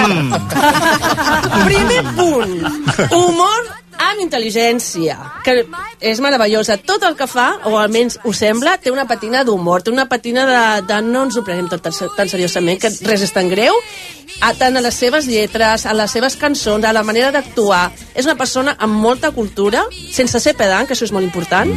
Primer 1.69 2.07
punt, 2.17 2.65
humor 3.13 3.77
amb 3.99 4.23
intel·ligència, 4.23 5.17
que 5.45 5.57
és 6.01 6.21
meravellosa. 6.23 6.79
Tot 6.87 7.05
el 7.07 7.17
que 7.19 7.27
fa, 7.31 7.49
o 7.69 7.77
almenys 7.81 8.19
ho 8.25 8.33
sembla, 8.37 8.77
té 8.83 8.93
una 8.95 9.07
patina 9.11 9.45
d'humor, 9.45 9.83
té 9.83 9.93
una 9.93 10.09
patina 10.11 10.47
de, 10.49 10.63
de 10.89 11.01
no 11.07 11.27
ens 11.27 11.39
ho 11.39 11.45
prenem 11.47 11.69
tot 11.71 11.85
tan, 11.85 11.95
tan 12.17 12.31
seriosament, 12.31 12.81
que 12.83 12.93
res 13.09 13.27
és 13.27 13.35
tan 13.35 13.51
greu, 13.51 13.77
a, 14.41 14.53
tant 14.59 14.79
a 14.79 14.85
les 14.85 14.95
seves 14.95 15.29
lletres, 15.31 15.87
a 15.87 15.97
les 15.97 16.15
seves 16.15 16.39
cançons, 16.41 16.85
a 16.85 16.95
la 16.95 17.05
manera 17.07 17.33
d'actuar. 17.35 17.89
És 18.15 18.29
una 18.29 18.39
persona 18.39 18.77
amb 18.79 19.01
molta 19.03 19.33
cultura, 19.35 19.87
sense 20.13 20.41
ser 20.41 20.57
pedant, 20.59 20.87
que 20.87 20.97
això 20.97 21.09
és 21.09 21.15
molt 21.15 21.27
important, 21.27 21.75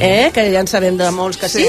eh? 0.00 0.30
que 0.34 0.44
ja 0.52 0.60
en 0.60 0.66
sabem 0.70 0.96
de 0.96 1.10
molts 1.14 1.36
que 1.40 1.48
sí, 1.48 1.66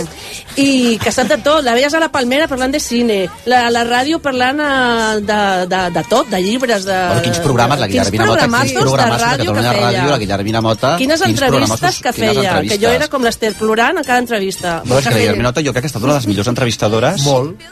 i 0.57 0.97
que 1.01 1.11
sap 1.11 1.27
de 1.27 1.37
tot. 1.43 1.63
La 1.65 1.73
veies 1.73 1.93
a 1.93 1.99
la 1.99 2.09
Palmera 2.11 2.47
parlant 2.47 2.71
de 2.73 2.79
cine, 2.79 3.27
la, 3.45 3.69
la 3.73 3.83
ràdio 3.87 4.19
parlant 4.23 4.59
eh, 4.59 5.21
de, 5.21 5.39
de, 5.71 5.81
de 5.97 6.03
tot, 6.09 6.29
de 6.29 6.41
llibres, 6.41 6.85
de... 6.85 6.97
Bueno, 7.07 7.21
quins 7.27 7.39
programes, 7.43 7.79
la 7.79 7.87
Guillermina 7.87 8.25
Mota, 8.25 8.47
quins 8.47 8.73
programes 8.79 9.17
de 9.19 9.25
ràdio 9.25 9.45
Catalunya 9.53 9.71
que 9.71 9.77
feia. 9.77 9.89
Ràdio, 9.91 10.09
la 10.11 10.17
Guillermina 10.23 10.61
Mota... 10.61 10.95
Quines 10.97 11.21
quins 11.21 11.41
entrevistes 11.43 12.01
que 12.01 12.11
quines 12.13 12.33
feia, 12.37 12.41
que 12.41 12.49
jo 12.49 12.53
entrevistes. 12.63 12.93
era 12.95 13.07
com 13.09 13.23
l'Ester 13.23 13.53
plorant 13.59 13.97
a 13.97 14.03
cada 14.03 14.19
entrevista. 14.23 14.81
No, 14.85 14.99
és 14.99 15.07
que 15.07 15.13
la 15.15 15.19
Guillermina 15.23 15.49
Mota 15.51 15.61
jo 15.65 15.73
crec 15.73 15.83
que 15.83 15.89
ha 15.89 15.93
estat 15.93 16.03
una 16.03 16.13
de 16.13 16.19
les 16.23 16.27
millors 16.31 16.47
entrevistadores. 16.53 17.23
Molt. 17.27 17.71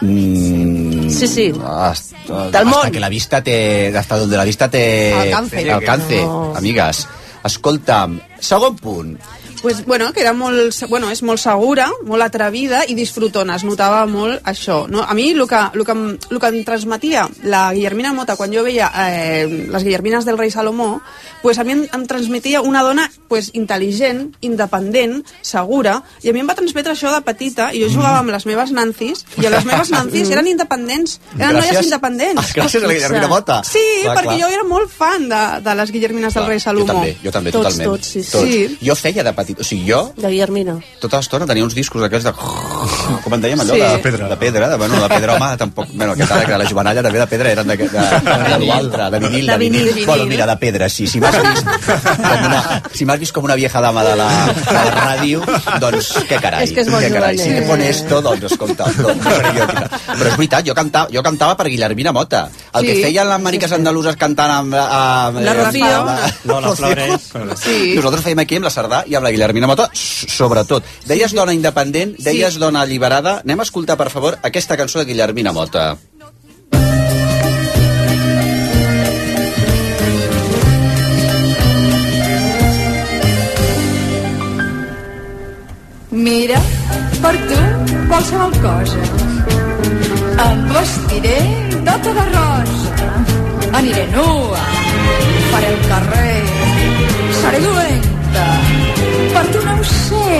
Mm, 0.00 1.08
Sí, 1.10 1.26
sí. 1.26 1.52
Hasta, 1.64 2.48
Del 2.50 2.66
món. 2.66 2.74
hasta 2.78 2.90
que 2.90 3.00
la 3.00 3.08
vista 3.08 3.42
te... 3.42 3.96
Hasta 3.96 4.18
donde 4.18 4.36
la 4.36 4.44
vista 4.44 4.68
te... 4.70 5.12
Alcance. 5.14 5.70
Alcance, 5.72 6.22
No. 6.22 6.54
amigues. 6.56 7.06
Escolta'm, 7.44 8.20
segon 8.38 8.76
punt. 8.76 9.18
Pues, 9.62 9.84
bueno, 9.86 10.12
que 10.12 10.20
era 10.20 10.32
molt, 10.34 10.74
bueno, 10.88 11.10
és 11.10 11.22
molt 11.22 11.38
segura, 11.40 11.88
molt 12.04 12.22
atrevida 12.22 12.82
i 12.88 12.94
disfrutona, 12.98 13.56
es 13.56 13.64
notava 13.64 14.04
molt 14.06 14.42
això. 14.44 14.86
No? 14.90 15.02
A 15.06 15.14
mi 15.14 15.30
el 15.30 15.46
que, 15.48 15.60
el, 15.72 15.84
que, 15.86 15.92
em- 15.92 16.18
el 16.30 16.40
que 16.40 16.46
em 16.52 16.64
transmetia 16.64 17.28
la 17.44 17.72
Guillermina 17.72 18.12
Mota 18.12 18.36
quan 18.36 18.52
jo 18.52 18.64
veia 18.66 18.90
eh, 19.06 19.46
les 19.70 19.84
Guillermines 19.84 20.24
del 20.26 20.36
rei 20.38 20.50
Salomó, 20.50 21.00
pues 21.42 21.58
a 21.58 21.64
mi 21.64 21.72
em, 21.72 21.86
em 21.92 22.06
transmetia 22.06 22.60
una 22.60 22.82
dona 22.82 23.08
pues, 23.28 23.52
intel·ligent, 23.54 24.34
independent, 24.42 25.22
segura, 25.42 26.02
i 26.22 26.30
a 26.30 26.32
mi 26.34 26.42
em 26.42 26.48
va 26.50 26.54
transmetre 26.58 26.92
això 26.92 27.12
de 27.14 27.22
petita, 27.26 27.70
i 27.74 27.80
jo 27.82 27.88
jugava 27.94 28.18
amb 28.20 28.30
les 28.34 28.44
meves 28.46 28.70
nancis, 28.74 29.24
i 29.38 29.46
les 29.48 29.64
meves 29.64 29.90
nancis 29.94 30.30
eren 30.30 30.46
independents, 30.50 31.18
eren 31.38 31.56
Gràcies- 31.56 31.72
noies 31.72 31.86
independents. 31.88 32.52
gràcies 32.58 32.82
a 32.82 32.86
la 32.86 32.94
Guillermina 32.98 33.28
Mota. 33.30 33.60
Sí, 33.66 33.82
Clar, 34.02 34.16
perquè 34.18 34.36
clar. 34.36 34.40
jo 34.42 34.50
era 34.58 34.64
molt 34.68 34.90
fan 34.90 35.28
de, 35.30 35.42
de 35.64 35.74
les 35.80 35.90
Guillermines 35.94 36.34
del 36.34 36.46
rei 36.50 36.58
Jo 36.58 36.64
Salomó. 36.66 36.92
també, 36.92 37.16
jo 37.22 37.30
també, 37.34 37.50
Tots, 37.54 37.64
totalment. 37.64 37.90
Tots, 37.90 38.12
sí, 38.12 38.22
sí. 38.24 38.78
Jo 38.82 38.94
feia 38.98 39.24
de 39.24 39.32
petit, 39.36 39.51
o 39.58 39.64
sigui, 39.64 39.86
jo 39.90 40.00
De 40.16 40.28
Guillermina. 40.28 40.76
tota 41.00 41.18
l'estona 41.20 41.46
tenia 41.46 41.64
uns 41.64 41.74
discos 41.74 42.02
d'aquests 42.02 42.24
de... 42.28 42.32
Com 43.24 43.34
en 43.36 43.42
dèiem 43.44 43.60
allò? 43.62 43.74
Sí. 43.74 43.80
De, 43.80 43.88
De 43.96 44.02
pedra. 44.02 44.28
De 44.32 44.36
pedra, 44.40 44.68
de, 44.72 44.76
bueno, 44.80 45.00
de 45.02 45.08
pedra, 45.12 45.34
home, 45.36 45.50
tampoc... 45.60 45.88
Bueno, 45.92 46.12
aquest 46.16 46.32
ara, 46.32 46.44
que 46.48 46.58
la 46.62 46.68
jovenalla 46.68 47.02
també 47.04 47.18
de 47.22 47.26
pedra 47.30 47.52
eren 47.52 47.68
de, 47.72 47.76
de, 47.76 47.88
de, 47.88 48.36
de 48.48 48.58
l'altre, 48.66 49.10
de 49.14 49.20
vinil, 49.26 49.46
de, 49.46 49.52
De 49.52 49.58
vinil, 49.58 49.80
vinil. 49.80 49.92
vinil. 49.94 50.06
Bueno, 50.06 50.26
mira, 50.26 50.46
de 50.46 50.56
pedra, 50.62 50.88
sí. 50.88 51.06
Si 51.06 51.20
m'has 51.20 51.36
vist 51.42 51.66
com 51.66 52.46
una, 52.48 52.60
si 52.94 53.04
m'has 53.08 53.20
vist 53.22 53.32
com 53.36 53.44
una 53.44 53.54
vieja 53.58 53.80
dama 53.84 54.04
de 54.04 54.14
la, 54.16 54.28
de 54.56 54.72
la 54.78 54.84
ràdio, 54.96 55.42
doncs 55.82 56.12
què 56.28 56.38
carai. 56.42 56.64
És 56.66 56.72
que 56.72 56.82
és 56.84 56.88
molt 56.92 57.04
què 57.04 57.12
carai. 57.12 57.36
juganer. 57.36 57.52
Si 57.52 57.60
te 57.60 57.68
pones 57.68 57.96
esto, 57.96 58.20
doncs 58.24 58.48
escolta, 58.50 58.88
doncs, 58.98 59.24
no. 59.26 59.66
Però 60.12 60.28
és 60.30 60.36
veritat, 60.38 60.66
jo 60.68 60.74
cantava, 60.78 61.08
jo 61.12 61.22
cantava 61.24 61.56
per 61.58 61.68
Guillermina 61.72 62.12
Mota. 62.12 62.46
El 62.72 62.86
que 62.88 62.94
Sí, 62.96 63.02
feien 63.06 63.28
les 63.28 63.40
mariques 63.40 63.72
andaluses 63.72 64.16
cantant 64.20 64.50
amb... 64.52 64.74
amb 64.76 65.40
La 65.42 65.54
Rocío. 65.56 66.02
Lola 66.44 66.74
Flores. 66.76 67.30
Sí. 67.62 67.94
Nosaltres 67.96 68.24
fèiem 68.26 68.38
aquí 68.44 68.56
amb 68.60 68.66
la 68.68 68.72
Cerdà 68.74 69.02
i 69.08 69.14
amb 69.16 69.24
la 69.26 69.30
Guillermina 69.32 69.41
Mota, 69.50 69.90
s- 69.92 70.26
sobretot. 70.30 70.84
Deies 71.06 71.32
dona 71.34 71.52
independent, 71.52 72.16
deies 72.18 72.58
dona 72.58 72.82
alliberada. 72.82 73.40
Anem 73.44 73.60
a 73.60 73.62
escoltar, 73.62 73.96
per 73.96 74.10
favor, 74.10 74.38
aquesta 74.42 74.76
cançó 74.76 74.98
de 75.00 75.04
Guillermina 75.06 75.52
Mota. 75.52 75.98
Mira, 86.10 86.60
per 87.22 87.34
tu, 87.48 87.60
qualsevol 88.08 88.52
cosa. 88.60 89.00
Em 90.46 90.58
vestiré 90.74 91.38
tota 91.86 92.12
de 92.18 92.24
rosa. 92.34 93.08
Aniré 93.80 94.04
nua, 94.12 94.60
faré 95.52 95.70
el 95.72 95.80
carrer, 95.88 96.42
seré 97.40 97.60
dolenta. 97.64 98.46
Per 99.34 99.46
tu 99.52 99.60
no 99.64 99.74
ho 99.78 99.84
sé. 99.84 100.30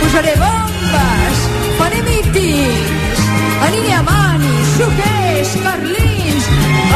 Posaré 0.00 0.34
bombes, 0.36 1.38
faré 1.78 2.00
mítings. 2.08 3.22
Aniré 3.66 3.92
a 3.94 4.02
Mani, 4.08 4.56
suquers, 4.76 5.54
carlins. 5.64 6.48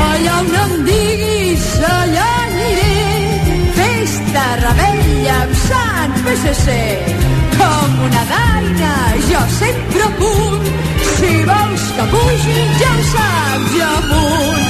Allà 0.03 0.35
on 0.41 0.53
em 0.63 0.75
diguis, 0.89 1.65
allà 1.89 2.27
aniré. 2.45 2.99
Festa, 3.79 4.45
rebella, 4.65 5.39
amb 5.47 5.57
sant 5.65 6.15
PSC. 6.27 6.79
Com 7.57 7.99
una 8.09 8.25
daina, 8.35 8.95
jo 9.31 9.43
sempre 9.59 10.13
punt. 10.21 10.71
Si 11.17 11.35
vols 11.49 11.89
que 11.97 12.09
pugi, 12.15 12.61
ja 12.83 12.93
ho 12.93 13.09
saps, 13.15 13.75
ja 13.79 13.91
amunt. 14.03 14.65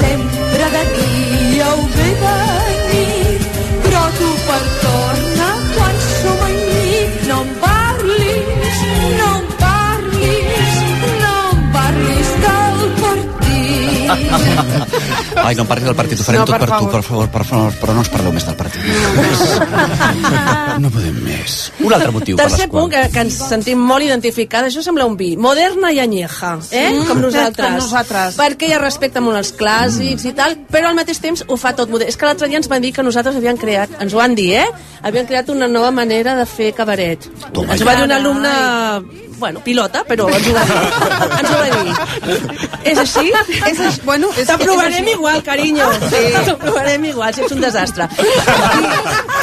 Sempre 0.00 0.70
de 0.76 0.84
dia 0.98 1.74
o 1.76 1.82
bé 1.96 2.10
Ai, 15.44 15.54
no 15.56 15.62
em 15.64 15.68
parlis 15.70 15.86
del 15.88 15.96
partit, 15.96 16.20
ho 16.20 16.24
farem 16.26 16.40
No, 16.40 16.46
tot 16.46 16.54
per 16.54 16.60
per 16.60 16.68
tu, 16.68 16.74
favor. 16.74 16.90
per 16.92 17.02
favor, 17.06 17.28
per 17.32 17.44
favor, 17.48 17.76
però 17.80 17.94
no 17.96 18.02
ens 18.04 18.10
parleu 18.12 18.32
més 18.34 18.44
del 18.46 18.56
partit. 18.58 18.82
No 20.80 20.90
podem 20.92 21.16
més. 21.24 21.56
Un 21.84 21.94
altre 21.96 22.10
motiu 22.14 22.36
per 22.38 22.46
Tercer 22.48 22.66
les 22.66 22.72
punt, 22.72 22.90
que, 22.92 23.02
que 23.14 23.24
ens 23.26 23.38
sentim 23.50 23.80
molt 23.90 24.04
identificades, 24.06 24.72
això 24.72 24.84
sembla 24.84 25.06
un 25.08 25.16
vi. 25.20 25.30
Moderna 25.40 25.92
i 25.94 26.00
añeja, 26.02 26.52
eh? 26.70 26.90
Mm, 26.92 27.06
com 27.08 27.22
nosaltres. 27.24 27.66
com 27.66 27.78
nosaltres. 27.80 28.38
Perquè 28.40 28.68
ella 28.70 28.80
respecta 28.82 29.22
molt 29.24 29.40
els 29.40 29.52
clàssics 29.56 30.26
i 30.28 30.34
tal, 30.36 30.56
però 30.70 30.90
al 30.92 30.98
mateix 30.98 31.20
temps 31.22 31.44
ho 31.46 31.56
fa 31.60 31.74
tot 31.78 31.90
modern. 31.92 32.08
És 32.10 32.16
que 32.20 32.28
l'altre 32.28 32.48
dia 32.50 32.60
ens 32.60 32.68
van 32.70 32.82
dir 32.84 32.92
que 32.96 33.02
nosaltres 33.06 33.36
havíem 33.40 33.58
creat, 33.60 33.96
ens 34.00 34.14
ho 34.14 34.20
van 34.22 34.34
dir, 34.38 34.52
eh? 34.62 34.68
Havíem 35.02 35.26
creat 35.26 35.48
una 35.52 35.68
nova 35.68 35.90
manera 35.90 36.36
de 36.36 36.46
fer 36.46 36.72
cabaret. 36.76 37.26
Toma 37.52 37.72
ens 37.74 37.82
ho 37.82 37.88
va 37.88 37.96
ja. 37.96 38.02
dir 38.02 38.08
un 38.10 38.12
alumne, 38.18 38.52
bueno, 39.40 39.60
pilota, 39.64 40.02
però 40.04 40.28
ens 40.28 40.48
ho 40.50 40.52
va 40.52 40.64
dir. 40.68 40.80
ens 41.40 41.50
ho 41.50 41.56
va 41.56 41.68
dir. 41.80 41.94
És 42.90 42.98
així? 42.98 43.30
És 43.70 43.80
així, 43.80 44.00
bueno, 44.04 44.19
és, 44.28 44.48
T'aprovarem 44.48 45.08
igual, 45.14 45.40
carinyo. 45.46 45.86
Sí. 46.10 46.20
T'aprovarem 46.48 47.06
igual, 47.10 47.32
si 47.34 47.44
ets 47.46 47.54
un 47.56 47.64
desastre. 47.64 48.08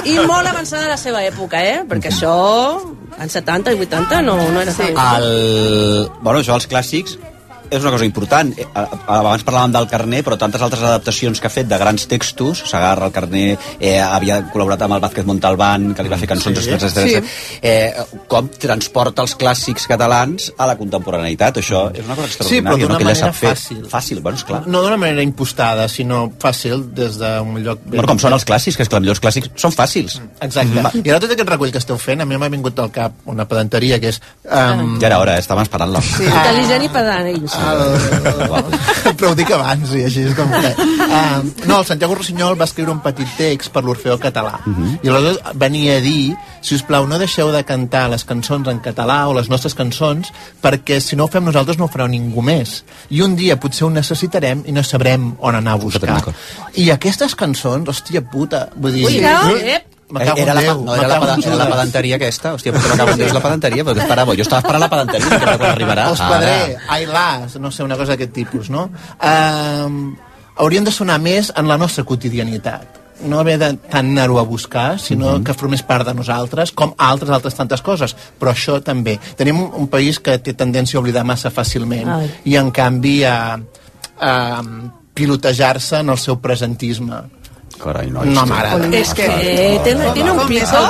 I, 0.05 0.13
I 0.13 0.19
molt 0.29 0.47
avançada 0.47 0.85
a 0.85 0.93
la 0.93 0.99
seva 1.01 1.23
època, 1.25 1.63
eh? 1.63 1.81
Perquè 1.89 2.11
això, 2.13 2.35
en 3.17 3.33
70 3.33 3.73
i 3.73 3.81
80, 3.87 4.21
no, 4.27 4.37
no 4.53 4.61
era 4.61 4.75
sí. 4.75 4.91
El... 4.93 5.27
Bueno, 6.21 6.39
això 6.39 6.57
dels 6.57 6.69
clàssics 6.69 7.17
és 7.69 7.81
una 7.81 7.91
cosa 7.91 8.05
important. 8.05 8.53
Eh, 8.57 8.65
Abans 9.07 9.43
parlàvem 9.45 9.71
del 9.75 9.87
Carné, 9.87 10.23
però 10.23 10.37
tantes 10.37 10.61
altres 10.61 10.81
adaptacions 10.83 11.39
que 11.41 11.47
ha 11.47 11.53
fet 11.53 11.67
de 11.67 11.77
grans 11.77 12.07
textos, 12.07 12.63
Sagarra, 12.69 13.05
el 13.07 13.11
Carné, 13.15 13.57
eh, 13.79 13.99
havia 14.01 14.41
col·laborat 14.51 14.81
amb 14.85 14.93
el 14.97 15.01
Vázquez 15.03 15.25
Montalbán, 15.25 15.93
que 15.95 16.03
li 16.03 16.09
va 16.09 16.17
fer 16.17 16.27
cançons, 16.27 16.57
Sí. 16.59 16.69
etcètera, 16.69 17.05
etcètera. 17.05 17.25
eh, 17.61 17.93
com 18.27 18.47
transporta 18.49 19.21
els 19.21 19.35
clàssics 19.37 19.87
catalans 19.87 20.51
a 20.57 20.65
la 20.67 20.77
contemporaneïtat. 20.77 21.57
Això 21.57 21.91
és 21.93 22.05
una 22.05 22.15
cosa 22.15 22.27
Sí, 22.27 22.33
extraordinària, 22.33 22.77
però 22.77 22.77
d'una 22.87 22.93
no? 22.99 23.05
manera 23.05 23.15
sap 23.19 23.35
fer. 23.35 23.49
fàcil. 23.55 23.85
Fàcil, 23.89 24.21
bueno, 24.21 24.37
esclar. 24.37 24.67
No 24.67 24.81
d'una 24.81 24.97
manera 24.97 25.21
impostada, 25.23 25.87
sinó 25.87 26.31
fàcil 26.39 26.93
des 26.93 27.17
d'un 27.17 27.63
lloc... 27.63 27.79
ben- 27.83 27.97
Bueno, 27.97 28.07
com 28.07 28.19
són 28.19 28.33
els 28.33 28.45
clàssics, 28.45 28.75
que 28.77 28.83
és 28.83 28.89
que 28.89 28.99
millors 28.99 29.21
clàssics 29.21 29.49
són 29.55 29.71
fàcils. 29.71 30.21
Exacte. 30.41 30.81
Va. 30.81 30.91
I 30.93 31.09
ara 31.09 31.19
tot 31.19 31.31
aquest 31.31 31.49
recull 31.49 31.71
que 31.71 31.77
esteu 31.79 31.97
fent, 31.97 32.21
a 32.21 32.25
mi 32.25 32.37
m'ha 32.37 32.49
vingut 32.49 32.77
al 32.79 32.91
cap 32.91 33.13
una 33.25 33.45
pedanteria 33.47 33.99
que 33.99 34.09
és... 34.09 34.21
Um, 34.45 34.99
Ja 34.99 35.07
era 35.07 35.19
hora, 35.19 35.35
eh? 35.37 35.39
estàvem 35.41 35.63
esperant-la. 35.63 36.01
Sí. 36.01 36.23
Intel·ligent 36.25 36.83
i 36.83 36.89
pedant, 36.89 37.27
ells. 37.27 37.56
El... 37.57 39.15
però 39.17 39.31
ho 39.31 39.37
dic 39.37 39.51
abans 39.55 39.93
i 39.97 40.03
així 40.07 40.25
és 40.29 40.35
com 40.37 40.51
que... 40.51 40.71
Uh, 41.07 41.41
no, 41.69 41.79
el 41.79 41.87
Santiago 41.87 42.15
Rossinyol 42.17 42.57
va 42.59 42.67
escriure 42.69 42.93
un 42.93 43.01
petit 43.03 43.29
text 43.39 43.71
per 43.73 43.83
l'Orfeó 43.85 44.17
català. 44.21 44.57
Mhm. 44.65 44.99
i 45.03 45.09
aleshores 45.09 45.39
venia 45.55 45.97
a 45.97 46.01
dir 46.03 46.35
si 46.61 46.75
us 46.75 46.83
plau 46.83 47.07
no 47.07 47.19
deixeu 47.19 47.51
de 47.53 47.63
cantar 47.67 48.07
les 48.11 48.25
cançons 48.27 48.67
en 48.67 48.79
català 48.83 49.19
o 49.27 49.33
les 49.37 49.49
nostres 49.49 49.75
cançons 49.77 50.31
perquè 50.63 50.99
si 51.03 51.15
no 51.15 51.25
ho 51.25 51.31
fem 51.31 51.45
nosaltres 51.45 51.77
no 51.77 51.85
ho 51.85 51.91
farà 51.91 52.07
ningú 52.11 52.41
més. 52.41 52.83
I 53.09 53.21
un 53.21 53.35
dia 53.35 53.59
potser 53.59 53.87
ho 53.87 53.91
necessitarem 53.93 54.63
i 54.67 54.75
no 54.75 54.83
sabrem 54.83 55.33
on 55.39 55.55
anar 55.55 55.77
a 55.77 55.81
buscar. 55.81 56.21
I 56.75 56.89
aquestes 56.91 57.35
cançons, 57.35 57.87
hòstia 57.87 58.21
puta 58.31 58.67
vull 58.75 58.93
dir, 58.93 59.05
Ui, 59.05 59.19
Eh, 59.57 59.81
en 59.81 59.96
era, 60.15 60.53
la, 60.53 60.61
no, 60.73 60.95
era, 60.95 61.07
la, 61.07 61.35
era 61.35 61.55
la 61.55 61.67
pedanteria 61.67 62.15
aquesta. 62.15 62.53
Hòstia, 62.55 62.71
potser 62.73 62.91
me 62.91 62.97
cago 62.97 63.11
en 63.11 63.17
Déu, 63.19 63.33
la 63.33 63.41
pedanteria, 63.43 63.83
perquè 63.83 64.05
esperava. 64.05 64.35
Jo 64.37 64.45
estava 64.45 64.61
esperant 64.63 64.85
la 64.85 64.89
pedanteria, 64.93 65.39
que 65.41 65.57
quan 65.57 65.71
arribarà. 65.71 66.05
Els 66.13 66.21
padré, 66.21 66.77
ai 66.87 67.05
las, 67.09 67.57
no 67.59 67.71
sé, 67.71 67.83
una 67.83 67.97
cosa 67.99 68.15
d'aquest 68.15 68.31
tipus, 68.33 68.69
no? 68.69 68.89
Um, 69.19 70.15
haurien 70.55 70.87
de 70.87 70.91
sonar 70.95 71.19
més 71.19 71.51
en 71.55 71.67
la 71.67 71.77
nostra 71.77 72.05
quotidianitat 72.07 73.03
no 73.25 73.39
haver 73.39 73.57
de 73.57 73.71
tant 73.89 74.11
anar-ho 74.11 74.37
a 74.37 74.43
buscar, 74.45 74.99
sinó 74.99 75.39
Mhm. 75.39 75.43
que 75.43 75.53
formés 75.55 75.81
part 75.81 76.05
de 76.05 76.13
nosaltres, 76.13 76.71
com 76.71 76.93
altres 76.97 77.31
altres 77.31 77.55
tantes 77.55 77.81
coses. 77.81 78.15
Però 78.39 78.51
això 78.51 78.81
també. 78.83 79.19
Tenim 79.35 79.59
un 79.59 79.87
país 79.87 80.19
que 80.19 80.37
té 80.37 80.53
tendència 80.53 80.97
a 80.97 81.01
oblidar 81.01 81.23
massa 81.25 81.49
fàcilment 81.49 82.07
Ai. 82.07 82.29
i, 82.45 82.55
en 82.55 82.69
canvi, 82.69 83.23
a, 83.23 83.59
a 84.21 84.61
pilotejar-se 85.15 85.99
en 85.99 86.09
el 86.09 86.17
seu 86.17 86.37
presentisme. 86.39 87.23
Carai, 87.77 88.09
no, 88.11 88.23
no 88.25 88.45
m'agrada. 88.49 88.87
És 88.97 89.13
que 89.17 89.25
eh, 89.27 89.79
té, 89.85 89.93
tiene 90.13 90.31
un 90.31 90.41
és 90.41 90.47
pico 90.49 90.81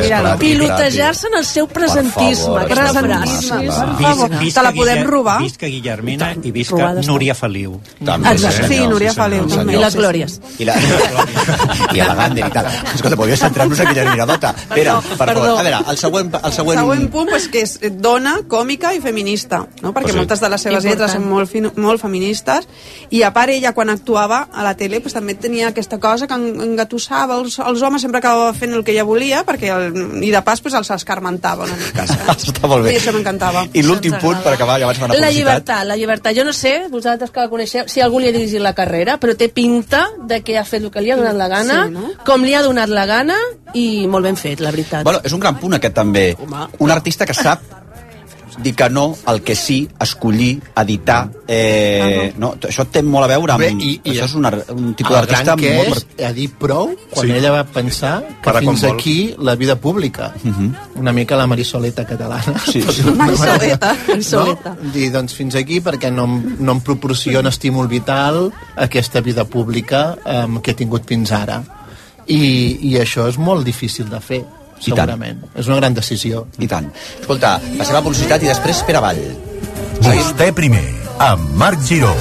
Mira, 0.00 0.36
pilotejar-se 0.40 1.28
en 1.28 1.38
el 1.38 1.44
seu 1.44 1.68
presentisme. 1.68 2.64
Per 2.64 2.78
favor, 4.00 4.30
te 4.40 4.62
la 4.62 4.72
podem 4.72 5.02
robar? 5.06 5.38
Visca 5.42 5.66
Guillermina 5.66 6.32
i 6.42 6.50
visca. 6.54 6.92
Núria 7.04 7.34
Feliu. 7.36 7.78
També, 8.04 8.32
Exacte. 8.34 8.68
Sí, 8.68 8.80
Núria 8.88 9.12
Feliu. 9.16 9.46
I 9.64 9.78
les 9.80 9.96
glòries. 9.98 10.38
I, 10.58 10.68
la... 10.68 10.76
I 11.94 12.00
a 12.00 12.08
la 12.08 12.14
Gander 12.22 12.48
i 12.48 12.52
tal. 12.54 12.70
Escolta, 12.94 13.16
podria 13.20 13.36
centrar-nos 13.40 13.80
a 13.80 13.90
Miradota. 14.14 14.54
Pere, 14.72 14.96
per 15.18 15.26
perdó. 15.26 15.42
favor. 15.44 15.58
A 15.60 15.62
veure, 15.66 15.80
el 15.90 15.98
següent... 15.98 16.32
El 16.34 16.44
El 16.44 16.52
següent... 16.52 16.80
següent 16.80 17.08
punt 17.12 17.30
pues, 17.30 17.48
que 17.52 17.64
és 17.64 17.74
dona, 18.00 18.36
còmica 18.48 18.94
i 18.94 19.00
feminista, 19.04 19.64
no? 19.82 19.92
perquè 19.92 20.04
Pues 20.04 20.14
sí. 20.14 20.18
moltes 20.20 20.40
de 20.40 20.48
les 20.52 20.62
seves 20.62 20.84
Important. 20.84 20.90
lletres 20.90 21.12
són 21.16 21.24
molt, 21.30 21.78
molt 21.80 22.02
feministes 22.02 22.68
i 23.10 23.22
a 23.26 23.32
part 23.34 23.50
ella 23.54 23.72
quan 23.74 23.90
actuava 23.90 24.44
a 24.52 24.64
la 24.66 24.74
tele 24.78 25.00
pues, 25.00 25.14
també 25.16 25.34
tenia 25.34 25.68
aquesta 25.72 25.98
cosa 25.98 26.13
que 26.22 26.34
en- 26.34 26.60
engatussava 26.62 27.36
els, 27.40 27.58
els 27.58 27.82
homes 27.82 28.02
sempre 28.02 28.18
acabava 28.18 28.52
fent 28.54 28.72
el 28.72 28.84
que 28.84 28.92
ella 28.92 29.04
volia 29.04 29.42
perquè 29.44 29.72
el, 29.74 30.22
i 30.22 30.30
de 30.30 30.42
pas 30.46 30.60
pues, 30.62 30.74
els 30.78 30.90
escarmentava 30.94 31.64
una 31.64 31.76
mica 31.76 32.06
saps? 32.06 32.46
Està 32.52 32.68
molt 32.70 32.84
bé. 32.86 32.92
I 32.94 33.00
això 33.00 33.12
m'encantava. 33.16 33.66
I 33.74 33.82
l'últim 33.82 34.14
punt, 34.22 34.38
per 34.44 34.52
acabar, 34.54 34.78
ja 34.80 34.86
vaig 34.86 35.00
fer 35.02 35.08
una 35.10 35.18
La 35.20 35.30
llibertat, 35.34 35.84
la 35.88 35.96
llibertat. 35.98 36.36
Jo 36.36 36.44
no 36.46 36.52
sé, 36.54 36.74
vosaltres 36.90 37.30
que 37.34 37.40
la 37.40 37.50
coneixeu, 37.50 37.84
si 37.90 38.00
algú 38.04 38.20
li 38.22 38.28
ha 38.28 38.32
dirigit 38.36 38.62
la 38.62 38.72
carrera, 38.78 39.18
però 39.20 39.34
té 39.36 39.48
pinta 39.48 40.06
de 40.28 40.40
que 40.46 40.58
ha 40.58 40.64
fet 40.64 40.82
el 40.86 40.90
que 40.94 41.02
li 41.02 41.10
ha 41.10 41.16
donat 41.20 41.34
la 41.36 41.48
gana, 41.48 41.84
Sí, 41.88 41.94
no? 41.96 42.10
com 42.24 42.44
li 42.46 42.54
ha 42.54 42.62
donat 42.62 42.88
la 42.88 43.06
gana, 43.10 43.36
i 43.74 44.06
molt 44.06 44.24
ben 44.28 44.36
fet, 44.38 44.60
la 44.60 44.70
veritat. 44.70 45.02
Bueno, 45.04 45.20
és 45.24 45.32
un 45.34 45.40
gran 45.42 45.58
punt 45.58 45.74
aquest 45.74 45.94
també. 45.94 46.28
Un 46.78 46.90
artista 46.90 47.26
que 47.26 47.34
sap 47.34 47.60
dir 48.62 48.74
que 48.76 48.88
no, 48.90 49.16
el 49.28 49.42
que 49.42 49.54
sí, 49.56 49.88
escollir, 50.00 50.60
editar... 50.76 51.30
Eh, 51.48 52.32
no, 52.38 52.54
això 52.68 52.84
té 52.90 53.02
molt 53.02 53.24
a 53.26 53.28
veure 53.34 53.52
amb... 53.54 53.62
Bé, 53.64 53.70
i- 53.74 54.00
i- 54.04 54.12
això 54.14 54.24
és 54.28 54.34
un, 54.38 54.46
ar- 54.46 54.62
un 54.74 54.94
tipus 54.94 55.10
el 55.10 55.16
d'artista 55.26 55.44
gran 55.54 55.58
que 55.60 55.72
molt... 55.76 56.06
és 56.16 56.26
a 56.28 56.32
dir 56.36 56.48
prou 56.60 56.92
quan 57.10 57.26
Sí. 57.26 57.32
ella 57.36 57.50
va 57.54 57.64
pensar 57.64 58.12
que 58.28 58.44
Para 58.44 58.60
fins 58.60 58.84
aquí 58.84 59.34
la 59.38 59.54
vida 59.56 59.76
pública 59.76 60.32
una 60.96 61.12
mica 61.12 61.36
la 61.36 61.46
Marisoleta 61.46 62.04
catalana 62.06 62.54
Sí, 62.70 62.82
sí. 62.94 63.02
Marisoleta. 63.16 63.94
Marisoleta. 64.08 64.76
no? 64.82 64.90
dir, 64.92 65.10
doncs 65.12 65.34
fins 65.34 65.54
aquí 65.56 65.80
perquè 65.80 66.10
no, 66.12 66.26
no 66.58 66.72
em 66.78 66.80
proporciona 66.80 67.48
estímul 67.50 67.88
vital 67.88 68.50
aquesta 68.76 69.20
vida 69.20 69.44
pública 69.44 70.16
um, 70.24 70.60
que 70.60 70.72
he 70.72 70.74
tingut 70.74 71.04
fins 71.06 71.32
ara 71.32 71.62
i, 72.26 72.40
i 72.88 72.94
això 73.00 73.26
és 73.28 73.36
molt 73.36 73.64
difícil 73.66 74.08
de 74.08 74.20
fer. 74.20 74.42
Segurament, 74.84 75.42
és 75.54 75.70
una 75.70 75.80
gran 75.80 75.96
decisió 75.96 76.46
I 76.58 76.68
tant. 76.70 76.90
Escolta, 77.20 77.56
la 77.78 77.88
seva 77.88 78.02
publicitat 78.04 78.44
i 78.44 78.52
després 78.52 78.84
Pere 78.86 79.02
Vall. 79.04 79.24
Vostè 80.04 80.50
primer, 80.54 80.84
amb 81.22 81.54
Marc 81.58 81.82
Giró. 81.86 82.12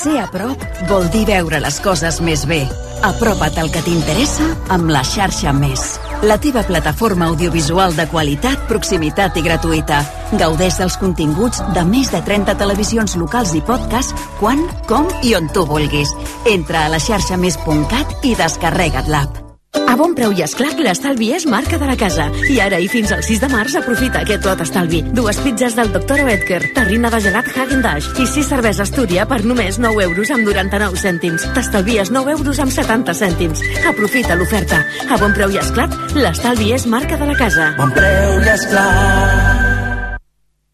Ser 0.00 0.16
a 0.22 0.28
prop 0.32 0.62
vol 0.88 1.10
dir 1.12 1.26
veure 1.28 1.58
les 1.60 1.76
coses 1.84 2.20
més 2.24 2.46
bé. 2.48 2.62
Apropa't 3.04 3.58
al 3.60 3.70
que 3.72 3.82
t'interessa 3.84 4.46
amb 4.72 4.88
la 4.92 5.02
xarxa 5.04 5.52
Més. 5.56 5.98
la 6.22 6.36
teva 6.36 6.62
plataforma 6.62 7.26
audiovisual 7.32 7.96
de 7.96 8.06
qualitat, 8.08 8.66
proximitat 8.68 9.36
i 9.36 9.42
gratuïta. 9.42 10.02
Gaudeix 10.32 10.76
dels 10.78 10.96
continguts 11.00 11.62
de 11.74 11.84
més 11.84 12.12
de 12.12 12.20
30 12.20 12.56
televisions 12.60 13.16
locals 13.16 13.54
i 13.54 13.62
podcast 13.64 14.16
quan, 14.38 14.66
com 14.86 15.08
i 15.22 15.34
on 15.34 15.48
tu 15.52 15.64
vulguis. 15.66 16.12
Entra 16.46 16.86
a 16.86 16.88
la 16.92 17.00
xarxa 17.00 17.40
més.cat 17.40 18.24
i 18.24 18.36
descarrega't 18.36 19.08
l'app. 19.08 19.49
A 19.72 19.94
bon 19.94 20.16
preu 20.18 20.32
i 20.34 20.42
esclat, 20.42 20.78
l'estalvi 20.82 21.28
és 21.36 21.44
marca 21.46 21.78
de 21.78 21.86
la 21.86 21.94
casa. 21.98 22.26
I 22.50 22.58
ara 22.62 22.80
i 22.82 22.88
fins 22.90 23.12
al 23.14 23.22
6 23.26 23.42
de 23.44 23.50
març 23.52 23.76
aprofita 23.78 24.24
aquest 24.24 24.46
lot 24.48 24.62
estalvi. 24.64 25.02
Dues 25.14 25.38
pizzas 25.44 25.76
del 25.78 25.92
Dr. 25.94 26.24
Oetker, 26.26 26.60
terrina 26.74 27.10
de 27.14 27.22
gelat 27.22 27.50
Häagen-Dazs 27.54 28.18
i 28.18 28.26
sis 28.26 28.50
cervesa 28.50 28.82
Astúria 28.86 29.28
per 29.30 29.42
només 29.46 29.78
9 29.78 30.02
euros 30.08 30.34
amb 30.34 30.46
99 30.48 30.98
cèntims. 30.98 31.46
T'estalvies 31.54 32.10
9 32.10 32.36
euros 32.38 32.62
amb 32.62 32.74
70 32.74 33.14
cèntims. 33.14 33.62
Aprofita 33.86 34.38
l'oferta. 34.38 34.82
A 35.06 35.18
bon 35.22 35.34
preu 35.38 35.54
i 35.54 35.62
esclat, 35.62 35.94
l'estalvi 36.18 36.74
és 36.74 36.86
marca 36.90 37.20
de 37.20 37.30
la 37.30 37.38
casa. 37.38 37.74
Bon 37.78 37.94
preu 37.94 38.40
i 38.42 38.56
esclat. 38.58 39.69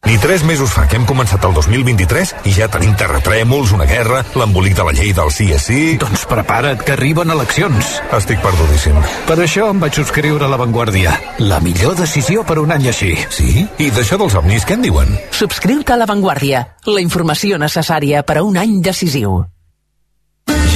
Ni 0.06 0.18
tres 0.22 0.44
mesos 0.46 0.70
fa 0.70 0.84
que 0.86 0.94
hem 1.00 1.04
començat 1.08 1.42
el 1.48 1.54
2023 1.56 2.32
i 2.46 2.52
ja 2.54 2.68
tenim 2.70 2.92
terratrèmols, 2.94 3.72
una 3.74 3.88
guerra, 3.90 4.20
l'embolic 4.38 4.76
de 4.78 4.84
la 4.86 4.94
llei 4.94 5.10
del 5.16 5.32
sí 5.34 5.48
és 5.50 5.66
sí... 5.66 5.80
Doncs 5.98 6.22
prepara't, 6.30 6.84
que 6.86 6.94
arriben 6.94 7.34
eleccions. 7.34 7.96
Estic 8.14 8.38
perdudíssim. 8.44 9.00
Per 9.26 9.38
això 9.42 9.66
em 9.72 9.82
vaig 9.82 9.98
subscriure 9.98 10.46
a 10.46 10.52
La 10.52 10.60
Vanguardia. 10.62 11.16
La 11.42 11.58
millor 11.64 11.98
decisió 11.98 12.46
per 12.46 12.60
un 12.62 12.70
any 12.76 12.86
així. 12.92 13.16
Sí? 13.34 13.66
I 13.82 13.90
d'això 13.90 14.20
dels 14.22 14.38
ovnis, 14.38 14.68
què 14.68 14.78
en 14.78 14.86
diuen? 14.86 15.10
Subscriu-te 15.34 15.96
a 15.96 15.98
La 15.98 16.06
Vanguardia, 16.06 16.62
la 16.86 17.02
informació 17.02 17.58
necessària 17.58 18.22
per 18.22 18.38
a 18.38 18.46
un 18.46 18.62
any 18.62 18.78
decisiu. 18.86 19.42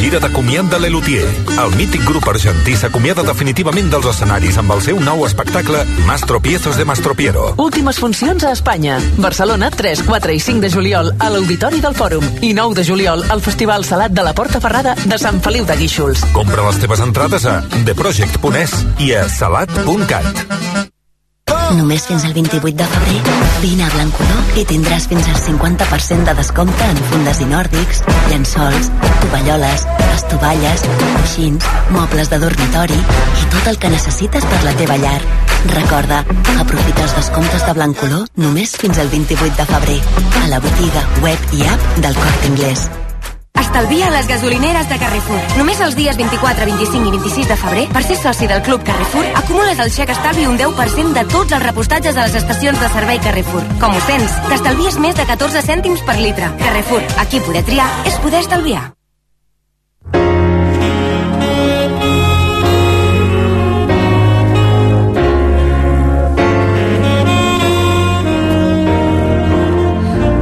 Gira 0.00 0.18
de 0.18 0.30
comiat 0.32 0.64
de 0.72 0.78
l'Elutier. 0.80 1.26
El 1.60 1.74
mític 1.76 2.06
grup 2.08 2.24
argentí 2.30 2.72
s'acomiada 2.72 3.20
definitivament 3.20 3.90
dels 3.92 4.06
escenaris 4.08 4.56
amb 4.56 4.72
el 4.72 4.80
seu 4.80 4.96
nou 5.04 5.26
espectacle 5.26 5.82
Mastropiezos 6.08 6.78
de 6.80 6.86
Mastropiero. 6.88 7.50
Últimes 7.60 8.00
funcions 8.00 8.46
a 8.48 8.54
Espanya. 8.56 8.96
Barcelona, 9.20 9.68
3, 9.70 10.06
4 10.08 10.32
i 10.32 10.40
5 10.40 10.64
de 10.64 10.70
juliol 10.72 11.12
a 11.18 11.28
l'Auditori 11.28 11.82
del 11.84 11.98
Fòrum 11.98 12.24
i 12.40 12.54
9 12.56 12.80
de 12.80 12.86
juliol 12.88 13.26
al 13.28 13.44
Festival 13.44 13.84
Salat 13.84 14.16
de 14.16 14.24
la 14.24 14.32
Porta 14.32 14.62
Ferrada 14.64 14.96
de 15.04 15.18
Sant 15.20 15.42
Feliu 15.44 15.68
de 15.68 15.76
Guíxols. 15.76 16.24
Compra 16.32 16.64
les 16.70 16.80
teves 16.80 17.04
entrades 17.04 17.44
a 17.44 17.60
theproject.es 17.84 18.78
i 19.04 19.12
a 19.20 19.28
salat.cat. 19.28 20.89
Només 21.76 22.02
fins 22.08 22.24
al 22.26 22.32
28 22.34 22.76
de 22.76 22.86
febrer, 22.92 23.34
vine 23.62 23.84
a 23.86 23.90
Blancolor 23.94 24.58
i 24.58 24.64
tindràs 24.66 25.06
fins 25.10 25.28
al 25.30 25.38
50% 25.38 26.26
de 26.26 26.34
descompte 26.38 26.86
en 26.86 26.98
fundes 27.12 27.40
i 27.44 27.46
nòrdics, 27.50 28.02
llençols, 28.30 28.90
tovalloles, 29.22 29.84
estovalles, 30.16 30.86
coixins, 31.02 31.68
mobles 31.94 32.32
de 32.32 32.40
dormitori 32.42 32.98
i 32.98 33.50
tot 33.54 33.70
el 33.70 33.78
que 33.82 33.92
necessites 33.94 34.48
per 34.50 34.62
la 34.66 34.74
teva 34.80 34.98
llar. 35.02 35.20
Recorda, 35.74 36.24
aprofita 36.56 37.06
els 37.06 37.14
descomptes 37.18 37.66
de 37.66 37.76
Blancolor 37.78 38.26
només 38.40 38.74
fins 38.80 38.98
al 38.98 39.12
28 39.12 39.54
de 39.60 39.68
febrer 39.70 40.00
a 40.42 40.48
la 40.50 40.64
botiga, 40.64 41.06
web 41.22 41.54
i 41.54 41.70
app 41.70 41.94
del 42.02 42.18
Corte 42.18 42.52
Inglés. 42.54 42.88
Estalvia 43.58 44.06
a 44.08 44.10
les 44.10 44.26
gasolineres 44.28 44.88
de 44.88 44.98
Carrefour. 44.98 45.40
Només 45.58 45.80
els 45.80 45.96
dies 45.96 46.16
24, 46.16 46.66
25 46.66 47.08
i 47.08 47.10
26 47.16 47.48
de 47.50 47.56
febrer, 47.56 47.86
per 47.92 48.02
ser 48.04 48.16
soci 48.20 48.46
del 48.50 48.62
Club 48.66 48.84
Carrefour, 48.86 49.26
acumules 49.40 49.78
el 49.78 49.90
xec 49.94 50.12
estalvi 50.14 50.46
un 50.46 50.56
10% 50.58 51.12
de 51.16 51.24
tots 51.32 51.52
els 51.52 51.64
repostatges 51.66 52.16
a 52.16 52.28
les 52.28 52.38
estacions 52.42 52.80
de 52.80 52.88
servei 52.94 53.20
Carrefour. 53.24 53.64
Com 53.82 53.96
ho 53.96 54.00
sents? 54.06 54.38
T'estalvies 54.48 54.98
més 55.02 55.18
de 55.18 55.26
14 55.26 55.62
cèntims 55.66 56.06
per 56.06 56.16
litre. 56.20 56.48
Carrefour. 56.62 57.04
Aquí 57.18 57.40
poder 57.40 57.64
triar 57.66 57.90
és 58.06 58.18
poder 58.24 58.40
estalviar. 58.44 58.90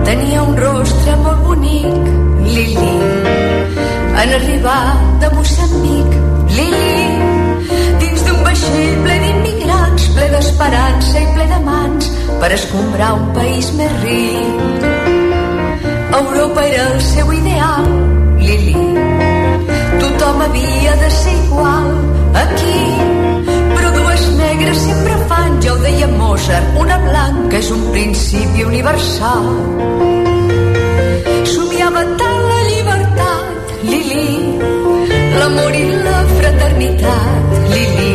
Tenia 0.09 0.43
un 0.43 0.57
rostre 0.57 1.17
molt 1.21 1.45
bonic, 1.45 2.18
Lili. 2.55 2.97
En 4.23 4.31
arribar 4.39 4.97
de 5.21 5.29
Moçambic, 5.37 6.11
Lili. 6.57 7.05
Dins 8.01 8.25
d'un 8.27 8.41
vaixell 8.47 8.95
ple 9.05 9.17
d'immigrants, 9.25 10.09
ple 10.17 10.29
d'esperança 10.35 11.23
i 11.23 11.27
ple 11.35 11.47
de 11.53 11.61
mans, 11.67 12.11
per 12.41 12.51
escombrar 12.57 13.13
un 13.19 13.27
país 13.37 13.71
més 13.79 13.93
ric. 14.05 14.87
Europa 16.19 16.65
era 16.67 16.89
el 16.95 17.01
seu 17.13 17.33
ideal, 17.37 17.87
Lili. 18.41 18.87
Tothom 20.01 20.43
havia 20.49 20.97
de 21.05 21.11
ser 21.21 21.37
igual 21.45 21.93
aquí, 22.45 22.81
però 23.75 23.93
dues 24.01 24.29
negres 24.41 24.85
sempre 24.89 25.21
fan, 25.31 25.61
ja 25.63 25.75
ho 25.75 25.79
deia 25.85 26.09
Mozart, 26.17 26.75
una 26.81 26.99
blanca 27.07 27.61
és 27.61 27.71
un 27.77 27.91
principi 27.93 28.65
universal. 28.65 29.53
Somiava 31.55 32.03
tant 32.21 32.41
la 32.51 32.61
llibertat, 32.69 33.73
Lili, 33.89 34.59
l'amor 35.39 35.75
i 35.79 35.87
la 36.05 36.19
fraternitat, 36.35 37.57
Lili. 37.73 38.12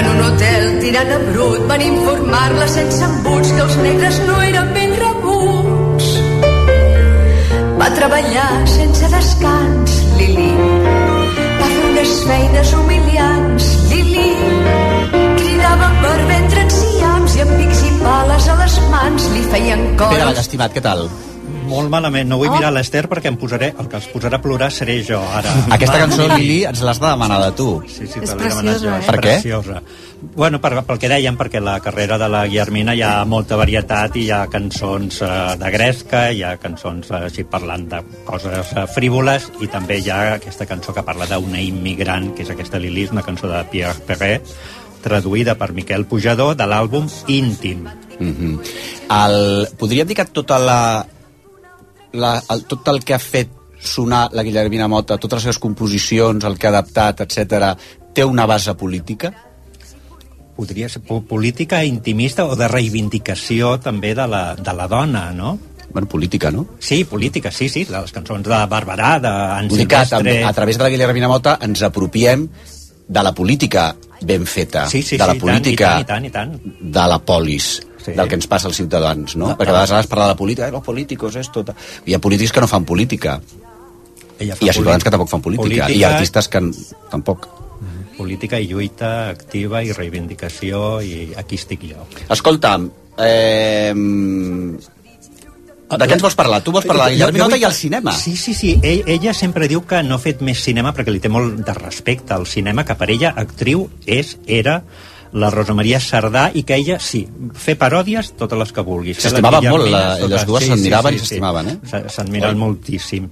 En 0.00 0.08
un 0.14 0.20
hotel 0.26 0.66
tirant 0.82 1.12
a 1.16 1.18
brut 1.30 1.64
van 1.70 1.82
informar-la 1.84 2.66
sense 2.72 3.02
embuts 3.04 3.52
que 3.56 3.62
els 3.66 3.76
negres 3.84 4.20
no 4.28 4.40
eren 4.48 4.72
ben 4.76 4.94
rebuts. 5.02 6.10
Va 7.80 7.88
treballar 7.96 8.50
sense 8.68 9.08
descans, 9.14 9.96
Lili. 10.18 10.50
Va 11.60 11.68
fer 11.70 11.84
unes 11.92 12.14
feines 12.28 12.74
humiliants, 12.80 13.70
Lili. 13.92 14.28
Cridava 15.40 15.90
per 16.04 16.18
vendre 16.28 16.66
enciams 16.68 17.36
i 17.38 17.44
amb 17.46 17.56
pics 17.60 17.82
i 17.88 17.96
pales 18.04 18.48
a 18.52 18.60
les 18.62 18.78
mans 18.92 19.30
li 19.34 19.42
feien 19.52 19.84
Pere 19.96 20.06
Doncs- 20.12 20.24
Vall, 20.30 20.44
estimat, 20.44 20.76
què 20.76 20.84
tal? 20.84 21.08
Molt 21.70 21.90
malament, 21.92 22.28
no 22.30 22.40
vull 22.40 22.50
mirar 22.50 22.72
l'Ester 22.74 23.04
perquè 23.10 23.30
em 23.30 23.38
posaré, 23.40 23.70
el 23.78 23.88
que 23.90 23.98
els 24.00 24.08
posarà 24.10 24.40
a 24.40 24.42
plorar 24.42 24.70
seré 24.74 25.00
jo 25.06 25.20
ara. 25.22 25.52
Aquesta 25.76 25.98
cançó, 26.02 26.26
Lili. 26.34 26.62
Ens 26.70 26.82
l'has 26.86 26.98
de 27.00 27.06
demanar 27.06 27.40
de 27.46 27.50
tu. 27.58 27.68
Sí, 27.86 28.08
sí, 28.10 28.22
És 28.24 28.34
preciosa, 28.34 28.96
eh? 28.98 29.04
Per 29.06 29.18
què? 29.18 29.36
Preciosa. 29.38 29.82
Bueno, 30.20 30.58
per, 30.60 30.74
pel 30.84 30.98
que 31.00 31.08
dèiem, 31.08 31.36
perquè 31.40 31.62
la 31.64 31.78
carrera 31.80 32.18
de 32.20 32.28
la 32.28 32.42
Guillermina 32.50 32.92
hi 32.96 33.00
ha 33.06 33.12
molta 33.24 33.56
varietat 33.56 34.18
i 34.20 34.26
hi 34.26 34.32
ha 34.34 34.40
cançons 34.52 35.22
eh, 35.24 35.30
de 35.60 35.70
gresca, 35.72 36.26
hi 36.34 36.42
ha 36.44 36.56
cançons 36.60 37.08
eh, 37.08 37.22
així 37.30 37.46
parlant 37.48 37.86
de 37.94 38.02
coses 38.26 38.74
eh, 38.74 38.84
frívoles 38.92 39.48
i 39.64 39.70
també 39.72 40.00
hi 40.02 40.10
ha 40.12 40.20
aquesta 40.34 40.68
cançó 40.68 40.92
que 40.96 41.06
parla 41.06 41.28
d'una 41.30 41.62
immigrant, 41.64 42.34
que 42.34 42.44
és 42.44 42.52
aquesta 42.52 42.82
Lili, 42.82 43.06
és 43.08 43.14
una 43.16 43.24
cançó 43.24 43.48
de 43.48 43.62
Pierre 43.72 44.04
Perret, 44.10 44.52
traduïda 45.00 45.56
per 45.56 45.70
Miquel 45.72 46.04
Pujador 46.04 46.52
de 46.58 46.68
l'àlbum 46.68 47.08
Íntim. 47.32 47.88
Mm 48.20 48.34
-hmm. 48.36 48.58
el, 49.24 49.68
podríem 49.78 50.06
dir 50.06 50.16
que 50.16 50.24
tota 50.26 50.58
la, 50.58 51.06
la, 52.12 52.42
el, 52.50 52.64
tot 52.66 52.88
el 52.88 53.02
que 53.04 53.14
ha 53.14 53.18
fet 53.22 53.50
sonar 53.80 54.28
la 54.36 54.42
Guillermina 54.44 54.88
Mota, 54.88 55.16
totes 55.18 55.38
les 55.38 55.42
seves 55.48 55.58
composicions, 55.62 56.44
el 56.44 56.58
que 56.58 56.66
ha 56.68 56.70
adaptat, 56.74 57.22
etc, 57.24 57.70
té 58.14 58.24
una 58.24 58.44
base 58.46 58.74
política? 58.74 59.32
Podria 60.56 60.88
ser 60.92 61.00
po- 61.02 61.22
política 61.24 61.82
intimista 61.84 62.44
o 62.44 62.56
de 62.58 62.68
reivindicació 62.68 63.78
també 63.80 64.12
de 64.14 64.26
la, 64.28 64.42
de 64.56 64.74
la 64.76 64.86
dona, 64.88 65.30
no? 65.32 65.54
Bueno, 65.92 66.06
política, 66.08 66.50
no? 66.52 66.66
Sí, 66.78 67.04
política, 67.04 67.50
sí, 67.50 67.68
sí, 67.68 67.86
les 67.90 68.12
cançons 68.14 68.44
de 68.46 68.58
Barberà, 68.70 69.14
d'en 69.24 69.70
dir 69.72 69.86
que 69.88 69.96
a, 69.96 70.04
Silvestre... 70.04 70.44
a 70.44 70.52
través 70.52 70.76
de 70.78 70.84
la 70.84 70.90
Guillermina 70.92 71.28
Mota 71.32 71.56
ens 71.64 71.80
apropiem 71.82 72.44
de 73.10 73.22
la 73.26 73.32
política 73.34 73.88
ben 74.22 74.44
feta, 74.46 74.84
Sí, 74.86 75.00
sí, 75.02 75.16
de 75.18 75.26
la 75.26 75.32
sí, 75.34 75.40
política 75.40 75.96
i 75.98 76.04
tant, 76.06 76.26
i 76.28 76.30
tant, 76.30 76.52
i 76.54 76.60
tant. 76.60 76.76
de 76.92 77.06
la 77.10 77.18
polis, 77.18 77.80
sí. 78.04 78.12
del 78.12 78.28
que 78.28 78.34
ens 78.38 78.46
passa 78.46 78.68
als 78.68 78.76
ciutadans, 78.76 79.36
no? 79.36 79.50
Ah, 79.50 79.56
Perquè 79.58 79.70
a 79.70 79.78
vegades 79.78 79.92
has 79.92 80.06
parlat 80.06 80.28
de 80.28 80.34
la 80.34 80.36
política, 80.36 80.68
eh, 80.68 80.72
los 80.72 80.82
políticos, 80.84 81.36
esto... 81.36 81.64
ta- 81.64 81.74
Hi 82.06 82.14
ha 82.14 82.18
polítics 82.20 82.52
que 82.52 82.60
no 82.60 82.68
fan 82.68 82.84
política. 82.84 83.40
Ella 84.38 84.56
fa 84.56 84.64
Hi 84.64 84.68
ha 84.70 84.72
ciutadans 84.72 85.02
polí- 85.02 85.04
que 85.04 85.10
tampoc 85.10 85.28
fan 85.28 85.42
política. 85.42 85.84
política- 85.86 85.98
I 85.98 86.04
artistes 86.04 86.48
que 86.48 86.60
tampoc. 87.10 87.48
Política 88.20 88.58
i 88.60 88.66
lluita 88.68 89.30
activa 89.30 89.82
i 89.82 89.92
reivindicació 89.96 91.00
i 91.00 91.32
aquí 91.40 91.56
estic 91.56 91.80
jo. 91.88 92.04
Escolta'm, 92.28 92.90
eh, 93.16 93.94
de 95.90 96.06
què 96.06 96.12
ens 96.14 96.22
vols 96.22 96.36
parlar? 96.38 96.60
Tu 96.62 96.70
vols 96.70 96.86
parlar 96.86 97.08
de 97.08 97.16
Guillermina 97.16 97.46
Mota 97.48 97.56
i 97.58 97.64
el 97.66 97.72
cinema. 97.74 98.12
Sí, 98.14 98.36
sí, 98.36 98.52
sí. 98.54 98.74
Ell, 98.82 99.02
ella 99.10 99.32
sempre 99.34 99.66
diu 99.68 99.82
que 99.88 100.02
no 100.06 100.14
ha 100.16 100.22
fet 100.22 100.42
més 100.46 100.60
cinema 100.62 100.92
perquè 100.94 101.10
li 101.10 101.18
té 101.22 101.28
molt 101.32 101.64
de 101.66 101.74
respecte 101.74 102.34
al 102.36 102.46
cinema, 102.46 102.84
que 102.86 102.94
per 102.94 103.08
ella 103.10 103.32
actriu 103.36 103.88
és, 104.06 104.36
era 104.46 104.82
la 105.32 105.50
Rosa 105.50 105.74
Maria 105.74 106.00
Sardà, 106.00 106.50
i 106.54 106.62
que 106.64 106.74
ella, 106.76 106.98
sí, 107.00 107.26
fer 107.54 107.76
paròdies, 107.78 108.32
totes 108.36 108.58
les 108.58 108.72
que 108.72 108.80
vulguis. 108.82 109.18
S'estimaven 109.22 109.70
molt, 109.70 109.88
la- 109.90 110.16
totes- 110.18 110.30
les 110.30 110.46
dues 110.46 110.66
s'admiraven 110.66 111.14
i 111.14 111.18
s'estimaven, 111.18 111.68
eh? 111.68 111.78
S- 111.84 112.14
S'admiren 112.16 112.50
Oi? 112.54 112.56
moltíssim. 112.56 113.28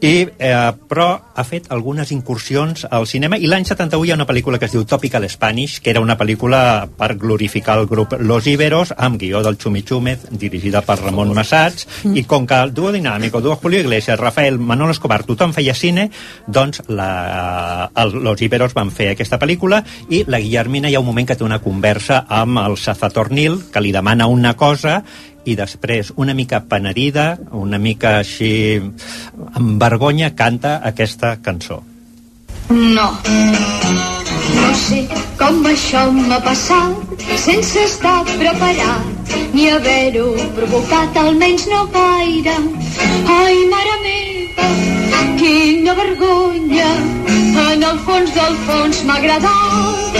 I, 0.00 0.28
eh, 0.38 0.72
però 0.88 1.20
ha 1.34 1.42
fet 1.44 1.66
algunes 1.74 2.12
incursions 2.12 2.84
al 2.88 3.06
cinema 3.10 3.36
i 3.36 3.48
l'any 3.50 3.64
71 3.66 4.04
hi 4.06 4.12
ha 4.12 4.14
una 4.14 4.26
pel·lícula 4.28 4.58
que 4.58 4.66
es 4.66 4.72
diu 4.72 4.84
Topical 4.84 5.28
Spanish, 5.28 5.80
que 5.82 5.90
era 5.90 6.00
una 6.00 6.16
pel·lícula 6.16 6.86
per 6.96 7.16
glorificar 7.18 7.78
el 7.80 7.86
grup 7.88 8.12
Los 8.20 8.46
Iberos, 8.46 8.94
amb 8.96 9.18
guió 9.18 9.42
del 9.42 9.58
Chumi 9.58 9.82
Chúmez, 9.82 10.20
dirigida 10.30 10.82
per 10.82 11.00
Ramon 11.00 11.32
Massats, 11.34 11.88
i 12.14 12.22
com 12.24 12.46
que 12.46 12.54
el 12.54 12.72
duo 12.72 12.92
dinàmico, 12.92 13.40
duo 13.40 13.56
Julio 13.56 13.80
Iglesias, 13.80 14.20
Rafael, 14.20 14.58
Manolo 14.60 14.92
Escobar, 14.92 15.24
tothom 15.24 15.52
feia 15.52 15.74
cine, 15.74 16.10
doncs 16.46 16.82
la, 16.86 17.90
el, 17.96 18.12
Los 18.22 18.40
Iberos 18.42 18.74
van 18.74 18.92
fer 18.94 19.10
aquesta 19.16 19.38
pel·lícula 19.38 19.82
i 20.10 20.22
la 20.28 20.38
Guillermina 20.38 20.88
hi 20.90 20.94
ha 20.94 21.00
un 21.00 21.06
moment 21.06 21.26
que 21.28 21.36
té 21.36 21.44
una 21.44 21.60
conversa 21.60 22.22
amb 22.32 22.62
el 22.62 22.78
Sazatornil, 22.80 23.60
que 23.72 23.82
li 23.84 23.92
demana 23.92 24.26
una 24.32 24.54
cosa 24.56 25.02
i 25.48 25.54
després, 25.56 26.12
una 26.16 26.34
mica 26.34 26.62
penedida, 26.68 27.30
una 27.52 27.78
mica 27.78 28.18
així 28.22 28.50
amb 28.78 29.76
vergonya, 29.80 30.32
canta 30.36 30.78
aquesta 30.90 31.36
cançó. 31.44 31.82
No. 32.70 33.08
No 34.58 34.68
sé 34.80 35.04
com 35.38 35.60
això 35.68 36.08
m'ha 36.12 36.40
passat 36.44 37.24
sense 37.44 37.84
estar 37.84 38.18
preparat 38.30 39.36
ni 39.54 39.68
haver-ho 39.72 40.30
provocat, 40.56 41.16
almenys 41.16 41.68
no 41.72 41.84
gaire. 41.94 42.56
Ai, 43.38 43.56
mare 43.72 43.94
meva, 44.04 44.27
quina 45.38 45.94
vergonya, 45.94 46.90
en 47.72 47.82
el 47.90 47.98
fons 48.06 48.30
del 48.36 48.56
fons 48.66 49.02
m'ha 49.06 49.16
agradat. 49.20 50.18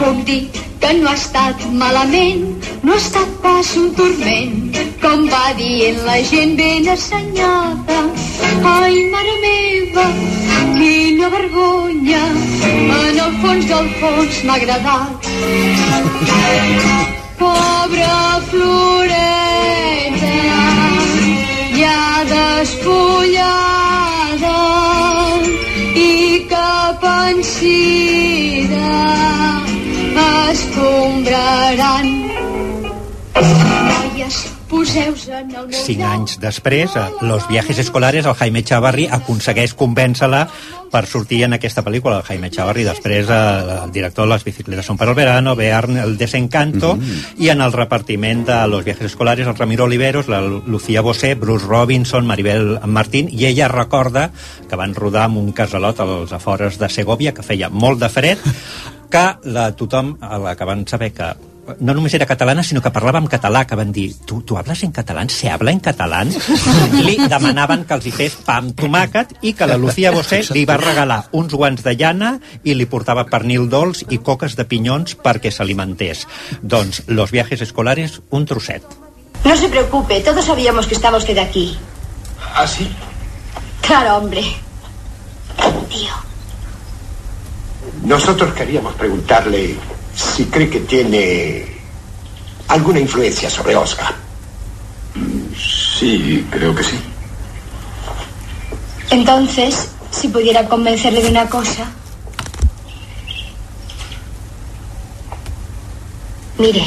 Puc 0.00 0.18
dir 0.28 0.42
que 0.80 0.92
no 1.00 1.08
ha 1.10 1.14
estat 1.14 1.56
malament, 1.82 2.44
no 2.82 2.92
ha 2.92 3.00
estat 3.00 3.30
pas 3.44 3.68
un 3.80 3.88
turment, 3.98 4.54
com 5.02 5.18
va 5.32 5.46
dient 5.60 5.98
la 6.08 6.18
gent 6.30 6.52
ben 6.60 6.84
assenyada. 6.96 8.00
Ai, 8.74 8.96
mare 9.14 9.34
meva, 9.44 10.06
quina 10.76 11.26
vergonya, 11.36 12.24
en 12.72 13.16
el 13.26 13.32
fons 13.42 13.64
del 13.72 13.88
fons 14.00 14.34
m'ha 14.44 14.56
agradat. 14.60 15.30
Pobra 17.38 18.16
floreta, 18.50 19.24
ja 20.12 20.13
despullada 22.32 23.44
i 25.94 26.46
que 26.50 26.72
pensida 27.04 28.92
escombraran. 30.50 32.06
Cinc 34.74 36.02
anys 36.04 36.38
després, 36.42 36.96
a 36.96 37.10
Los 37.22 37.46
viajes 37.48 37.78
escolares, 37.78 38.26
el 38.26 38.34
Jaime 38.34 38.62
Chavarri 38.66 39.06
aconsegueix 39.06 39.74
convèncer-la 39.78 40.48
per 40.92 41.06
sortir 41.10 41.42
en 41.46 41.56
aquesta 41.56 41.82
pel·lícula. 41.86 42.18
El 42.20 42.26
Jaime 42.26 42.50
Chavarri, 42.50 42.84
després, 42.86 43.30
eh, 43.30 43.78
el 43.84 43.92
director 43.92 44.26
de 44.26 44.32
Les 44.34 44.44
bicicletas 44.44 44.86
son 44.86 44.96
para 44.96 45.10
el 45.10 45.16
verano, 45.16 45.54
Bearn, 45.56 45.96
El 45.96 46.16
desencanto, 46.18 46.98
i 47.38 47.48
en 47.48 47.60
el 47.60 47.72
repartiment 47.72 48.46
de 48.46 48.66
Los 48.68 48.84
viajes 48.84 49.06
escolares, 49.06 49.46
el 49.46 49.56
Ramiro 49.56 49.84
Oliveros, 49.84 50.28
la 50.28 50.40
Lucía 50.40 51.00
Bosé, 51.00 51.34
Bruce 51.34 51.66
Robinson, 51.66 52.26
Maribel 52.26 52.80
Martín, 52.86 53.28
i 53.30 53.46
ella 53.46 53.68
recorda 53.68 54.30
que 54.68 54.76
van 54.76 54.94
rodar 54.94 55.24
amb 55.24 55.38
un 55.38 55.52
casalot 55.52 56.00
als 56.00 56.32
afores 56.32 56.78
de 56.78 56.88
Segovia, 56.88 57.34
que 57.34 57.42
feia 57.42 57.70
molt 57.70 58.00
de 58.00 58.08
fred, 58.08 58.38
que 59.10 59.26
la, 59.44 59.72
tothom, 59.76 60.16
a 60.20 60.38
la 60.38 60.56
que 60.56 60.64
van 60.64 60.86
saber 60.86 61.12
que 61.12 61.53
no 61.80 61.94
només 61.94 62.14
era 62.14 62.26
catalana, 62.26 62.62
sinó 62.62 62.82
que 62.82 62.92
parlava 62.94 63.20
en 63.22 63.28
català, 63.30 63.64
que 63.66 63.76
van 63.78 63.92
dir, 63.92 64.08
tu, 64.26 64.42
tu 64.42 64.58
hablas 64.58 64.82
en 64.84 64.92
català? 64.92 65.24
¿Se 65.28 65.50
habla 65.50 65.72
en 65.72 65.80
català? 65.80 66.22
Li 66.24 67.16
demanaven 67.34 67.84
que 67.88 67.96
els 67.96 68.08
hi 68.08 68.12
fes 68.14 68.36
pa 68.46 68.58
amb 68.60 68.74
tomàquet 68.78 69.36
i 69.42 69.54
que 69.56 69.68
la 69.68 69.78
Lucía 69.80 70.12
Bosé 70.14 70.42
li 70.54 70.64
va 70.68 70.76
regalar 70.80 71.24
uns 71.32 71.54
guants 71.54 71.84
de 71.84 71.94
llana 71.96 72.34
i 72.62 72.74
li 72.74 72.88
portava 72.90 73.26
pernil 73.30 73.68
dolç 73.70 74.04
i 74.10 74.18
coques 74.18 74.56
de 74.58 74.66
pinyons 74.68 75.16
perquè 75.24 75.52
s'alimentés. 75.52 76.26
Doncs, 76.62 77.04
los 77.08 77.32
viajes 77.34 77.64
escolares, 77.64 78.20
un 78.30 78.46
trosset. 78.46 78.84
No 79.44 79.56
se 79.56 79.68
preocupe, 79.68 80.20
todos 80.20 80.44
sabíamos 80.44 80.86
que 80.86 80.94
estaba 80.94 81.18
usted 81.18 81.38
aquí. 81.38 81.76
¿Ah, 82.54 82.66
sí? 82.66 82.88
Claro, 83.82 84.16
hombre. 84.16 84.42
Tío. 85.90 86.14
Nosotros 88.04 88.54
queríamos 88.54 88.94
preguntarle 88.94 89.76
si 90.14 90.44
cree 90.46 90.70
que 90.70 90.80
tiene 90.80 91.66
alguna 92.68 93.00
influencia 93.00 93.50
sobre 93.50 93.76
Oscar. 93.76 94.14
Sí, 95.98 96.46
creo 96.50 96.74
que 96.74 96.82
sí. 96.82 96.98
Entonces, 99.10 99.90
si 100.10 100.28
pudiera 100.28 100.66
convencerle 100.68 101.22
de 101.22 101.30
una 101.30 101.48
cosa. 101.48 101.90
Mire. 106.58 106.84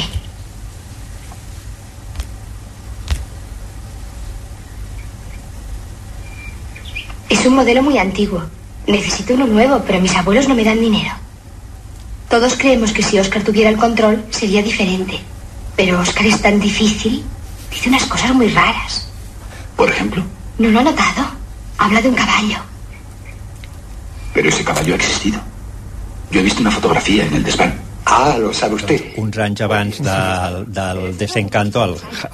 Es 7.28 7.46
un 7.46 7.54
modelo 7.54 7.82
muy 7.82 7.98
antiguo. 7.98 8.42
Necesito 8.86 9.34
uno 9.34 9.46
nuevo, 9.46 9.82
pero 9.86 10.00
mis 10.00 10.14
abuelos 10.16 10.48
no 10.48 10.54
me 10.54 10.64
dan 10.64 10.80
dinero. 10.80 11.27
Todos 12.28 12.54
creemos 12.56 12.92
que 12.92 13.02
si 13.02 13.18
Oscar 13.18 13.42
tuviera 13.42 13.70
el 13.70 13.76
control 13.76 14.24
sería 14.30 14.62
diferente. 14.62 15.18
Pero 15.76 16.00
Oscar 16.00 16.26
es 16.26 16.40
tan 16.42 16.60
difícil. 16.60 17.24
Dice 17.70 17.88
unas 17.88 18.04
cosas 18.04 18.34
muy 18.34 18.48
raras. 18.48 19.08
Por 19.76 19.88
ejemplo, 19.88 20.22
¿No 20.58 20.68
lo 20.70 20.80
ha 20.80 20.82
notado? 20.82 21.24
Habla 21.78 22.02
de 22.02 22.08
un 22.08 22.14
caballo. 22.14 22.58
pero 24.34 24.48
ese 24.48 24.64
caballo 24.64 24.92
ha 24.94 24.96
existido. 24.96 25.40
Yo 26.30 26.40
he 26.40 26.42
visto 26.42 26.60
una 26.60 26.70
fotografía 26.70 27.24
en 27.26 27.34
el 27.34 27.42
desván. 27.44 27.74
Ah, 28.10 28.38
lo 28.38 28.54
sabe 28.54 28.76
usted. 28.76 29.02
Uns 29.20 29.36
anys 29.36 29.60
abans 29.60 29.98
del, 30.00 30.54
del 30.72 31.18
Desencanto, 31.18 31.82
el, 31.84 31.92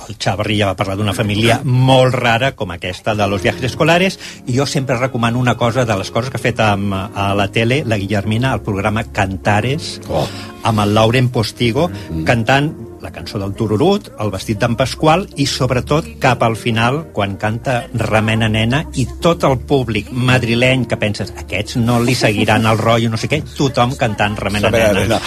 el 0.09 0.16
Xavarri 0.22 0.61
ja 0.61 0.68
va 0.70 0.77
parlar 0.79 0.95
d'una 1.01 1.14
família 1.16 1.59
molt 1.64 2.14
rara 2.14 2.53
com 2.55 2.70
aquesta 2.70 3.16
de 3.18 3.27
Los 3.27 3.43
Viajes 3.43 3.66
Escolares 3.72 4.20
i 4.47 4.55
jo 4.55 4.68
sempre 4.70 4.97
recomano 5.01 5.43
una 5.43 5.57
cosa 5.59 5.85
de 5.85 5.97
les 5.99 6.12
coses 6.14 6.31
que 6.31 6.39
ha 6.39 6.45
fet 6.45 6.62
amb, 6.62 6.95
a 6.95 7.33
la 7.35 7.49
tele 7.51 7.83
la 7.85 7.99
Guillermina, 7.99 8.53
al 8.53 8.62
programa 8.62 9.03
Cantares 9.11 9.99
oh. 10.09 10.29
amb 10.62 10.87
el 10.87 10.95
Lauren 10.95 11.33
Postigo 11.35 11.89
mm. 11.91 12.22
cantant 12.22 12.70
la 13.05 13.13
cançó 13.13 13.39
del 13.39 13.53
Tururut, 13.55 14.09
el 14.19 14.31
vestit 14.33 14.59
d'en 14.59 14.75
Pasqual 14.81 15.27
i 15.37 15.45
sobretot 15.47 16.07
cap 16.23 16.43
al 16.43 16.57
final 16.57 17.03
quan 17.13 17.37
canta 17.37 17.85
Remena 17.95 18.49
Nena 18.49 18.85
i 18.99 19.05
tot 19.23 19.45
el 19.45 19.59
públic 19.69 20.09
madrileny 20.11 20.87
que 20.89 20.97
penses 21.01 21.31
aquests 21.45 21.77
no 21.83 22.01
li 22.03 22.15
seguiran 22.19 22.65
el 22.67 22.79
rotllo 22.81 23.11
no 23.13 23.21
sé 23.21 23.29
què, 23.29 23.43
tothom 23.57 23.95
cantant 24.01 24.37
Remena 24.41 24.71
Nena 24.73 24.93
Nena. 25.01 25.21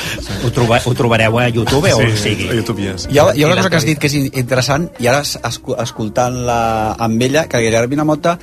ho, 0.44 0.50
troba, 0.52 0.82
ho 0.84 0.94
trobareu 0.98 1.38
a 1.40 1.48
YouTube 1.50 1.94
o 1.94 2.02
on 2.02 2.18
sigui 2.18 2.50
a 2.50 2.58
YouTube 2.58 2.82
yes. 2.82 3.08
Hi 3.12 3.20
ha, 3.22 3.30
hi 3.36 3.44
ha 3.44 3.48
una 3.52 3.58
cosa 3.62 3.70
que 3.70 3.78
has 3.78 3.86
dit 3.88 4.00
que 4.02 4.08
és 4.10 4.18
in- 4.18 4.32
interessant 4.34 4.90
i 5.00 5.08
ara 5.08 5.22
es- 5.22 5.38
escu- 5.44 5.78
escoltant-la 5.82 6.94
amb 6.98 7.22
ella, 7.22 7.46
que 7.48 7.60
Guillermina 7.62 8.04
Mota 8.04 8.38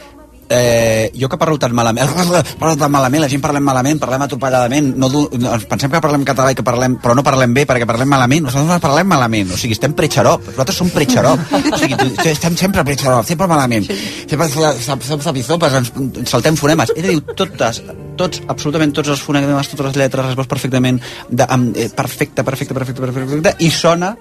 eh, 0.49 1.11
jo 1.15 1.29
que 1.29 1.39
parlo 1.41 1.59
tan 1.59 1.75
malament 1.75 2.11
parlo 2.61 2.77
tan 2.77 2.93
malament, 2.93 3.25
la 3.25 3.31
gent 3.31 3.43
parlem 3.45 3.65
malament 3.65 4.01
parlem 4.03 4.27
atropelladament, 4.27 4.93
no, 4.99 5.11
ens 5.33 5.67
pensem 5.71 5.93
que 5.93 6.03
parlem 6.05 6.27
català 6.27 6.53
i 6.53 6.59
que 6.59 6.67
parlem, 6.67 6.99
però 7.03 7.17
no 7.17 7.25
parlem 7.27 7.55
bé 7.57 7.67
perquè 7.69 7.89
parlem 7.89 8.11
malament, 8.11 8.47
nosaltres 8.49 8.71
no 8.73 8.81
parlem 8.83 9.11
malament 9.11 9.55
o 9.55 9.61
sigui, 9.61 9.77
estem 9.79 9.97
pretxarop, 9.97 10.51
nosaltres 10.53 10.81
som 10.83 10.91
pretxarop 10.95 11.55
o 11.75 11.81
sigui, 11.81 11.99
estem 12.33 12.59
sempre 12.61 12.85
pretxarop, 12.85 13.27
sempre 13.29 13.49
malament. 13.51 13.87
Sempre 14.29 14.49
som 14.51 15.23
zapizopes 15.23 15.79
ens, 15.81 15.93
ens 16.01 16.31
saltem 16.31 16.59
fonemes, 16.59 16.93
ella 16.97 17.15
diu 17.15 17.23
totes 17.37 17.83
tots, 18.19 18.43
absolutament 18.51 18.95
tots 18.95 19.11
els 19.15 19.23
fonemes 19.23 19.73
totes 19.73 19.91
les 19.91 19.99
lletres, 19.99 20.29
les 20.29 20.39
veus 20.39 20.51
perfectament 20.51 21.01
de, 21.29 21.47
amb, 21.49 21.75
eh, 21.77 21.91
perfecte, 21.95 22.45
perfecte, 22.47 22.77
perfecte, 22.77 23.03
perfecte, 23.03 23.27
perfecte 23.27 23.57
i 23.65 23.71
sona 23.75 24.15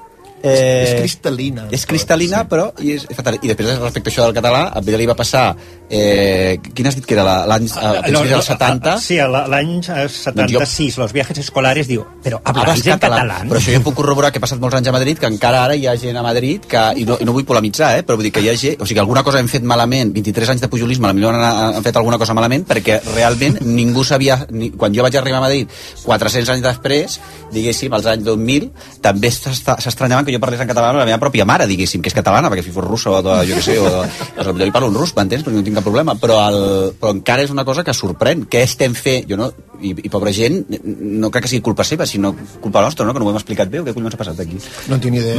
Eh, 0.44 0.84
És 0.84 0.94
cristal·lina. 1.00 1.70
És 1.72 1.86
cristal·lina, 1.88 2.42
sí. 2.44 2.50
però... 2.52 2.66
I, 2.84 2.98
és 2.98 3.06
fatal. 3.16 3.38
I 3.40 3.48
després, 3.54 3.78
respecte 3.80 4.10
a 4.10 4.14
això 4.14 4.26
del 4.28 4.36
català, 4.36 4.66
a 4.76 4.82
ella 4.84 5.00
li 5.00 5.08
va 5.08 5.16
passar... 5.16 5.46
Eh, 5.94 6.58
quin 6.74 6.88
has 6.90 6.96
dit 6.98 7.06
que 7.06 7.14
era 7.16 7.24
la- 7.24 7.46
l'any... 7.48 7.68
A, 7.78 7.90
a 8.00 8.02
principis 8.02 8.32
dels 8.34 8.48
70? 8.50 8.94
Sí, 9.04 9.20
a 9.22 9.28
la- 9.30 9.44
l'any 9.48 9.76
eh, 9.84 10.08
76, 10.10 10.98
los 11.00 11.14
viajes 11.14 11.38
escolares, 11.44 11.88
diu, 11.88 12.02
però 12.24 12.40
Hablas 12.44 12.64
habláis 12.64 12.88
en 12.88 13.00
català? 13.04 13.38
Però 13.48 13.60
això 13.62 13.76
jo 13.76 13.82
puc 13.86 13.96
corroborar 14.02 14.32
que 14.34 14.42
he 14.42 14.44
passat 14.44 14.60
molts 14.64 14.76
anys 14.80 14.90
a 14.90 14.96
Madrid, 14.96 15.20
que 15.22 15.30
encara 15.30 15.62
ara 15.68 15.78
hi 15.78 15.86
ha 15.88 15.94
gent 16.02 16.18
a 16.18 16.24
Madrid 16.26 16.66
que, 16.68 16.82
i 16.98 17.06
no, 17.08 17.20
i 17.22 17.28
no 17.30 17.36
vull 17.36 17.46
polemitzar, 17.48 17.94
eh, 18.00 18.04
però 18.08 18.18
vull 18.20 18.26
dir 18.28 18.34
que 18.36 18.42
hi 18.44 18.50
ha 18.52 18.56
gent, 18.60 18.82
o 18.82 18.88
sigui, 18.90 19.00
alguna 19.04 19.24
cosa 19.24 19.40
hem 19.40 19.48
fet 19.52 19.64
malament, 19.70 20.12
23 20.18 20.56
anys 20.56 20.66
de 20.66 20.72
pujolisme, 20.74 21.14
potser 21.14 21.30
han, 21.30 21.78
han 21.78 21.86
fet 21.86 22.02
alguna 22.02 22.18
cosa 22.20 22.34
malament, 22.36 22.66
perquè 22.68 23.00
realment 23.14 23.62
ningú 23.62 24.04
sabia, 24.08 24.42
ni, 24.52 24.72
quan 24.76 24.96
jo 24.98 25.06
vaig 25.06 25.16
arribar 25.22 25.40
a 25.44 25.46
Madrid, 25.46 25.70
400 26.04 26.56
anys 26.58 26.66
després, 26.68 27.20
diguéssim, 27.54 27.94
als 27.94 28.10
anys 28.10 28.26
2000, 28.26 28.72
també 29.06 29.30
s'estranyaven 29.32 30.26
que 30.26 30.33
jo 30.34 30.42
parlés 30.44 30.62
en 30.64 30.70
català 30.70 30.92
amb 30.92 31.02
la 31.02 31.08
meva 31.08 31.20
pròpia 31.22 31.46
mare, 31.48 31.68
diguéssim, 31.70 32.02
que 32.04 32.12
és 32.12 32.18
catalana, 32.18 32.50
perquè 32.52 32.66
si 32.66 32.74
fos 32.76 32.86
russa 32.86 33.12
o 33.14 33.22
de, 33.26 33.36
jo 33.50 33.60
què 33.60 33.64
sé, 33.66 33.78
o 33.80 33.90
de, 33.90 34.02
o 34.42 34.46
jo 34.50 34.56
li 34.60 34.74
parlo 34.76 34.90
en 34.92 34.98
rus, 35.00 35.14
m'entens? 35.18 35.46
Perquè 35.46 35.60
no 35.60 35.66
tinc 35.66 35.80
cap 35.80 35.88
problema, 35.88 36.16
però, 36.20 36.40
el, 36.50 36.60
però 37.00 37.14
encara 37.16 37.46
és 37.46 37.54
una 37.54 37.66
cosa 37.68 37.86
que 37.86 37.96
sorprèn. 37.98 38.48
Què 38.52 38.64
estem 38.68 38.98
fent? 38.98 39.30
Jo 39.30 39.40
no, 39.40 39.50
i, 39.82 39.94
i 39.94 40.12
pobra 40.14 40.34
gent, 40.36 40.64
no 40.84 41.32
crec 41.32 41.48
que 41.48 41.54
sigui 41.54 41.66
culpa 41.66 41.86
seva, 41.88 42.08
sinó 42.10 42.34
culpa 42.64 42.84
nostra, 42.86 43.06
no? 43.06 43.14
que 43.14 43.22
no 43.22 43.30
ho 43.30 43.34
hem 43.34 43.40
explicat 43.42 43.72
bé, 43.72 43.84
o 43.84 43.88
què 43.88 43.96
collons 43.96 44.18
ha 44.18 44.22
passat 44.22 44.44
aquí? 44.44 44.60
No 44.92 45.00
tinc 45.00 45.16
ni 45.16 45.22
idea. 45.22 45.38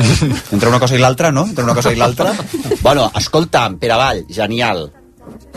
Entre 0.55 0.70
una 0.70 0.80
cosa 0.82 0.97
i 0.97 1.03
l'altra, 1.03 1.32
no? 1.34 1.49
Entre 1.51 1.66
una 1.66 1.76
cosa 1.76 1.92
i 1.92 2.01
l'altra. 2.01 2.32
bueno, 2.86 3.11
escolta'm, 3.20 3.78
Pere 3.82 3.99
Vall, 4.01 4.24
genial. 4.30 4.88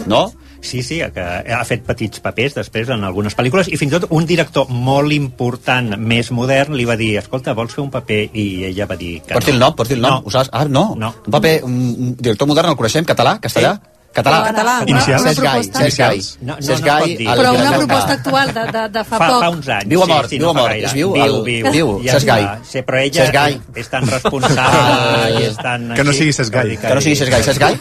No? 0.08 0.28
Sí, 0.62 0.82
sí, 0.84 1.00
que 1.14 1.24
ha 1.24 1.64
fet 1.68 1.84
petits 1.88 2.22
papers 2.24 2.56
després 2.58 2.90
en 2.94 3.04
algunes 3.08 3.36
pel·lícules 3.38 3.70
i 3.72 3.80
fins 3.80 3.94
i 3.94 4.00
tot 4.00 4.12
un 4.16 4.26
director 4.30 4.72
molt 4.72 5.14
important, 5.16 5.94
més 6.00 6.32
modern, 6.36 6.76
li 6.78 6.88
va 6.90 6.98
dir, 7.00 7.14
escolta, 7.22 7.56
vols 7.58 7.76
fer 7.76 7.84
un 7.86 7.92
paper? 7.94 8.22
I 8.34 8.48
ella 8.72 8.88
va 8.90 8.98
dir 9.00 9.20
que 9.26 9.38
Pots 9.38 9.50
dir 9.50 9.56
el 9.56 9.62
nom, 9.62 9.76
pots 9.78 9.92
dir 9.92 10.00
el 10.00 10.06
nom? 10.06 10.26
Ho 10.26 10.34
saps? 10.34 10.52
Ah, 10.54 10.66
no. 10.66 10.90
No. 11.00 11.14
Un 11.26 11.38
paper, 11.38 11.54
un, 11.68 12.16
director 12.18 12.50
modern, 12.50 12.74
el 12.74 12.80
coneixem? 12.80 13.08
Català? 13.08 13.38
Castellà? 13.44 13.78
Català. 14.18 14.38
Català. 14.48 14.76
Inicials? 14.90 15.22
Una 15.22 15.30
Cesc 15.30 15.44
Gai. 15.46 15.64
Cesc 15.78 16.00
Gai. 16.02 16.22
No, 16.42 16.54
no, 16.56 16.62
Cesc 16.66 16.82
no 16.82 16.88
Gai, 16.88 17.16
dir. 17.20 17.28
el 17.30 17.38
Però 17.38 17.52
una 17.54 17.74
proposta 17.78 18.14
actual 18.18 18.54
de, 18.56 18.64
de, 18.74 18.84
de 18.96 19.04
fa, 19.06 19.18
fa, 19.18 19.28
poc. 19.28 19.42
fa 19.44 19.50
uns 19.54 19.68
anys. 19.76 19.90
Viu 19.92 20.02
a 20.02 20.08
mort, 20.10 20.26
sí, 20.28 20.36
sí, 20.36 20.40
viu 20.42 20.48
no 20.48 20.54
a 20.54 20.58
mort, 20.58 20.72
gaire. 20.74 20.88
és 20.88 20.94
viu? 20.98 21.12
Viu, 21.14 21.36
viu. 21.46 21.72
viu, 21.76 21.92
Ja 22.08 22.16
Cesc 22.18 22.28
Gai. 22.32 22.48
Sí, 22.66 22.82
però 22.88 23.02
ella 23.04 23.20
Cesc 23.22 23.36
Gai. 23.38 23.60
és 23.84 23.92
tan 23.94 24.08
responsable 24.10 25.30
i 25.38 25.44
és 25.52 25.60
tan... 25.62 25.86
Que 26.00 26.04
no 26.08 26.16
sigui 26.18 26.34
Cesc 26.34 26.54
Gai. 26.58 26.74
Que 26.82 26.96
no 26.98 27.06
sigui 27.06 27.16
Cesc 27.22 27.32
Gai. 27.36 27.44
Cesc 27.46 27.62
Gai? 27.62 27.78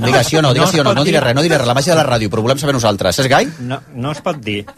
Digues 0.06 0.26
sí 0.30 0.36
o 0.38 0.42
no, 0.46 0.54
digues 0.54 0.70
sí 0.70 0.78
o 0.80 0.84
no. 0.86 0.94
No 0.94 1.02
diré 1.04 1.20
res, 1.20 1.34
no 1.34 1.42
diré 1.42 1.58
res. 1.58 1.66
La 1.66 1.74
màgia 1.74 1.94
de 1.96 2.00
la 2.02 2.06
ràdio, 2.06 2.30
però 2.30 2.46
volem 2.46 2.58
saber 2.62 2.74
nosaltres. 2.78 3.18
Cesc 3.18 3.30
Gai? 3.34 3.50
No, 3.66 3.80
no 3.98 4.14
es 4.14 4.22
pot 4.24 4.38
dir. 4.38 4.62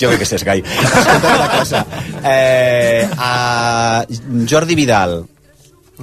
Jo 0.00 0.08
crec 0.10 0.18
que 0.18 0.24
és 0.26 0.30
Cesc 0.34 0.44
Gai. 0.48 0.62
Escolta 0.66 1.34
una 1.36 1.48
cosa. 1.52 1.84
Eh, 2.26 3.06
a 3.16 4.04
Jordi 4.50 4.74
Vidal. 4.74 5.20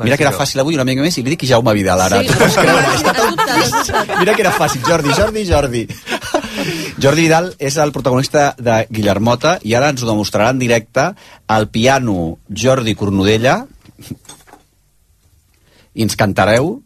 Mira 0.04 0.18
que 0.18 0.26
era 0.28 0.34
fàcil 0.36 0.62
avui 0.62 0.78
una 0.78 0.86
mica 0.88 1.04
més 1.06 1.18
i 1.18 1.24
li 1.26 1.34
dic 1.34 1.46
Jaume 1.50 1.74
Vidal 1.78 2.02
ara. 2.06 2.22
Sí. 2.22 2.34
Pots 2.38 2.58
creure? 2.60 2.94
Està 2.98 3.14
dubtat. 3.18 4.18
Mira 4.20 4.36
que 4.36 4.44
era 4.46 4.54
fàcil, 4.56 4.84
Jordi, 4.88 5.14
Jordi, 5.18 5.46
Jordi. 5.50 5.84
Jordi 7.02 7.28
Vidal 7.28 7.52
és 7.60 7.78
el 7.82 7.94
protagonista 7.96 8.50
de 8.58 8.80
Guillermota 8.90 9.58
i 9.64 9.76
ara 9.78 9.92
ens 9.94 10.04
ho 10.04 10.10
demostrarà 10.10 10.52
en 10.54 10.60
directe 10.62 11.12
al 11.48 11.70
piano 11.74 12.38
Jordi 12.50 12.96
Cornudella 13.00 13.62
i 15.98 16.06
ens 16.06 16.18
cantareu 16.20 16.78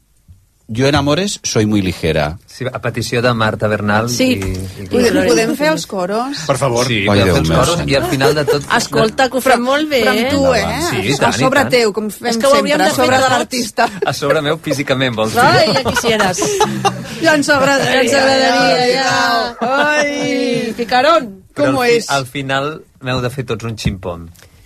Jo 0.72 0.88
en 0.88 0.96
amores 0.96 1.42
soy 1.44 1.66
muy 1.66 1.82
ligera. 1.82 2.38
Sí, 2.62 2.68
a 2.70 2.78
petició 2.78 3.24
de 3.26 3.32
Marta 3.34 3.66
Bernal 3.68 4.06
Sí. 4.14 4.28
i, 4.38 4.52
i 4.84 4.88
Podem, 4.92 5.16
podem 5.26 5.54
fer 5.58 5.72
els 5.72 5.88
coros? 5.90 6.44
Per 6.46 6.56
favor. 6.62 6.86
Sí, 6.86 7.00
Ai, 7.02 7.08
podem 7.10 7.26
Déu 7.26 7.34
fer 7.34 7.42
els 7.42 7.50
coros 7.56 7.72
senyor. 7.80 7.90
i 7.90 7.96
al 7.98 8.06
final 8.12 8.36
de 8.38 8.44
tot... 8.46 8.68
Escolta, 8.78 9.28
que 9.34 9.40
ho 9.40 9.42
fem 9.42 9.64
molt 9.66 9.90
bé, 9.90 10.04
Però 10.06 10.14
amb 10.14 10.30
tu, 10.36 10.44
eh? 10.54 10.62
eh? 10.62 10.82
Sí, 10.92 11.00
i 11.10 11.16
a 11.16 11.18
tant, 11.24 11.34
i 11.34 11.42
sobre 11.42 11.64
tant. 11.64 11.72
teu, 11.74 11.94
com 11.98 12.12
fem 12.14 12.30
És 12.30 12.38
que 12.38 12.52
sempre, 12.54 12.78
de 12.78 12.84
a 12.86 12.94
sobre 12.94 13.18
de 13.24 13.30
l'artista. 13.34 13.90
A 14.06 14.14
sobre 14.14 14.44
meu 14.46 14.60
físicament, 14.62 15.16
vols 15.18 15.34
dir? 15.34 15.42
Ai, 15.42 15.74
ja 15.74 15.84
quisieres. 15.90 16.44
Ja 17.22 17.36
ens 17.38 17.50
agradaria. 17.54 18.00
Ens 18.02 18.14
agradaria, 18.18 18.86
ja. 18.94 19.58
Ai, 19.62 20.74
Picarón. 20.78 21.28
Però 21.54 21.68
com 21.74 21.82
al, 21.82 21.88
fi- 21.90 21.98
és? 21.98 22.08
al 22.10 22.26
final 22.26 22.70
m'heu 23.06 23.20
de 23.22 23.30
fer 23.34 23.44
tots 23.50 23.66
un 23.68 23.76
ximpom. 23.78 24.24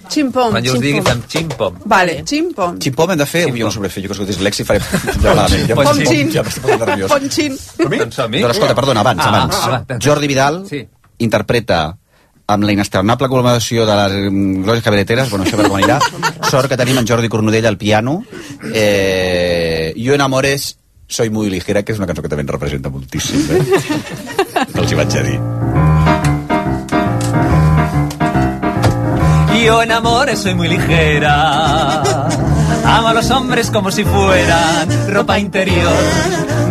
Ximpom, 0.09 0.51
Quan 0.51 0.63
jo 0.65 0.73
us 0.75 0.81
digui 0.83 1.01
fem 1.05 1.21
ximpom. 1.27 1.79
Vale, 1.85 2.19
ximpom. 2.27 2.77
Ximpom 2.81 3.11
hem 3.11 3.17
de 3.19 3.25
fer... 3.25 3.43
Ui, 3.51 3.59
jo 3.59 3.65
no 3.65 3.71
sabré 3.73 3.89
fer, 3.89 4.03
jo 4.05 4.09
que 4.11 4.17
soc 4.19 4.27
dislèxic 4.29 4.67
faré... 4.67 4.79
Ja 5.23 5.33
malament. 5.33 5.67
Ja. 5.67 6.39
Ja 6.39 6.43
m'estic 6.45 6.63
posant 6.63 6.81
nerviós. 6.85 7.11
Doncs 7.11 8.15
som-hi. 8.15 8.41
Doncs 8.45 8.55
escolta, 8.55 8.75
perdona, 8.77 9.01
abans, 9.01 9.21
Ah, 9.25 9.29
abans. 9.33 9.55
ah. 9.89 9.99
Jordi 9.99 10.27
Vidal 10.31 10.63
Sí. 10.69 10.83
interpreta 11.25 11.97
amb 12.47 12.63
la 12.63 12.71
inesternable 12.75 13.25
col·laboració 13.27 13.85
de 13.89 13.95
les 13.97 14.31
mm, 14.31 14.63
glòries 14.67 14.83
cabareteres, 14.85 15.29
bueno, 15.31 15.45
això 15.47 15.57
per 15.57 15.65
com 15.67 15.77
anirà, 15.79 15.97
sort 16.51 16.69
que 16.69 16.77
tenim 16.77 16.99
en 17.01 17.07
Jordi 17.09 17.27
Cornudella 17.33 17.69
al 17.73 17.77
piano, 17.81 18.19
eh, 18.73 19.93
Jo 19.97 20.13
en 20.13 20.21
amores 20.21 20.77
soy 21.07 21.29
muy 21.29 21.49
ligera, 21.49 21.81
que 21.83 21.93
és 21.93 21.97
una 21.99 22.05
cançó 22.07 22.21
que 22.21 22.29
també 22.29 22.41
ens 22.45 22.51
representa 22.51 22.89
moltíssim, 22.89 23.45
eh? 23.49 23.61
Els 24.75 24.91
hi 24.91 24.95
vaig 24.95 25.17
a 25.17 25.23
dir. 25.23 26.34
Yo 29.63 29.81
en 29.81 29.91
amores 29.91 30.39
soy 30.39 30.53
muy 30.53 30.67
ligera. 30.67 32.01
Amo 32.85 33.07
a 33.07 33.13
los 33.13 33.31
hombres 33.31 33.71
como 33.71 33.89
si 33.89 34.03
fueran 34.03 35.11
ropa 35.11 35.39
interior 35.39 35.91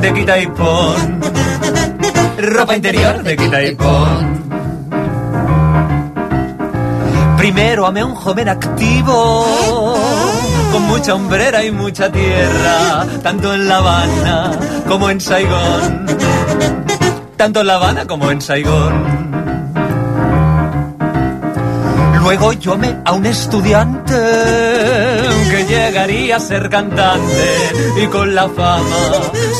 de 0.01 0.13
quita 0.13 0.39
y 0.39 0.47
pon. 0.47 1.21
Ropa 2.39 2.77
interior 2.77 3.23
de 3.23 3.37
quita 3.37 3.63
y 3.65 3.75
pon. 3.75 4.45
Primero 7.37 7.87
amé 7.87 8.01
a 8.01 8.07
un 8.07 8.15
joven 8.15 8.49
activo, 8.49 9.45
con 10.71 10.83
mucha 10.83 11.15
hombrera 11.15 11.65
y 11.65 11.73
mucha 11.73 12.13
tierra, 12.13 13.07
tanto 13.23 13.55
en 13.55 13.69
La 13.69 13.79
Habana 13.79 14.53
como 14.87 15.11
en 15.11 15.21
Saigón. 15.21 16.07
Tanto 17.37 17.61
en 17.61 17.67
La 17.67 17.75
Habana 17.75 18.07
como 18.07 18.31
en 18.31 18.41
Saigón. 18.41 19.14
Luego 22.25 22.55
yo 22.55 22.75
a 23.05 23.13
un 23.13 23.27
estudiante 23.27 24.15
que 25.51 25.67
llegaría 25.69 26.37
a 26.37 26.41
ser 26.41 26.71
cantante 26.71 27.71
y 28.03 28.07
con 28.07 28.35
la 28.35 28.49
fama 28.49 28.97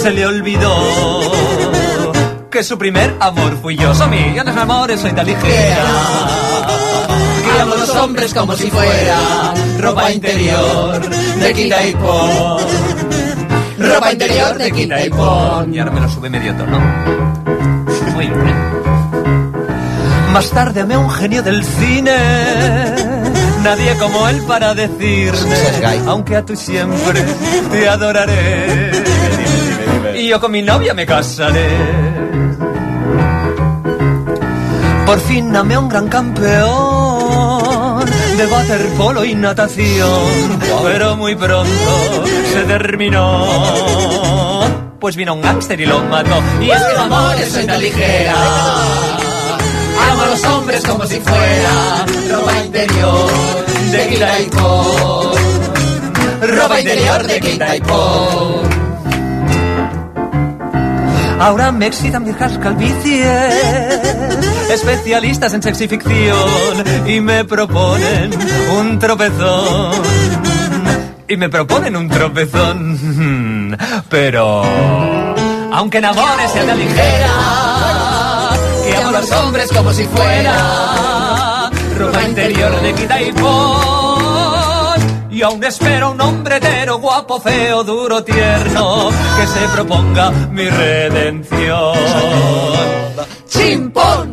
se 0.01 0.11
le 0.11 0.25
olvidó 0.25 1.21
que 2.51 2.65
su 2.65 2.79
primer 2.79 3.15
amor 3.21 3.59
fui 3.61 3.77
yo. 3.77 3.95
Somi, 3.95 4.33
yo 4.35 4.41
en 4.41 4.47
los 4.47 4.57
amores 4.57 4.99
soy 4.99 5.13
tan 5.13 5.27
ligera. 5.27 5.85
Que 7.45 7.61
amo 7.61 7.75
a 7.75 7.77
los 7.77 7.91
hombres 7.91 8.33
como 8.33 8.57
si 8.57 8.71
fuera 8.71 9.53
ropa 9.79 10.11
interior 10.11 11.07
de 11.07 11.53
quita 11.53 11.87
y 11.87 11.93
pon. 11.93 12.63
Ropa 13.79 14.11
interior 14.11 14.57
de 14.57 14.73
quita 14.73 15.05
y 15.05 15.11
pon. 15.11 15.75
Y 15.75 15.81
ahora 15.81 15.91
me 15.91 16.01
lo 16.01 16.09
sube 16.09 16.31
medio 16.31 16.57
tono. 16.57 16.81
Muy 18.15 18.27
bien. 18.27 18.74
Más 20.35 20.51
tarde 20.51 20.81
amé 20.81 20.95
a 20.95 20.99
un 20.99 21.11
genio 21.11 21.45
del 21.45 21.65
cine. 21.65 22.17
Nadie 23.63 23.97
como 23.99 24.29
él 24.29 24.43
para 24.49 24.75
decirme, 24.75 25.57
aunque 26.09 26.35
a 26.35 26.45
tú 26.45 26.57
siempre 26.57 27.25
te 27.71 27.89
adoraré. 27.89 28.91
Y 30.17 30.27
yo 30.27 30.41
con 30.41 30.51
mi 30.51 30.61
novia 30.61 30.93
me 30.93 31.07
casaré. 31.07 31.69
Por 35.07 35.21
fin 35.21 35.55
amé 35.55 35.75
a 35.75 35.79
un 35.79 35.89
gran 35.89 36.09
campeón 36.09 38.05
de 38.37 38.47
waterpolo 38.49 39.25
y 39.25 39.37
natación, 39.37 40.59
pero 40.83 41.15
muy 41.15 41.37
pronto 41.37 42.25
se 42.53 42.65
terminó. 42.65 44.65
Pues 44.99 45.15
vino 45.15 45.35
un 45.35 45.43
gángster 45.43 45.81
y 45.81 45.87
lo 45.87 46.01
mató. 46.01 46.43
Y 46.61 46.71
es 46.71 46.83
que 46.83 46.91
el 46.91 46.99
amor 46.99 47.37
es 47.39 47.67
tan 47.67 47.81
ligera. 47.81 48.35
Amo 50.11 50.23
a 50.23 50.27
los 50.27 50.45
hombres 50.45 50.83
como 50.85 51.07
si 51.07 51.21
fuera 51.21 52.07
ropa 52.31 52.59
interior 52.65 53.31
de 53.91 54.09
quita 54.09 54.41
y 54.41 54.47
pon. 54.47 55.33
Ropa 56.43 56.81
interior 56.81 57.27
de 57.27 57.41
quita 57.41 57.77
y 57.77 57.81
pon. 57.81 58.75
Ahora 61.41 61.73
me 61.73 61.87
excitan 61.87 62.25
viejas 62.25 62.57
calvicies, 62.59 63.29
especialistas 64.71 65.53
en 65.53 65.63
sexificción, 65.63 66.85
y 67.07 67.21
me 67.21 67.45
proponen 67.45 68.31
un 68.79 68.99
tropezón. 68.99 69.93
Y 71.29 71.37
me 71.37 71.49
proponen 71.49 71.97
un 71.97 72.09
tropezón. 72.09 73.77
Pero, 74.09 74.63
aunque 75.73 75.99
en 75.99 76.05
amores 76.05 76.51
sea 76.53 76.65
tan 76.65 76.79
ligera, 76.79 77.54
los 79.15 79.31
hombres 79.31 79.71
como 79.73 79.93
si 79.93 80.05
fuera 80.07 81.71
ropa 81.97 82.23
interior 82.25 82.81
de 82.83 82.95
quita 82.95 83.23
y 83.23 83.33
pon. 83.33 85.01
Y 85.31 85.43
aún 85.43 85.63
espero 85.63 86.11
un 86.13 86.21
hombre 86.21 86.57
hetero, 86.57 86.99
guapo, 86.99 87.41
feo, 87.41 87.85
duro, 87.85 88.23
tierno, 88.25 89.11
que 89.37 89.47
se 89.47 89.69
proponga 89.69 90.31
mi 90.51 90.69
redención. 90.69 91.97
¡Chimpón! 93.49 94.24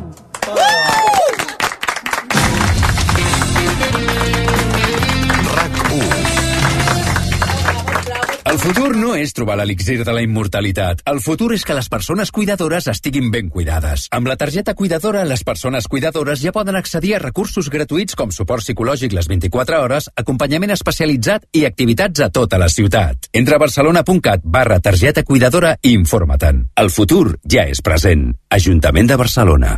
Futur 8.61 8.93
no 8.93 9.15
és 9.17 9.31
trobar 9.33 9.55
l'elixir 9.57 10.03
de 10.05 10.13
la 10.13 10.21
immortalitat. 10.21 11.01
El 11.09 11.19
futur 11.23 11.49
és 11.55 11.63
que 11.65 11.73
les 11.73 11.87
persones 11.89 12.29
cuidadores 12.31 12.85
estiguin 12.91 13.31
ben 13.33 13.49
cuidades. 13.49 14.05
Amb 14.13 14.29
la 14.29 14.35
targeta 14.37 14.75
cuidadora, 14.77 15.23
les 15.25 15.43
persones 15.43 15.87
cuidadores 15.89 16.43
ja 16.43 16.53
poden 16.53 16.77
accedir 16.77 17.15
a 17.17 17.21
recursos 17.23 17.71
gratuïts 17.73 18.17
com 18.17 18.29
suport 18.31 18.61
psicològic 18.61 19.15
les 19.17 19.29
24 19.31 19.81
hores, 19.81 20.09
acompanyament 20.15 20.75
especialitzat 20.77 21.47
i 21.57 21.65
activitats 21.65 22.21
a 22.21 22.29
tota 22.29 22.59
la 22.61 22.69
ciutat. 22.69 23.31
Entra 23.33 23.57
a 23.57 23.63
barcelona.cat 23.65 24.45
barra 24.45 24.79
targeta 24.79 25.25
cuidadora 25.25 25.73
i 25.81 25.95
informa-te'n. 25.97 26.67
El 26.77 26.93
futur 26.93 27.39
ja 27.49 27.65
és 27.65 27.81
present. 27.81 28.29
Ajuntament 28.51 29.09
de 29.09 29.17
Barcelona. 29.17 29.77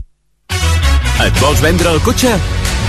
Et 1.24 1.40
vols 1.40 1.64
vendre 1.64 1.94
el 1.94 2.04
cotxe? 2.04 2.36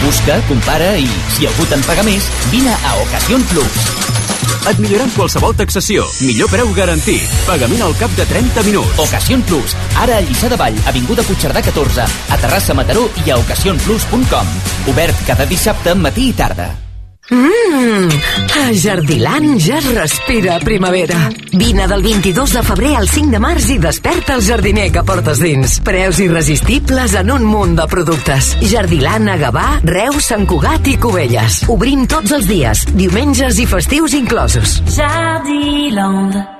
Busca, 0.02 0.40
compara 0.50 0.96
i, 0.98 1.06
si 1.36 1.46
algú 1.46 1.70
te'n 1.70 1.86
paga 1.86 2.02
més, 2.02 2.26
vine 2.50 2.74
a 2.74 2.98
Ocasión 3.06 3.46
Plus. 3.52 4.23
Et 4.70 4.78
millorem 4.82 5.10
qualsevol 5.16 5.56
taxació. 5.58 6.06
Millor 6.24 6.50
preu 6.52 6.70
garantit. 6.76 7.24
Pagament 7.48 7.82
al 7.86 7.96
cap 8.00 8.14
de 8.18 8.26
30 8.30 8.64
minuts. 8.68 9.02
Ocasion 9.06 9.42
Plus, 9.48 9.76
ara 10.00 10.20
a 10.20 10.24
Lliçà 10.24 10.52
de 10.52 10.60
Vall, 10.60 10.78
Avinguda 10.90 11.26
Puigcerdà 11.26 11.64
14, 11.64 12.06
a 12.06 12.40
Terrassa 12.40 12.76
Mataró 12.76 13.08
i 13.24 13.30
a 13.30 13.40
ocasionplus.com. 13.42 14.56
Obert 14.94 15.26
cada 15.28 15.48
dissabte, 15.50 15.94
matí 15.98 16.30
i 16.30 16.40
tarda. 16.40 16.83
Mmm, 17.30 18.08
a 18.52 18.64
Jardiland 18.76 19.58
ja 19.58 19.78
es 19.78 19.86
respira 19.94 20.58
primavera. 20.60 21.30
Vine 21.52 21.88
del 21.88 22.02
22 22.02 22.52
de 22.52 22.62
febrer 22.62 22.96
al 22.96 23.08
5 23.08 23.30
de 23.32 23.40
març 23.40 23.70
i 23.72 23.78
desperta 23.80 24.34
el 24.36 24.44
jardiner 24.44 24.90
que 24.92 25.04
portes 25.08 25.40
dins. 25.40 25.78
Preus 25.80 26.20
irresistibles 26.20 27.14
en 27.16 27.32
un 27.32 27.46
munt 27.48 27.78
de 27.80 27.86
productes. 27.88 28.50
Jardiland 28.60 29.32
a 29.32 29.38
Gavà, 29.40 29.68
Reus, 29.88 30.28
Sant 30.28 30.44
Cugat 30.50 30.90
i 30.92 30.98
Cubelles. 31.00 31.62
Obrim 31.72 32.04
tots 32.04 32.36
els 32.36 32.50
dies, 32.50 32.84
diumenges 32.92 33.62
i 33.62 33.64
festius 33.72 34.18
inclosos. 34.20 34.82
Jardiland. 34.92 36.53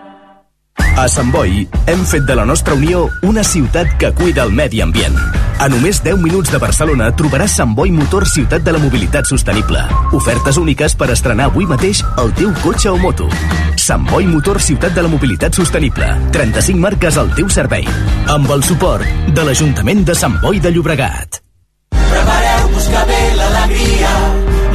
A 0.95 1.09
Sant 1.11 1.33
Boi 1.35 1.65
hem 1.91 2.03
fet 2.07 2.23
de 2.23 2.35
la 2.39 2.45
nostra 2.47 2.75
Unió 2.79 3.09
una 3.27 3.43
ciutat 3.43 3.97
que 3.99 4.13
cuida 4.15 4.45
el 4.45 4.53
medi 4.55 4.81
ambient. 4.81 5.17
A 5.59 5.67
només 5.69 5.99
10 6.05 6.21
minuts 6.23 6.53
de 6.55 6.61
Barcelona 6.63 7.09
trobaràs 7.19 7.57
Sant 7.59 7.75
Boi 7.75 7.91
Motor 7.95 8.27
Ciutat 8.31 8.63
de 8.63 8.75
la 8.75 8.79
Mobilitat 8.83 9.27
Sostenible. 9.27 9.83
Ofertes 10.15 10.59
úniques 10.63 10.95
per 10.95 11.11
estrenar 11.11 11.49
avui 11.51 11.67
mateix 11.67 12.05
el 12.23 12.31
teu 12.39 12.55
cotxe 12.63 12.93
o 12.93 12.97
moto. 13.03 13.27
Sant 13.75 14.07
Boi 14.07 14.31
Motor 14.31 14.63
Ciutat 14.63 14.95
de 14.95 15.03
la 15.03 15.11
Mobilitat 15.11 15.59
Sostenible. 15.59 16.13
35 16.35 16.79
marques 16.87 17.19
al 17.19 17.35
teu 17.35 17.51
servei. 17.51 17.91
Amb 18.31 18.51
el 18.55 18.63
suport 18.63 19.35
de 19.35 19.47
l'Ajuntament 19.47 20.07
de 20.07 20.15
Sant 20.15 20.39
Boi 20.47 20.63
de 20.63 20.71
Llobregat. 20.75 21.43
Prepareu-vos 21.91 22.91
que 22.95 23.07
ve 23.11 23.23
l'alegria, 23.41 24.17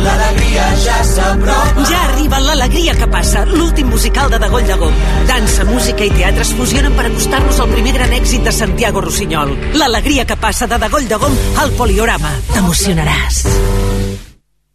l'alegria 0.04 0.49
ja 0.84 0.97
s'apropa. 1.03 1.86
Ja 1.89 2.03
arriba 2.09 2.39
l'alegria 2.43 2.95
que 2.95 3.07
passa, 3.07 3.45
l'últim 3.45 3.89
musical 3.89 4.30
de 4.30 4.39
Dagoll 4.39 4.70
Gom. 4.80 4.93
Dansa, 5.28 5.65
música 5.65 6.05
i 6.05 6.13
teatre 6.13 6.45
es 6.45 6.53
fusionen 6.53 6.95
per 6.97 7.07
acostar-nos 7.09 7.59
al 7.59 7.74
primer 7.74 7.93
gran 7.97 8.13
èxit 8.13 8.45
de 8.45 8.55
Santiago 8.55 9.01
Rossinyol. 9.01 9.55
L'alegria 9.80 10.26
que 10.26 10.38
passa 10.38 10.67
de 10.67 10.80
Dagoll 10.80 11.09
Gom 11.09 11.38
al 11.57 11.76
Poliorama. 11.78 12.34
T'emocionaràs. 12.53 14.28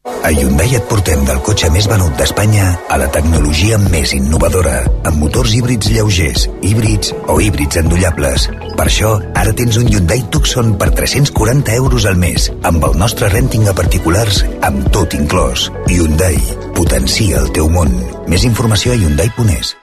A 0.04 0.30
Hyundai 0.32 0.74
et 0.76 0.84
portem 0.84 1.22
del 1.24 1.38
cotxe 1.44 1.70
més 1.72 1.86
venut 1.88 2.12
d'Espanya 2.16 2.66
a 2.92 2.96
la 3.00 3.06
tecnologia 3.12 3.78
més 3.80 4.10
innovadora, 4.12 4.82
amb 5.08 5.16
motors 5.20 5.54
híbrids 5.56 5.88
lleugers, 5.92 6.44
híbrids 6.64 7.14
o 7.28 7.38
híbrids 7.40 7.80
endollables. 7.80 8.46
Per 8.76 8.84
això, 8.84 9.14
ara 9.40 9.54
tens 9.56 9.78
un 9.80 9.88
Hyundai 9.88 10.20
Tucson 10.32 10.74
per 10.80 10.90
340 10.96 11.76
euros 11.80 12.04
al 12.08 12.20
mes, 12.20 12.50
amb 12.68 12.84
el 12.88 12.96
nostre 13.00 13.28
renting 13.32 13.64
a 13.68 13.76
particulars, 13.76 14.42
amb 14.64 14.88
tot 14.92 15.16
inclòs. 15.16 15.70
Hyundai, 15.88 16.36
potencia 16.76 17.40
el 17.40 17.52
teu 17.56 17.72
món. 17.72 17.92
Més 18.28 18.44
informació 18.48 18.92
a 18.92 19.00
Hyundai.es. 19.00 19.74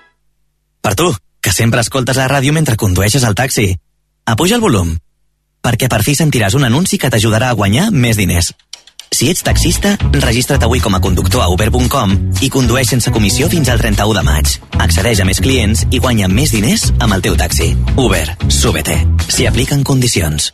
Per 0.82 0.98
tu, 0.98 1.12
que 1.42 1.54
sempre 1.54 1.82
escoltes 1.82 2.18
la 2.22 2.30
ràdio 2.30 2.54
mentre 2.54 2.78
condueixes 2.78 3.26
el 3.26 3.38
taxi. 3.38 3.72
Apuja 4.30 4.58
el 4.58 4.66
volum, 4.66 4.94
perquè 5.62 5.90
per 5.90 6.02
fi 6.06 6.18
sentiràs 6.18 6.58
un 6.58 6.66
anunci 6.66 7.02
que 7.02 7.10
t'ajudarà 7.10 7.50
a 7.50 7.58
guanyar 7.58 7.90
més 7.90 8.18
diners. 8.18 8.54
Si 9.12 9.28
ets 9.30 9.44
taxista, 9.44 9.98
registra't 10.24 10.64
avui 10.64 10.80
com 10.80 10.96
a 10.96 11.02
conductor 11.04 11.44
a 11.44 11.50
uber.com 11.52 12.14
i 12.42 12.50
condueix 12.50 12.94
sense 12.94 13.12
comissió 13.12 13.50
fins 13.52 13.70
al 13.70 13.84
31 13.84 14.16
de 14.18 14.24
maig. 14.24 14.56
Accedeix 14.80 15.20
a 15.20 15.28
més 15.28 15.44
clients 15.44 15.84
i 15.92 16.00
guanya 16.00 16.32
més 16.32 16.56
diners 16.56 16.88
amb 16.98 17.20
el 17.20 17.28
teu 17.28 17.36
taxi. 17.36 17.74
Uber, 18.00 18.26
súbete. 18.48 18.98
S'hi 19.28 19.52
apliquen 19.52 19.84
condicions. 19.84 20.54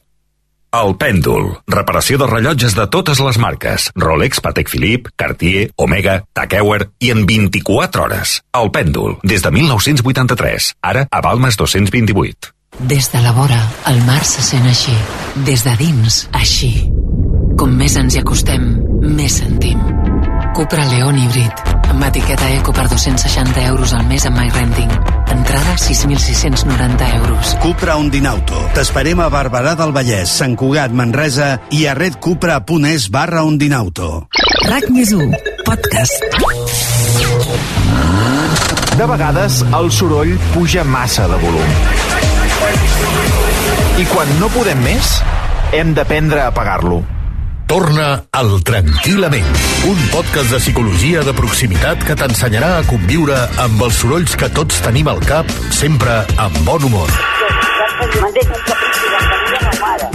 El 0.71 0.93
Pèndol. 0.95 1.49
Reparació 1.67 2.15
de 2.15 2.27
rellotges 2.29 2.77
de 2.77 2.85
totes 2.87 3.19
les 3.19 3.37
marques. 3.43 3.89
Rolex, 3.99 4.39
Patek 4.39 4.69
Philippe, 4.71 5.11
Cartier, 5.19 5.65
Omega, 5.75 6.21
Tag 6.31 6.53
Heuer 6.55 6.85
i 7.03 7.11
en 7.11 7.25
24 7.27 8.05
hores. 8.05 8.37
El 8.55 8.71
Pèndol. 8.71 9.17
Des 9.21 9.43
de 9.43 9.51
1983. 9.51 10.69
Ara 10.79 11.03
a 11.11 11.21
Balmes 11.25 11.59
228. 11.59 12.53
Des 12.87 13.11
de 13.11 13.19
la 13.19 13.33
vora, 13.35 13.59
el 13.91 13.99
mar 14.07 14.23
se 14.23 14.39
sent 14.47 14.63
així. 14.71 14.95
Des 15.43 15.65
de 15.67 15.75
dins, 15.75 16.21
així. 16.31 16.71
Com 17.59 17.75
més 17.75 17.99
ens 17.99 18.15
hi 18.15 18.23
acostem, 18.23 18.71
més 19.03 19.41
sentim. 19.43 19.83
Cupra 20.55 20.87
León 20.87 21.19
híbrid, 21.19 21.70
amb 21.91 22.03
etiqueta 22.07 22.47
Eco 22.55 22.71
per 22.71 22.87
260 22.87 23.65
euros 23.67 23.93
al 23.93 24.05
mes 24.07 24.25
amb 24.25 24.39
MyRenting. 24.39 24.91
Entrada 25.31 25.75
6.690 25.75 27.15
euros. 27.17 27.55
Cupra 27.59 27.97
Ondinauto. 27.99 28.55
T'esperem 28.75 29.19
a 29.19 29.27
Barberà 29.31 29.75
del 29.75 29.91
Vallès, 29.95 30.31
Sant 30.31 30.55
Cugat, 30.55 30.95
Manresa 30.95 31.57
i 31.75 31.85
a 31.87 31.95
redcupra.es 31.97 33.09
barra 33.11 33.43
Ondinauto. 33.43 34.27
RAC 34.69 34.87
més 34.95 35.11
1, 35.11 35.35
podcast. 35.67 36.23
De 38.97 39.07
vegades 39.07 39.61
el 39.67 39.91
soroll 39.91 40.37
puja 40.55 40.87
massa 40.87 41.27
de 41.27 41.39
volum. 41.43 41.79
I 43.99 44.07
quan 44.11 44.37
no 44.39 44.47
podem 44.55 44.79
més, 44.85 45.17
hem 45.75 45.91
d'aprendre 45.97 46.45
a 46.45 46.53
apagar-lo. 46.53 47.03
Torna 47.71 48.25
al 48.35 48.49
Tranquil·lament, 48.67 49.45
un 49.87 49.99
podcast 50.11 50.49
de 50.51 50.57
psicologia 50.59 51.21
de 51.23 51.31
proximitat 51.31 52.01
que 52.03 52.17
t'ensenyarà 52.19 52.71
a 52.81 52.81
conviure 52.83 53.37
amb 53.63 53.83
els 53.85 53.95
sorolls 54.01 54.33
que 54.35 54.49
tots 54.51 54.81
tenim 54.83 55.07
al 55.07 55.21
cap, 55.23 55.47
sempre 55.71 56.17
amb 56.35 56.57
bon 56.67 56.83
humor. 56.89 57.13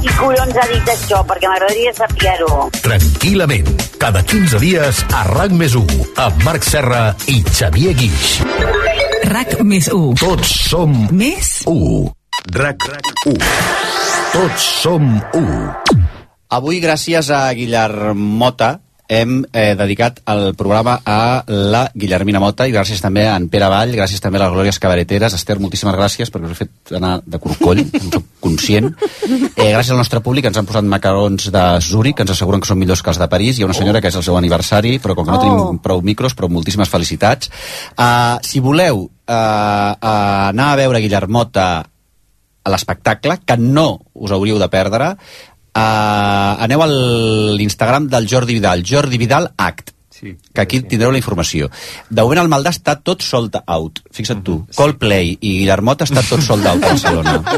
Qui 0.03 0.13
collons 0.19 0.59
ha 0.61 0.67
dit 0.69 0.91
això? 0.93 1.23
Perquè 1.31 1.49
m'agradaria 1.49 1.95
saber-ho. 1.97 2.67
Tranquil·lament, 2.85 3.73
cada 4.05 4.21
15 4.21 4.61
dies 4.61 5.01
a 5.17 5.25
RAC 5.31 5.57
més 5.57 5.79
1, 5.81 5.97
amb 6.27 6.45
Marc 6.45 6.69
Serra 6.69 7.07
i 7.33 7.39
Xavier 7.49 7.97
Guix. 7.97 8.35
RAC 9.33 9.57
més 9.65 9.89
1. 9.89 10.13
Tots 10.21 10.53
som 10.69 10.93
Més 11.09 11.57
1. 11.73 12.05
RAC 12.61 12.85
1. 13.33 13.41
Tots 14.37 14.71
som 14.85 15.09
1. 15.33 16.16
Avui, 16.49 16.79
gràcies 16.79 17.27
a 17.35 17.49
Guillerm 17.59 18.19
Mota, 18.39 18.77
hem 19.09 19.45
eh, 19.53 19.75
dedicat 19.79 20.19
el 20.31 20.53
programa 20.59 20.97
a 21.07 21.43
la 21.47 21.85
Guillermina 21.95 22.41
Mota 22.43 22.67
i 22.67 22.73
gràcies 22.75 22.99
també 23.03 23.23
a 23.27 23.37
en 23.39 23.49
Pere 23.51 23.69
Vall, 23.71 23.95
gràcies 23.95 24.23
també 24.23 24.39
a 24.39 24.45
les 24.45 24.55
Glòries 24.55 24.79
Cabareteres. 24.83 25.35
Esther, 25.35 25.57
moltíssimes 25.63 25.95
gràcies 25.95 26.31
perquè 26.31 26.47
us 26.47 26.55
he 26.55 26.59
fet 26.65 26.95
anar 26.99 27.21
de 27.27 27.41
corcoll, 27.43 27.83
en 28.01 28.13
soc 28.15 28.29
conscient. 28.43 28.93
Eh, 29.55 29.73
gràcies 29.73 29.93
al 29.95 30.01
nostre 30.03 30.23
públic 30.23 30.47
ens 30.47 30.59
han 30.59 30.67
posat 30.67 30.87
macarons 30.87 31.49
de 31.55 31.65
Zurich, 31.83 32.17
que 32.19 32.27
ens 32.27 32.35
asseguren 32.35 32.63
que 32.63 32.71
són 32.71 32.79
millors 32.83 33.03
que 33.03 33.11
els 33.15 33.23
de 33.23 33.31
París. 33.31 33.59
Hi 33.59 33.67
ha 33.67 33.71
una 33.71 33.79
senyora 33.79 34.03
que 34.03 34.11
és 34.11 34.19
el 34.19 34.27
seu 34.27 34.39
aniversari, 34.39 35.01
però 35.03 35.19
com 35.19 35.27
que 35.27 35.35
no 35.35 35.39
Oh. 35.39 35.43
tenim 35.43 35.83
prou 35.83 36.03
micros, 36.03 36.35
però 36.35 36.51
moltíssimes 36.51 36.91
felicitats. 36.91 37.51
Uh, 37.99 38.39
si 38.43 38.63
voleu 38.63 39.03
uh, 39.03 39.11
uh, 39.35 39.99
anar 40.51 40.73
a 40.73 40.79
veure 40.83 41.03
Guillerm 41.03 41.31
Mota 41.31 41.67
a 42.67 42.71
l'espectacle, 42.71 43.39
que 43.47 43.55
no 43.59 44.01
us 44.15 44.33
hauríeu 44.35 44.59
de 44.59 44.67
perdre, 44.69 45.15
uh, 45.77 46.65
aneu 46.65 46.83
a 46.83 46.89
l'Instagram 46.89 48.09
del 48.09 48.27
Jordi 48.31 48.57
Vidal, 48.57 48.83
Jordi 48.87 49.21
Vidal 49.21 49.53
Act, 49.57 49.93
Sí, 50.17 50.33
que 50.55 50.63
aquí 50.63 50.81
tindreu 50.81 51.11
la 51.13 51.19
informació. 51.21 51.67
De 52.09 52.23
moment 52.25 52.39
el 52.41 52.49
Maldà 52.49 52.71
està 52.73 52.95
tot 53.05 53.21
sold 53.21 53.59
out. 53.61 54.01
Fixa't 54.17 54.41
tu, 54.47 54.63
Coldplay 54.73 55.35
i 55.35 55.51
Guillermot 55.59 56.07
està 56.07 56.23
tot 56.25 56.41
sold 56.41 56.65
out 56.65 56.81
a 56.81 56.95
Barcelona. 56.95 57.37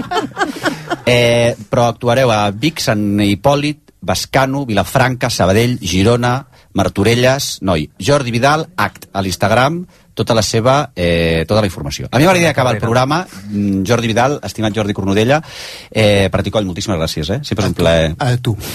Eh, 1.09 1.57
però 1.71 1.87
actuareu 1.89 2.29
a 2.29 2.51
Vic, 2.53 2.83
Sant 2.85 3.23
Hipòlit, 3.25 3.95
Bascano, 4.05 4.67
Vilafranca, 4.69 5.31
Sabadell, 5.33 5.79
Girona, 5.81 6.35
Martorelles, 6.77 7.47
noi, 7.65 7.87
Jordi 7.97 8.35
Vidal, 8.35 8.67
Act, 8.77 9.07
a 9.17 9.23
l'Instagram, 9.25 9.79
tota 10.19 10.35
la 10.35 10.43
seva, 10.43 10.91
eh, 10.97 11.45
tota 11.47 11.63
la 11.63 11.71
informació. 11.71 12.09
A 12.11 12.19
mi 12.19 12.27
m'agradaria 12.27 12.51
acabar 12.51 12.75
el 12.75 12.83
programa, 12.83 13.21
mm, 13.23 13.85
Jordi 13.87 14.11
Vidal, 14.11 14.41
estimat 14.43 14.75
Jordi 14.75 14.97
Cornudella, 14.97 15.43
eh, 15.91 16.29
per 16.33 16.43
ti, 16.43 16.51
coll, 16.51 16.67
moltíssimes 16.67 16.99
gràcies, 16.99 17.31
eh? 17.31 17.41
Sempre 17.45 17.65
és 17.65 17.71
un 17.71 17.79
plaer. 17.79 18.15
A 18.19 18.37
tu. 18.37 18.57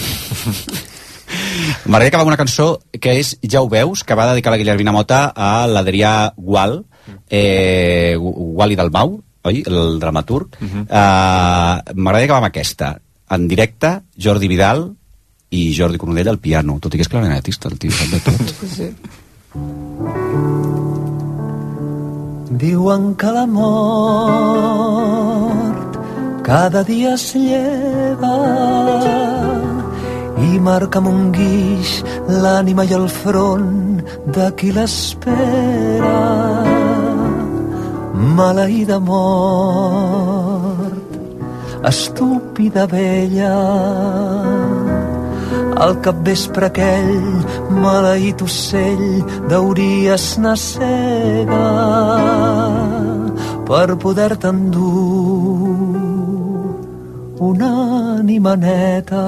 M'agradaria 1.84 2.08
acabar 2.08 2.24
amb 2.24 2.32
una 2.32 2.40
cançó 2.40 2.80
que 3.00 3.18
és 3.20 3.36
Ja 3.42 3.60
ho 3.60 3.68
veus, 3.68 4.04
que 4.04 4.16
va 4.16 4.30
dedicar 4.32 4.52
la 4.54 4.58
Guillermina 4.60 4.92
Mota 4.92 5.32
a 5.36 5.66
l'Adrià 5.68 6.32
Gual, 6.36 6.84
eh, 7.28 8.16
Gual 8.16 8.72
i 8.72 8.76
Dalmau, 8.80 9.18
oi? 9.44 9.62
El 9.66 9.98
dramaturg. 10.00 10.56
Uh 10.60 10.68
-huh. 10.68 10.84
uh, 10.88 11.94
M'agradaria 11.94 12.24
acabar 12.24 12.42
amb 12.42 12.52
aquesta. 12.52 12.98
En 13.30 13.48
directe, 13.48 14.00
Jordi 14.16 14.48
Vidal 14.48 14.94
i 15.50 15.74
Jordi 15.76 15.98
Cornudella 15.98 16.30
al 16.30 16.38
piano, 16.38 16.78
tot 16.80 16.94
i 16.94 16.96
que 16.96 17.02
és 17.02 17.08
clarinetista, 17.08 17.68
el 17.68 17.78
tio, 17.78 17.90
sap 17.90 18.08
de 18.08 18.20
tot. 18.20 18.54
Sí. 18.76 20.23
Diuen 22.50 23.14
que 23.14 23.32
la 23.32 23.46
mort 23.46 24.44
cada 26.44 26.84
dia 26.84 27.14
es 27.14 27.34
lleva 27.34 28.34
i 30.44 30.60
marca 30.60 30.98
amb 31.00 31.08
un 31.08 31.32
guix 31.32 32.04
l'ànima 32.28 32.84
i 32.84 32.92
el 32.98 33.08
front 33.08 34.04
de 34.36 34.50
qui 34.58 34.72
l'espera. 34.76 36.20
Maleïda 38.36 38.98
mort, 39.00 41.08
estúpida 41.92 42.84
vella, 42.92 43.56
al 45.76 45.98
capvespre 46.04 46.66
aquell 46.70 47.44
maleït 47.82 48.42
ocell 48.44 49.22
deuries 49.50 50.24
anar 50.38 50.56
cega 50.60 51.66
per 53.68 53.88
poder-te 53.96 54.48
endur 54.52 56.04
una 57.40 57.70
ànima 58.18 58.54
neta. 58.56 59.24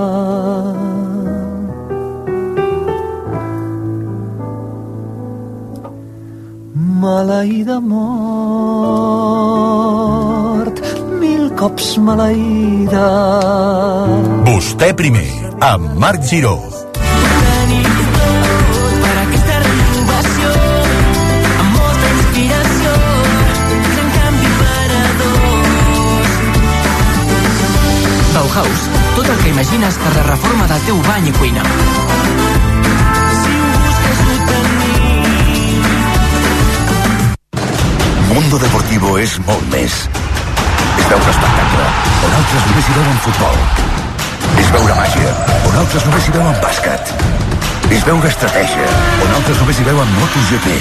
Maleïda 7.06 7.76
mort, 7.92 7.96
mil 11.20 11.44
cops 11.60 11.88
maleïda. 12.06 13.08
Vostè 14.48 14.88
primer, 14.96 15.28
amb 15.60 15.98
Marc 15.98 16.22
Giró. 16.22 16.60
Bauhaus, 28.34 28.80
tot 29.16 29.28
el 29.28 29.38
que 29.38 29.48
imagines 29.48 29.96
per 29.96 30.14
la 30.14 30.22
reforma 30.28 30.66
del 30.66 30.80
teu 30.88 31.00
bany 31.08 31.28
i 31.28 31.32
cuina. 31.38 31.62
Mundo 38.28 38.58
Deportivo 38.60 39.16
és 39.18 39.38
molt 39.48 39.68
més. 39.72 40.00
És 40.96 41.08
veure 41.08 41.30
espectacle, 41.32 41.92
on 42.28 42.40
altres 42.40 42.66
només 42.70 42.88
hi 42.90 42.98
veuen 43.00 43.22
futbol. 43.24 43.95
És 44.62 44.72
veure 44.74 44.96
màgia, 44.98 45.32
on 45.68 45.78
altres 45.82 46.06
només 46.08 46.26
hi 46.28 46.34
veuen 46.38 46.60
bàsquet. 46.64 47.14
És 47.92 48.04
veure 48.08 48.32
estratègia, 48.32 48.88
on 49.26 49.38
altres 49.38 49.62
només 49.62 49.80
hi 49.80 49.86
veuen 49.90 50.12
MotoGP. 50.18 50.76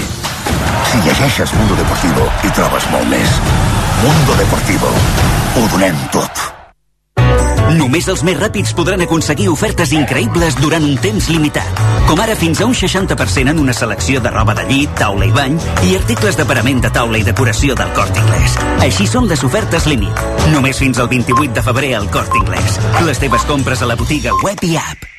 Si 0.92 1.06
llegeixes 1.06 1.54
Mundo 1.60 1.78
Deportivo, 1.82 2.28
hi 2.44 2.52
trobes 2.60 2.90
molt 2.96 3.10
més. 3.14 3.40
Mundo 4.04 4.42
Deportivo. 4.42 4.92
Ho 5.56 5.68
donem 5.76 6.06
tot. 6.16 6.55
Només 7.74 8.06
els 8.12 8.22
més 8.28 8.38
ràpids 8.38 8.76
podran 8.78 9.02
aconseguir 9.02 9.48
ofertes 9.50 9.92
increïbles 9.98 10.58
durant 10.62 10.86
un 10.86 11.00
temps 11.02 11.30
limitat. 11.34 11.82
Com 12.06 12.22
ara 12.22 12.36
fins 12.38 12.62
a 12.62 12.68
un 12.70 12.76
60% 12.78 13.56
en 13.56 13.62
una 13.64 13.74
selecció 13.74 14.22
de 14.22 14.30
roba 14.30 14.54
de 14.54 14.68
llit, 14.70 14.94
taula 15.00 15.26
i 15.26 15.34
bany 15.34 15.58
i 15.90 15.96
articles 15.98 16.38
de 16.38 16.46
parament 16.46 16.84
de 16.86 16.94
taula 16.94 17.18
i 17.18 17.26
decoració 17.26 17.74
del 17.76 17.92
Corte 17.98 18.22
Inglés. 18.22 18.60
Així 18.86 19.10
són 19.10 19.30
les 19.32 19.44
ofertes 19.48 19.90
límit. 19.90 20.24
Només 20.54 20.78
fins 20.78 21.02
al 21.02 21.10
28 21.10 21.58
de 21.58 21.66
febrer 21.66 21.96
al 21.98 22.10
Corte 22.14 22.38
Inglés. 22.38 22.80
Les 23.10 23.26
teves 23.26 23.50
compres 23.50 23.82
a 23.82 23.90
la 23.90 23.98
botiga 23.98 24.38
web 24.46 24.62
i 24.62 24.76
app. 24.78 25.10